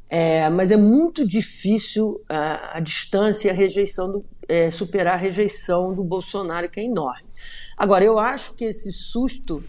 É, 0.10 0.50
mas 0.50 0.72
é 0.72 0.78
muito 0.78 1.28
difícil 1.28 2.22
a, 2.30 2.78
a 2.78 2.80
distância 2.80 3.48
e 3.48 3.52
a 3.52 3.54
rejeição 3.54 4.12
do, 4.12 4.26
é, 4.48 4.70
superar 4.70 5.16
a 5.16 5.18
rejeição 5.18 5.94
do 5.94 6.04
Bolsonaro, 6.04 6.70
que 6.70 6.80
é 6.80 6.84
enorme. 6.84 7.28
Agora, 7.76 8.06
eu 8.06 8.20
acho 8.20 8.54
que 8.54 8.66
esse 8.66 8.92
susto 8.92 9.64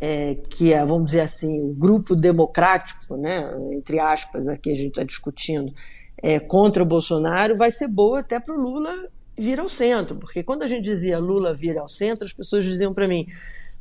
é, 0.00 0.36
que 0.50 0.72
é, 0.72 0.84
vamos 0.84 1.06
dizer 1.06 1.20
assim, 1.20 1.60
o 1.60 1.72
grupo 1.72 2.14
democrático, 2.14 3.16
né, 3.16 3.50
entre 3.72 3.98
aspas, 3.98 4.46
aqui 4.48 4.70
a 4.70 4.74
gente 4.74 4.88
está 4.88 5.04
discutindo, 5.04 5.72
é, 6.22 6.38
contra 6.38 6.82
o 6.82 6.86
Bolsonaro, 6.86 7.56
vai 7.56 7.70
ser 7.70 7.88
boa 7.88 8.20
até 8.20 8.40
para 8.40 8.54
o 8.54 8.60
Lula 8.60 9.08
vir 9.38 9.60
ao 9.60 9.68
centro, 9.68 10.16
porque 10.16 10.42
quando 10.42 10.62
a 10.62 10.66
gente 10.66 10.84
dizia 10.84 11.18
Lula 11.18 11.52
vir 11.52 11.78
ao 11.78 11.88
centro, 11.88 12.24
as 12.24 12.32
pessoas 12.32 12.64
diziam 12.64 12.92
para 12.92 13.06
mim, 13.06 13.26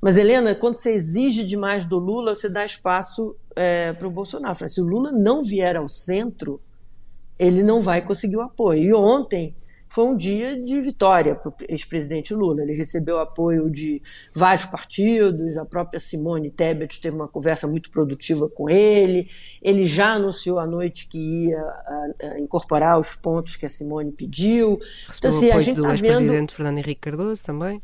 mas 0.01 0.17
Helena, 0.17 0.53
quando 0.53 0.75
você 0.75 0.91
exige 0.91 1.43
demais 1.43 1.85
do 1.85 1.97
Lula, 1.97 2.35
você 2.35 2.49
dá 2.49 2.65
espaço 2.65 3.35
é, 3.55 3.93
para 3.93 4.07
o 4.07 4.11
Bolsonaro. 4.11 4.55
Falei, 4.55 4.69
se 4.69 4.81
o 4.81 4.85
Lula 4.85 5.11
não 5.11 5.43
vier 5.43 5.75
ao 5.75 5.87
centro, 5.87 6.59
ele 7.37 7.63
não 7.63 7.81
vai 7.81 8.01
conseguir 8.01 8.37
o 8.37 8.41
apoio. 8.41 8.83
E 8.83 8.93
ontem 8.93 9.55
foi 9.87 10.05
um 10.05 10.17
dia 10.17 10.61
de 10.61 10.81
vitória 10.81 11.35
para 11.35 11.49
o 11.49 11.53
ex-presidente 11.69 12.33
Lula. 12.33 12.61
Ele 12.61 12.73
recebeu 12.73 13.17
apoio 13.19 13.69
de 13.69 14.01
vários 14.33 14.65
partidos, 14.65 15.57
a 15.57 15.63
própria 15.63 15.99
Simone 15.99 16.51
Tebet 16.51 16.99
teve 16.99 17.15
uma 17.15 17.29
conversa 17.29 17.65
muito 17.65 17.89
produtiva 17.89 18.49
com 18.49 18.69
ele. 18.69 19.29
Ele 19.61 19.85
já 19.85 20.13
anunciou 20.13 20.59
à 20.59 20.67
noite 20.67 21.07
que 21.07 21.47
ia 21.47 21.61
a, 21.61 22.07
a 22.23 22.39
incorporar 22.39 22.99
os 22.99 23.15
pontos 23.15 23.55
que 23.55 23.65
a 23.65 23.69
Simone 23.69 24.11
pediu. 24.11 24.77
Então, 25.17 25.29
assim, 25.29 25.49
o 25.49 25.55
a 25.55 25.59
gente 25.59 25.77
do 25.77 25.83
tá 25.83 25.91
ex-presidente 25.91 26.29
vendo... 26.29 26.51
Fernando 26.51 26.77
Henrique 26.79 27.01
Cardoso 27.01 27.43
também? 27.43 27.81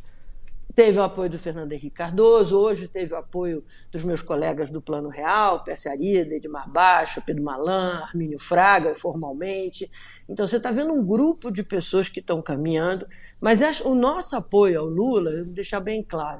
Teve 0.75 0.99
o 0.99 1.03
apoio 1.03 1.29
do 1.29 1.38
Fernando 1.38 1.71
Henrique 1.73 1.89
Cardoso, 1.89 2.57
hoje 2.57 2.88
teve 2.88 3.13
o 3.13 3.17
apoio 3.17 3.63
dos 3.91 4.03
meus 4.03 4.21
colegas 4.21 4.71
do 4.71 4.81
Plano 4.81 5.10
Real, 5.10 5.63
Pérsia 5.63 5.91
Arida, 5.91 6.36
Edmar 6.36 6.69
Baixa, 6.69 7.21
Pedro 7.21 7.43
Malan, 7.43 8.03
Armínio 8.03 8.39
Fraga, 8.39 8.95
formalmente. 8.95 9.91
Então 10.29 10.45
você 10.45 10.57
está 10.57 10.71
vendo 10.71 10.93
um 10.93 11.05
grupo 11.05 11.51
de 11.51 11.63
pessoas 11.63 12.07
que 12.07 12.19
estão 12.19 12.41
caminhando, 12.41 13.05
mas 13.41 13.62
o 13.81 13.93
nosso 13.93 14.36
apoio 14.36 14.79
ao 14.79 14.86
Lula, 14.86 15.31
eu 15.31 15.45
vou 15.45 15.53
deixar 15.53 15.79
bem 15.79 16.03
claro, 16.03 16.39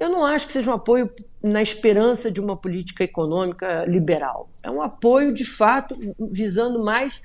eu 0.00 0.08
não 0.08 0.24
acho 0.24 0.46
que 0.46 0.54
seja 0.54 0.70
um 0.70 0.74
apoio 0.74 1.12
na 1.42 1.60
esperança 1.60 2.30
de 2.30 2.40
uma 2.40 2.56
política 2.56 3.04
econômica 3.04 3.84
liberal. 3.84 4.48
É 4.62 4.70
um 4.70 4.80
apoio, 4.80 5.30
de 5.30 5.44
fato, 5.44 5.94
visando 6.18 6.82
mais 6.82 7.20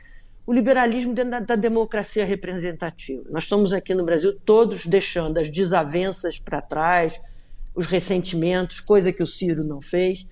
o 0.45 0.53
liberalismo 0.53 1.13
dentro 1.13 1.31
da, 1.31 1.39
da, 1.39 1.55
democracia 1.55 2.25
representativa. 2.25 3.23
Nós 3.29 3.43
estamos 3.43 3.73
aqui 3.73 3.93
no 3.95 4.05
Brasil 4.05 4.37
todos 4.45 4.85
deixando 4.85 5.39
as 5.39 5.49
desavenças 5.49 6.39
para 6.39 6.61
trás, 6.61 7.19
os 7.73 7.85
ressentimentos, 7.85 8.79
coisa 8.79 9.11
que 9.11 9.23
o 9.23 9.25
Ciro 9.25 9.63
não 9.65 9.81
fez, 9.81 10.27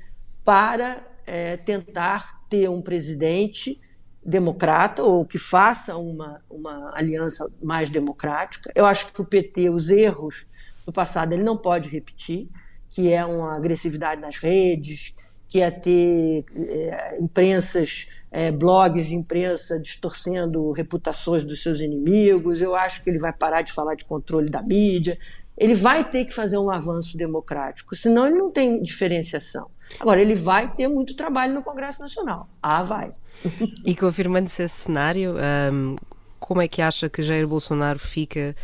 para 0.45 1.05
é, 1.25 1.57
tentar 1.57 2.47
ter 2.47 2.69
um 2.69 2.81
presidente 2.81 3.79
democrata 4.25 5.03
ou 5.03 5.25
que 5.25 5.37
faça 5.37 5.97
uma, 5.97 6.41
uma 6.49 6.91
aliança 6.95 7.49
mais 7.61 7.89
democrática. 7.89 8.71
Eu 8.75 8.85
acho 8.85 9.11
que 9.11 9.21
o 9.21 9.25
PT, 9.25 9.69
os 9.69 9.89
erros 9.89 10.47
do 10.85 10.93
passado, 10.93 11.33
ele 11.33 11.43
não 11.43 11.57
pode 11.57 11.89
repetir, 11.89 12.47
que 12.89 13.11
é 13.11 13.25
uma 13.25 13.55
agressividade 13.55 14.21
nas 14.21 14.37
redes, 14.37 15.15
que 15.49 15.59
é 15.59 15.69
ter 15.69 16.45
é, 16.55 17.17
imprensas 17.19 18.07
é, 18.33 18.51
blogs 18.51 19.05
de 19.05 19.15
imprensa 19.15 19.79
distorcendo 19.79 20.71
reputações 20.71 21.45
dos 21.45 21.61
seus 21.61 21.79
inimigos. 21.79 22.59
Eu 22.59 22.75
acho 22.75 23.03
que 23.03 23.09
ele 23.11 23.19
vai 23.19 23.31
parar 23.31 23.61
de 23.61 23.71
falar 23.71 23.93
de 23.93 24.03
controle 24.03 24.49
da 24.49 24.59
mídia. 24.59 25.19
Ele 25.55 25.75
vai 25.75 26.03
ter 26.03 26.25
que 26.25 26.33
fazer 26.33 26.57
um 26.57 26.71
avanço 26.71 27.15
democrático, 27.15 27.95
senão 27.95 28.25
ele 28.25 28.35
não 28.35 28.49
tem 28.49 28.81
diferenciação. 28.81 29.67
Agora, 29.99 30.19
ele 30.19 30.33
vai 30.33 30.73
ter 30.73 30.87
muito 30.87 31.15
trabalho 31.15 31.53
no 31.53 31.61
Congresso 31.61 32.01
Nacional. 32.01 32.47
Ah, 32.61 32.83
vai. 32.83 33.11
E 33.85 33.95
confirmando-se 33.95 34.63
esse 34.63 34.75
cenário, 34.75 35.35
um, 35.71 35.95
como 36.39 36.59
é 36.59 36.67
que 36.67 36.81
acha 36.81 37.07
que 37.07 37.21
Jair 37.21 37.47
Bolsonaro 37.47 37.99
fica 37.99 38.55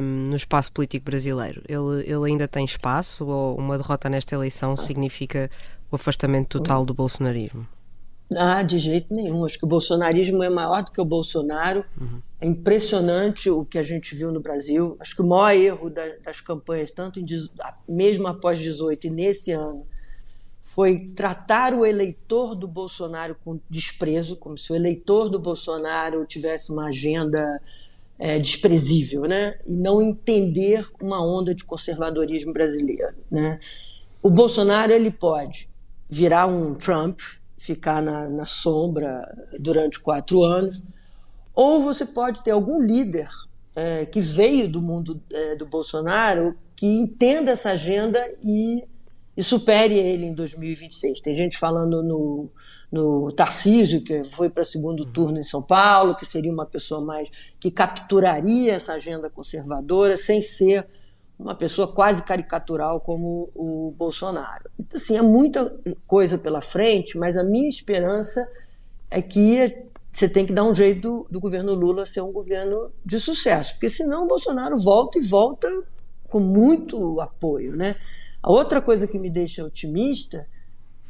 um, 0.00 0.30
no 0.30 0.36
espaço 0.36 0.72
político 0.72 1.04
brasileiro? 1.04 1.62
Ele, 1.68 2.00
ele 2.06 2.30
ainda 2.30 2.48
tem 2.48 2.64
espaço 2.64 3.26
ou 3.26 3.58
uma 3.58 3.76
derrota 3.76 4.08
nesta 4.08 4.34
eleição 4.34 4.74
significa 4.74 5.50
o 5.90 5.96
afastamento 5.96 6.58
total 6.58 6.86
do 6.86 6.94
bolsonarismo? 6.94 7.68
Ah, 8.36 8.62
de 8.62 8.78
jeito 8.78 9.14
nenhum. 9.14 9.44
Acho 9.44 9.58
que 9.58 9.64
o 9.64 9.68
bolsonarismo 9.68 10.42
é 10.42 10.50
maior 10.50 10.82
do 10.82 10.90
que 10.90 11.00
o 11.00 11.04
Bolsonaro. 11.04 11.84
Uhum. 12.00 12.20
É 12.40 12.46
impressionante 12.46 13.48
o 13.50 13.64
que 13.64 13.78
a 13.78 13.82
gente 13.82 14.14
viu 14.14 14.32
no 14.32 14.40
Brasil. 14.40 14.96
Acho 14.98 15.14
que 15.14 15.22
o 15.22 15.26
maior 15.26 15.54
erro 15.54 15.90
da, 15.90 16.04
das 16.22 16.40
campanhas, 16.40 16.90
tanto 16.90 17.20
em, 17.20 17.26
mesmo 17.88 18.26
após 18.26 18.58
18 18.58 19.06
e 19.06 19.10
nesse 19.10 19.52
ano, 19.52 19.86
foi 20.62 21.10
tratar 21.14 21.74
o 21.74 21.84
eleitor 21.84 22.54
do 22.54 22.66
Bolsonaro 22.66 23.36
com 23.44 23.60
desprezo, 23.68 24.36
como 24.36 24.56
se 24.56 24.72
o 24.72 24.76
eleitor 24.76 25.28
do 25.28 25.38
Bolsonaro 25.38 26.24
tivesse 26.24 26.72
uma 26.72 26.86
agenda 26.86 27.60
é, 28.18 28.38
desprezível, 28.38 29.22
né? 29.22 29.58
E 29.66 29.76
não 29.76 30.00
entender 30.00 30.86
uma 31.00 31.22
onda 31.24 31.54
de 31.54 31.64
conservadorismo 31.64 32.52
brasileiro, 32.52 33.14
né? 33.30 33.60
O 34.22 34.30
Bolsonaro 34.30 34.92
ele 34.92 35.10
pode 35.10 35.68
virar 36.08 36.46
um 36.46 36.74
Trump, 36.74 37.20
ficar 37.62 38.02
na, 38.02 38.28
na 38.28 38.44
sombra 38.44 39.20
durante 39.60 40.00
quatro 40.00 40.42
anos, 40.42 40.82
ou 41.54 41.80
você 41.80 42.04
pode 42.04 42.42
ter 42.42 42.50
algum 42.50 42.82
líder 42.82 43.28
é, 43.76 44.04
que 44.04 44.20
veio 44.20 44.68
do 44.68 44.82
mundo 44.82 45.22
é, 45.32 45.54
do 45.54 45.64
Bolsonaro 45.64 46.58
que 46.74 46.86
entenda 46.86 47.52
essa 47.52 47.70
agenda 47.70 48.18
e, 48.42 48.82
e, 49.36 49.42
supere 49.44 49.96
ele 49.96 50.24
em 50.24 50.34
2026. 50.34 51.20
Tem 51.20 51.32
gente 51.32 51.56
falando 51.56 52.02
no, 52.02 52.50
no 52.90 53.30
Tarcísio, 53.30 54.02
que 54.02 54.24
foi 54.24 54.50
para 54.50 54.64
segundo 54.64 55.06
turno 55.06 55.38
em 55.38 55.44
São 55.44 55.62
Paulo, 55.62 56.16
que 56.16 56.26
seria 56.26 56.52
uma 56.52 56.66
pessoa 56.66 57.00
mais 57.00 57.30
que 57.60 57.70
capturaria 57.70 58.74
essa 58.74 58.94
agenda 58.94 59.30
conservadora 59.30 60.16
sem 60.16 60.42
ser 60.42 60.84
uma 61.42 61.54
pessoa 61.54 61.88
quase 61.88 62.22
caricatural 62.22 63.00
como 63.00 63.44
o 63.54 63.92
Bolsonaro. 63.96 64.70
Então, 64.78 64.96
assim, 64.96 65.16
é 65.16 65.22
muita 65.22 65.74
coisa 66.06 66.38
pela 66.38 66.60
frente, 66.60 67.18
mas 67.18 67.36
a 67.36 67.42
minha 67.42 67.68
esperança 67.68 68.48
é 69.10 69.20
que 69.20 69.86
você 70.10 70.28
tem 70.28 70.46
que 70.46 70.52
dar 70.52 70.64
um 70.64 70.74
jeito 70.74 71.00
do, 71.00 71.26
do 71.30 71.40
governo 71.40 71.74
Lula 71.74 72.06
ser 72.06 72.20
um 72.20 72.32
governo 72.32 72.92
de 73.04 73.18
sucesso, 73.18 73.74
porque 73.74 73.88
senão 73.88 74.24
o 74.24 74.28
Bolsonaro 74.28 74.76
volta 74.76 75.18
e 75.18 75.22
volta 75.22 75.68
com 76.30 76.38
muito 76.38 77.20
apoio, 77.20 77.76
né? 77.76 77.96
A 78.42 78.50
outra 78.50 78.80
coisa 78.80 79.06
que 79.06 79.18
me 79.18 79.30
deixa 79.30 79.64
otimista 79.64 80.46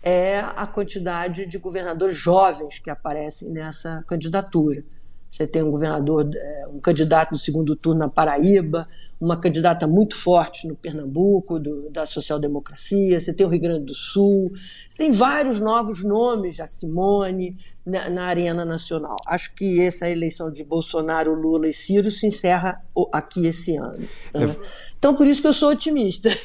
é 0.02 0.40
a 0.40 0.66
quantidade 0.66 1.46
de 1.46 1.58
governadores 1.58 2.16
jovens 2.16 2.78
que 2.78 2.90
aparecem 2.90 3.50
nessa 3.50 4.02
candidatura. 4.06 4.82
Você 5.30 5.46
tem 5.46 5.62
um 5.62 5.70
governador, 5.70 6.28
é, 6.34 6.66
um 6.68 6.78
candidato 6.78 7.32
no 7.32 7.38
segundo 7.38 7.74
turno 7.74 8.00
na 8.00 8.08
Paraíba, 8.08 8.86
uma 9.22 9.36
candidata 9.36 9.86
muito 9.86 10.16
forte 10.16 10.66
no 10.66 10.74
Pernambuco, 10.74 11.60
do, 11.60 11.88
da 11.90 12.04
social-democracia, 12.04 13.20
você 13.20 13.32
tem 13.32 13.46
o 13.46 13.48
Rio 13.48 13.60
Grande 13.60 13.84
do 13.84 13.94
Sul, 13.94 14.50
você 14.88 14.98
tem 14.98 15.12
vários 15.12 15.60
novos 15.60 16.02
nomes, 16.02 16.58
a 16.58 16.66
Simone, 16.66 17.56
na, 17.86 18.10
na, 18.10 18.24
arena 18.24 18.64
nacional. 18.64 19.16
Acho 19.28 19.54
que 19.54 19.80
essa 19.80 20.10
eleição 20.10 20.50
de 20.50 20.64
Bolsonaro, 20.64 21.34
Lula 21.34 21.68
e 21.68 21.72
Ciro 21.72 22.10
se 22.10 22.26
encerra 22.26 22.84
aqui 23.12 23.46
esse 23.46 23.76
ano. 23.76 24.08
Né? 24.34 24.44
É... 24.44 24.56
Então, 24.98 25.14
por 25.14 25.26
isso 25.28 25.40
que 25.40 25.46
eu 25.46 25.52
sou 25.52 25.70
otimista. 25.70 26.28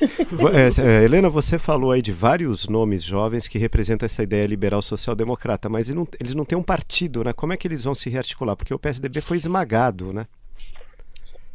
É, 0.53 1.01
é, 1.01 1.03
Helena, 1.03 1.29
você 1.29 1.57
falou 1.57 1.91
aí 1.91 2.01
de 2.01 2.11
vários 2.11 2.67
nomes 2.67 3.03
jovens 3.03 3.47
que 3.47 3.57
representam 3.57 4.05
essa 4.05 4.21
ideia 4.21 4.45
liberal 4.45 4.81
social-democrata, 4.81 5.67
mas 5.67 5.89
eles 5.89 5.97
não, 5.97 6.07
eles 6.19 6.35
não 6.35 6.45
têm 6.45 6.57
um 6.57 6.63
partido, 6.63 7.23
né? 7.23 7.33
Como 7.33 7.53
é 7.53 7.57
que 7.57 7.67
eles 7.67 7.83
vão 7.83 7.95
se 7.95 8.09
rearticular? 8.09 8.55
Porque 8.55 8.73
o 8.73 8.79
PSDB 8.79 9.21
foi 9.21 9.37
esmagado, 9.37 10.13
né? 10.13 10.27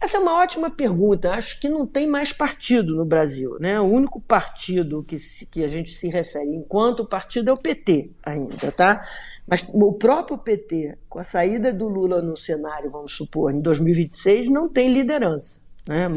Essa 0.03 0.17
é 0.17 0.21
uma 0.21 0.43
ótima 0.43 0.69
pergunta. 0.69 1.31
Acho 1.31 1.61
que 1.61 1.69
não 1.69 1.87
tem 1.87 2.09
mais 2.09 2.33
partido 2.33 2.97
no 2.97 3.05
Brasil. 3.05 3.57
Né? 3.61 3.79
O 3.81 3.85
único 3.85 4.21
partido 4.21 5.05
que, 5.05 5.17
se, 5.17 5.47
que 5.47 5.63
a 5.63 5.69
gente 5.69 5.91
se 5.91 6.09
refere 6.09 6.57
enquanto 6.57 7.07
partido 7.07 7.51
é 7.51 7.53
o 7.53 7.57
PT 7.57 8.11
ainda. 8.25 8.73
Tá? 8.73 9.07
Mas 9.47 9.65
o 9.73 9.93
próprio 9.93 10.37
PT, 10.37 10.99
com 11.09 11.21
a 11.21 11.25
saída 11.25 11.73
do 11.73 11.89
Lula 11.89 12.21
no 12.21 12.37
cenário, 12.37 12.91
vamos 12.91 13.15
supor, 13.15 13.55
em 13.55 13.61
2026, 13.61 14.49
não 14.49 14.69
tem 14.69 14.93
liderança. 14.93 15.61
Né? 15.89 16.09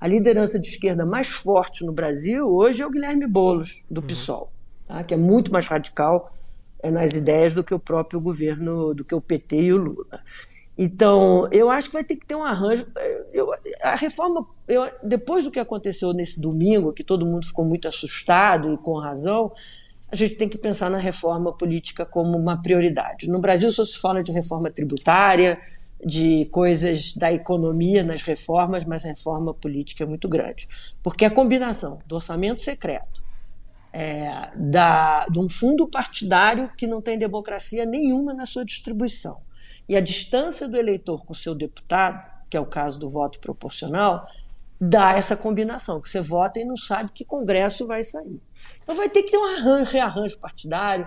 A 0.00 0.06
liderança 0.08 0.58
de 0.58 0.66
esquerda 0.66 1.06
mais 1.06 1.28
forte 1.28 1.84
no 1.84 1.92
Brasil 1.92 2.44
hoje 2.48 2.82
é 2.82 2.86
o 2.86 2.90
Guilherme 2.90 3.28
Boulos, 3.28 3.84
do 3.88 4.00
uhum. 4.00 4.06
PSOL, 4.08 4.52
tá? 4.88 5.04
que 5.04 5.14
é 5.14 5.16
muito 5.16 5.52
mais 5.52 5.66
radical 5.66 6.34
é, 6.82 6.90
nas 6.90 7.12
ideias 7.12 7.54
do 7.54 7.62
que 7.62 7.72
o 7.72 7.78
próprio 7.78 8.20
governo, 8.20 8.92
do 8.92 9.04
que 9.04 9.14
o 9.14 9.20
PT 9.20 9.62
e 9.62 9.72
o 9.72 9.76
Lula. 9.76 10.20
Então, 10.76 11.46
eu 11.52 11.68
acho 11.70 11.88
que 11.88 11.94
vai 11.94 12.04
ter 12.04 12.16
que 12.16 12.26
ter 12.26 12.34
um 12.34 12.42
arranjo. 12.42 12.86
Eu, 13.32 13.46
a 13.82 13.94
reforma, 13.94 14.46
eu, 14.66 14.90
depois 15.02 15.44
do 15.44 15.50
que 15.50 15.60
aconteceu 15.60 16.12
nesse 16.12 16.40
domingo, 16.40 16.92
que 16.92 17.04
todo 17.04 17.26
mundo 17.26 17.46
ficou 17.46 17.64
muito 17.64 17.86
assustado 17.86 18.72
e 18.72 18.78
com 18.78 18.98
razão, 18.98 19.52
a 20.10 20.16
gente 20.16 20.34
tem 20.34 20.48
que 20.48 20.58
pensar 20.58 20.90
na 20.90 20.98
reforma 20.98 21.52
política 21.52 22.06
como 22.06 22.38
uma 22.38 22.60
prioridade. 22.60 23.28
No 23.28 23.38
Brasil 23.38 23.70
só 23.70 23.84
se 23.84 23.98
fala 23.98 24.22
de 24.22 24.32
reforma 24.32 24.70
tributária, 24.70 25.60
de 26.04 26.46
coisas 26.46 27.12
da 27.12 27.32
economia 27.32 28.02
nas 28.02 28.22
reformas, 28.22 28.84
mas 28.84 29.04
a 29.04 29.08
reforma 29.08 29.54
política 29.54 30.04
é 30.04 30.06
muito 30.06 30.28
grande. 30.28 30.68
Porque 31.02 31.24
a 31.24 31.30
combinação 31.30 31.98
do 32.06 32.16
orçamento 32.16 32.60
secreto, 32.60 33.22
é, 33.92 34.50
da, 34.56 35.26
de 35.26 35.38
um 35.38 35.50
fundo 35.50 35.86
partidário 35.86 36.70
que 36.78 36.86
não 36.86 37.02
tem 37.02 37.18
democracia 37.18 37.84
nenhuma 37.84 38.32
na 38.32 38.46
sua 38.46 38.64
distribuição 38.64 39.36
e 39.92 39.96
a 39.96 40.00
distância 40.00 40.66
do 40.66 40.78
eleitor 40.78 41.22
com 41.22 41.34
o 41.34 41.36
seu 41.36 41.54
deputado, 41.54 42.18
que 42.48 42.56
é 42.56 42.60
o 42.60 42.64
caso 42.64 42.98
do 42.98 43.10
voto 43.10 43.38
proporcional, 43.38 44.24
dá 44.80 45.12
essa 45.12 45.36
combinação, 45.36 46.00
que 46.00 46.08
você 46.08 46.18
vota 46.18 46.58
e 46.58 46.64
não 46.64 46.78
sabe 46.78 47.10
que 47.12 47.26
congresso 47.26 47.86
vai 47.86 48.02
sair. 48.02 48.40
Então 48.82 48.94
vai 48.94 49.10
ter 49.10 49.22
que 49.22 49.32
ter 49.32 49.36
um 49.36 49.44
arranjo, 49.44 49.92
rearranjo 49.92 50.38
partidário, 50.40 51.06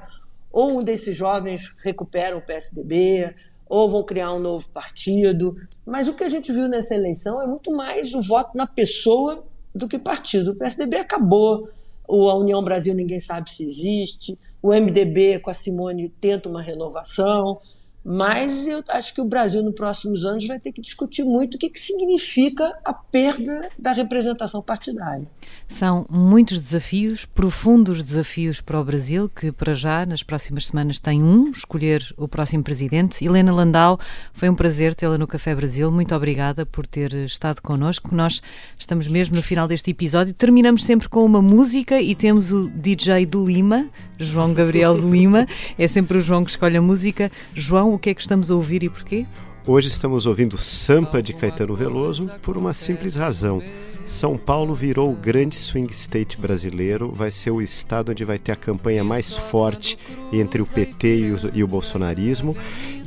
ou 0.53 0.77
um 0.77 0.83
desses 0.83 1.15
jovens 1.15 1.73
recupera 1.83 2.37
o 2.37 2.41
PSDB, 2.43 3.33
ou 3.67 3.89
vão 3.89 4.03
criar 4.03 4.31
um 4.31 4.39
novo 4.39 4.69
partido. 4.69 5.57
Mas 5.83 6.07
o 6.07 6.13
que 6.13 6.23
a 6.23 6.29
gente 6.29 6.53
viu 6.53 6.67
nessa 6.67 6.93
eleição 6.93 7.41
é 7.41 7.47
muito 7.47 7.75
mais 7.75 8.13
o 8.13 8.21
voto 8.21 8.55
na 8.55 8.67
pessoa 8.67 9.47
do 9.73 9.87
que 9.87 9.97
partido. 9.97 10.51
O 10.51 10.55
PSDB 10.55 10.97
acabou, 10.97 11.69
a 12.07 12.35
União 12.35 12.63
Brasil 12.63 12.93
ninguém 12.93 13.19
sabe 13.19 13.49
se 13.49 13.65
existe, 13.65 14.37
o 14.61 14.69
MDB 14.69 15.39
com 15.39 15.49
a 15.49 15.55
Simone 15.55 16.09
tenta 16.21 16.47
uma 16.47 16.61
renovação. 16.61 17.59
Mas 18.07 18.67
eu 18.67 18.83
acho 18.89 19.15
que 19.15 19.19
o 19.19 19.25
Brasil, 19.25 19.63
nos 19.63 19.73
próximos 19.73 20.25
anos, 20.25 20.45
vai 20.45 20.59
ter 20.59 20.71
que 20.71 20.79
discutir 20.79 21.23
muito 21.23 21.55
o 21.55 21.57
que, 21.57 21.71
que 21.71 21.79
significa 21.79 22.63
a 22.85 22.93
perda 22.93 23.69
da 23.79 23.93
representação 23.93 24.61
partidária. 24.61 25.27
São 25.67 26.05
muitos 26.07 26.61
desafios, 26.61 27.25
profundos 27.25 28.03
desafios 28.03 28.61
para 28.61 28.79
o 28.79 28.83
Brasil, 28.83 29.27
que 29.27 29.51
para 29.51 29.73
já, 29.73 30.05
nas 30.05 30.21
próximas 30.21 30.67
semanas, 30.67 30.99
tem 30.99 31.23
um, 31.23 31.49
escolher 31.49 32.13
o 32.15 32.27
próximo 32.27 32.63
presidente. 32.63 33.25
Helena 33.25 33.51
Landau, 33.51 33.99
foi 34.33 34.49
um 34.49 34.55
prazer 34.55 34.93
tê-la 34.93 35.17
no 35.17 35.25
Café 35.25 35.55
Brasil. 35.55 35.91
Muito 35.91 36.13
obrigada 36.13 36.63
por 36.63 36.85
ter 36.85 37.11
estado 37.13 37.59
connosco. 37.59 38.15
Nós 38.15 38.39
estamos 38.79 39.07
mesmo 39.07 39.35
no 39.35 39.41
final 39.41 39.67
deste 39.67 39.89
episódio. 39.89 40.35
Terminamos 40.35 40.83
sempre 40.83 41.09
com 41.09 41.25
uma 41.25 41.41
música 41.41 41.99
e 41.99 42.13
temos 42.13 42.51
o 42.51 42.69
DJ 42.69 43.25
de 43.25 43.37
Lima, 43.37 43.89
João 44.19 44.53
Gabriel 44.53 44.93
de 44.93 45.07
Lima. 45.07 45.47
É 45.75 45.87
sempre 45.87 46.19
o 46.19 46.21
João 46.21 46.45
que 46.45 46.51
escolhe 46.51 46.77
a 46.77 46.81
música. 46.81 47.31
João, 47.55 47.94
o 47.95 47.99
que 47.99 48.09
é 48.09 48.13
que 48.13 48.21
estamos 48.21 48.51
a 48.51 48.55
ouvir 48.55 48.83
e 48.83 48.89
porquê? 48.89 49.25
Hoje 49.65 49.87
estamos 49.87 50.25
ouvindo 50.25 50.57
Sampa 50.57 51.23
de 51.23 51.33
Caetano 51.33 51.75
Veloso 51.75 52.29
por 52.41 52.57
uma 52.57 52.73
simples 52.73 53.15
razão. 53.15 53.63
São 54.05 54.37
Paulo 54.37 54.75
virou 54.75 55.11
o 55.11 55.15
grande 55.15 55.55
swing 55.55 55.91
state 55.91 56.37
brasileiro, 56.37 57.11
vai 57.11 57.31
ser 57.31 57.49
o 57.49 57.61
estado 57.61 58.11
onde 58.11 58.23
vai 58.23 58.37
ter 58.37 58.51
a 58.51 58.55
campanha 58.55 59.03
mais 59.03 59.35
forte 59.35 59.97
entre 60.31 60.61
o 60.61 60.65
PT 60.65 61.17
e 61.17 61.31
o, 61.31 61.37
e 61.55 61.63
o 61.63 61.67
bolsonarismo. 61.67 62.55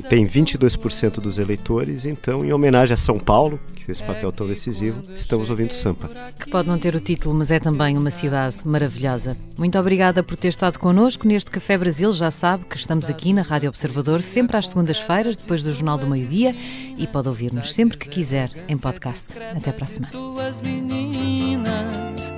Tem 0.09 0.27
22% 0.27 1.19
dos 1.19 1.37
eleitores, 1.37 2.05
então, 2.05 2.43
em 2.43 2.51
homenagem 2.51 2.93
a 2.93 2.97
São 2.97 3.17
Paulo, 3.17 3.59
que 3.73 3.85
fez 3.85 3.99
esse 3.99 4.07
papel 4.07 4.31
tão 4.31 4.47
decisivo, 4.47 5.03
estamos 5.13 5.49
ouvindo 5.49 5.71
Sampa. 5.71 6.09
Que 6.37 6.49
pode 6.49 6.67
não 6.67 6.77
ter 6.77 6.95
o 6.95 6.99
título, 6.99 7.35
mas 7.35 7.51
é 7.51 7.59
também 7.59 7.97
uma 7.97 8.11
cidade 8.11 8.57
maravilhosa. 8.65 9.37
Muito 9.57 9.77
obrigada 9.77 10.21
por 10.23 10.35
ter 10.35 10.49
estado 10.49 10.79
connosco 10.79 11.27
neste 11.27 11.51
Café 11.51 11.77
Brasil. 11.77 12.11
Já 12.11 12.31
sabe 12.31 12.65
que 12.65 12.75
estamos 12.75 13.09
aqui 13.09 13.31
na 13.31 13.41
Rádio 13.41 13.69
Observador, 13.69 14.21
sempre 14.21 14.57
às 14.57 14.67
segundas-feiras, 14.67 15.37
depois 15.37 15.63
do 15.63 15.71
Jornal 15.73 15.97
do 15.97 16.07
Meio-Dia, 16.07 16.55
e 16.97 17.07
pode 17.07 17.27
ouvir-nos 17.27 17.73
sempre 17.73 17.97
que 17.97 18.09
quiser 18.09 18.51
em 18.67 18.77
podcast. 18.77 19.33
Até 19.55 19.71
para 19.71 19.83
a 19.83 19.87
semana 19.87 20.88
meninas. 20.89 22.33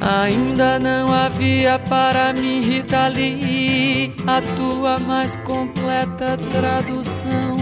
Ainda 0.00 0.78
não 0.78 1.12
havia 1.12 1.78
para 1.78 2.32
mim, 2.32 2.60
Rita 2.60 3.08
Lee, 3.08 4.14
a 4.26 4.40
tua 4.56 4.98
mais 5.00 5.36
completa 5.38 6.36
tradução. 6.36 7.56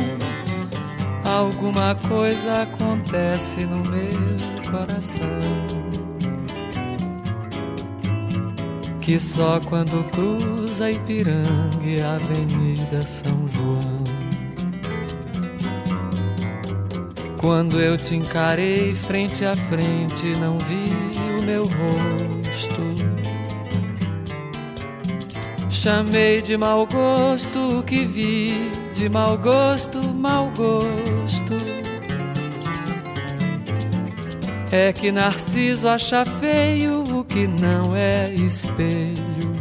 Alguma 1.25 1.95
coisa 1.95 2.63
acontece 2.63 3.65
no 3.65 3.83
meu 3.91 4.71
coração. 4.71 5.75
Que 9.01 9.19
só 9.19 9.61
quando 9.61 10.05
cruza 10.11 10.91
Ipiranga 10.91 11.83
e 11.83 12.01
a 12.01 12.15
Avenida 12.15 13.07
São 13.07 13.49
João 13.51 14.14
Quando 17.45 17.79
eu 17.79 17.99
te 17.99 18.15
encarei 18.15 18.95
frente 18.95 19.45
a 19.45 19.55
frente, 19.55 20.25
não 20.41 20.59
vi 20.59 21.39
o 21.39 21.45
meu 21.45 21.65
rosto. 21.65 22.83
Chamei 25.69 26.41
de 26.41 26.57
mau 26.57 26.87
gosto 26.87 27.81
o 27.81 27.83
que 27.83 28.07
vi, 28.07 28.73
de 28.95 29.11
mau 29.11 29.37
gosto, 29.37 30.03
mau 30.03 30.51
gosto. 30.57 31.53
É 34.73 34.91
que 34.91 35.13
Narciso 35.13 35.87
acha 35.87 36.25
feio 36.25 37.03
o 37.03 37.23
que 37.25 37.47
não 37.47 37.95
é 37.95 38.33
espelho. 38.33 39.53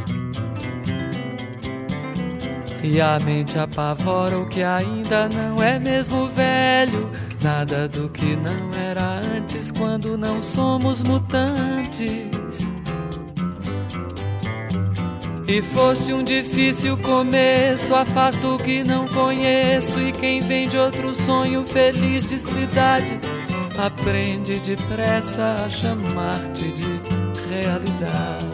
E 2.81 3.01
a 3.01 3.19
mente 3.19 3.59
apavora 3.59 4.39
o 4.39 4.45
que 4.45 4.63
ainda 4.63 5.27
não 5.27 5.61
é 5.61 5.77
mesmo 5.79 6.27
velho. 6.27 7.11
Nada 7.44 7.89
do 7.89 8.08
que 8.08 8.38
não 8.38 8.74
era 8.74 9.20
antes 9.36 9.70
quando 9.70 10.18
não 10.18 10.41
somos 10.41 11.04
mutantes. 11.04 12.66
E 15.46 15.62
foste 15.62 16.14
um 16.14 16.24
difícil 16.24 16.98
começo, 16.98 17.94
afasto 17.94 18.56
o 18.56 18.58
que 18.58 18.82
não 18.86 19.06
conheço. 19.10 20.00
E 20.00 20.14
quem 20.14 20.39
vem 20.39 20.70
de 20.70 20.78
outro 20.78 21.14
sonho 21.14 21.66
feliz 21.66 22.26
de 22.26 22.39
cidade, 22.39 23.20
aprende 23.78 24.62
depressa 24.62 25.66
a 25.66 25.70
chamar-te 25.70 26.72
de 26.72 27.02
realidade. 27.50 28.53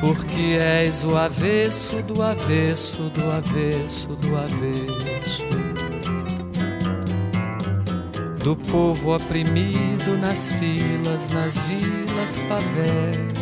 Porque 0.00 0.56
és 0.60 1.02
o 1.02 1.16
avesso 1.16 2.00
do 2.02 2.22
avesso 2.22 3.10
do 3.10 3.30
avesso 3.32 4.08
do 4.16 4.36
avesso. 4.36 5.42
Do 8.42 8.56
povo 8.56 9.14
oprimido 9.14 10.16
nas 10.16 10.48
filas, 10.48 11.30
nas 11.30 11.58
vilas, 11.58 12.38
favelas, 12.48 13.38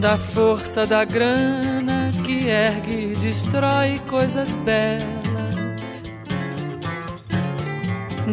da 0.00 0.16
força 0.16 0.86
da 0.86 1.04
grana 1.04 2.10
que 2.24 2.48
ergue 2.48 3.12
e 3.12 3.16
destrói 3.16 4.00
coisas 4.08 4.56
belas, 4.56 6.04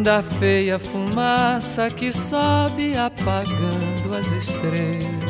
da 0.02 0.22
feia 0.22 0.78
fumaça 0.78 1.90
que 1.90 2.10
sobe 2.10 2.96
apagando 3.26 4.14
as 4.16 4.30
estrelas 4.30 5.26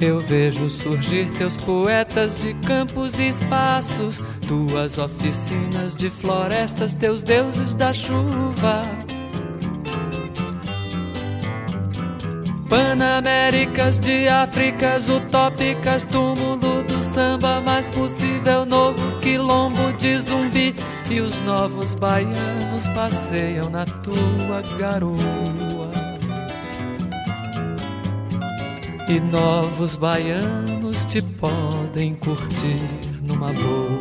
Eu 0.00 0.18
vejo 0.18 0.68
surgir 0.68 1.30
teus 1.30 1.56
poetas 1.56 2.36
de 2.36 2.54
campos 2.54 3.18
e 3.20 3.28
espaços, 3.28 4.20
tuas 4.48 4.98
oficinas 4.98 5.94
de 5.94 6.10
florestas, 6.10 6.94
teus 6.94 7.22
deuses 7.22 7.74
da 7.74 7.92
chuva. 7.92 8.82
Panaméricas 12.68 13.98
de 13.98 14.26
Áfricas 14.26 15.08
utópicas, 15.08 16.02
túmulo 16.02 16.82
do 16.82 17.02
samba 17.02 17.60
mais 17.60 17.90
possível, 17.90 18.64
novo 18.64 19.20
quilombo 19.20 19.92
de 19.98 20.18
zumbi. 20.18 20.74
E 21.10 21.20
os 21.20 21.40
novos 21.42 21.94
baianos 21.94 22.86
passeiam 22.94 23.68
na 23.68 23.84
tua 23.84 24.62
garoa. 24.78 25.50
e 29.10 29.18
novos 29.18 29.96
baianos 29.96 31.04
te 31.04 31.20
podem 31.20 32.14
curtir 32.14 32.80
numa 33.20 33.52
boa. 33.52 33.99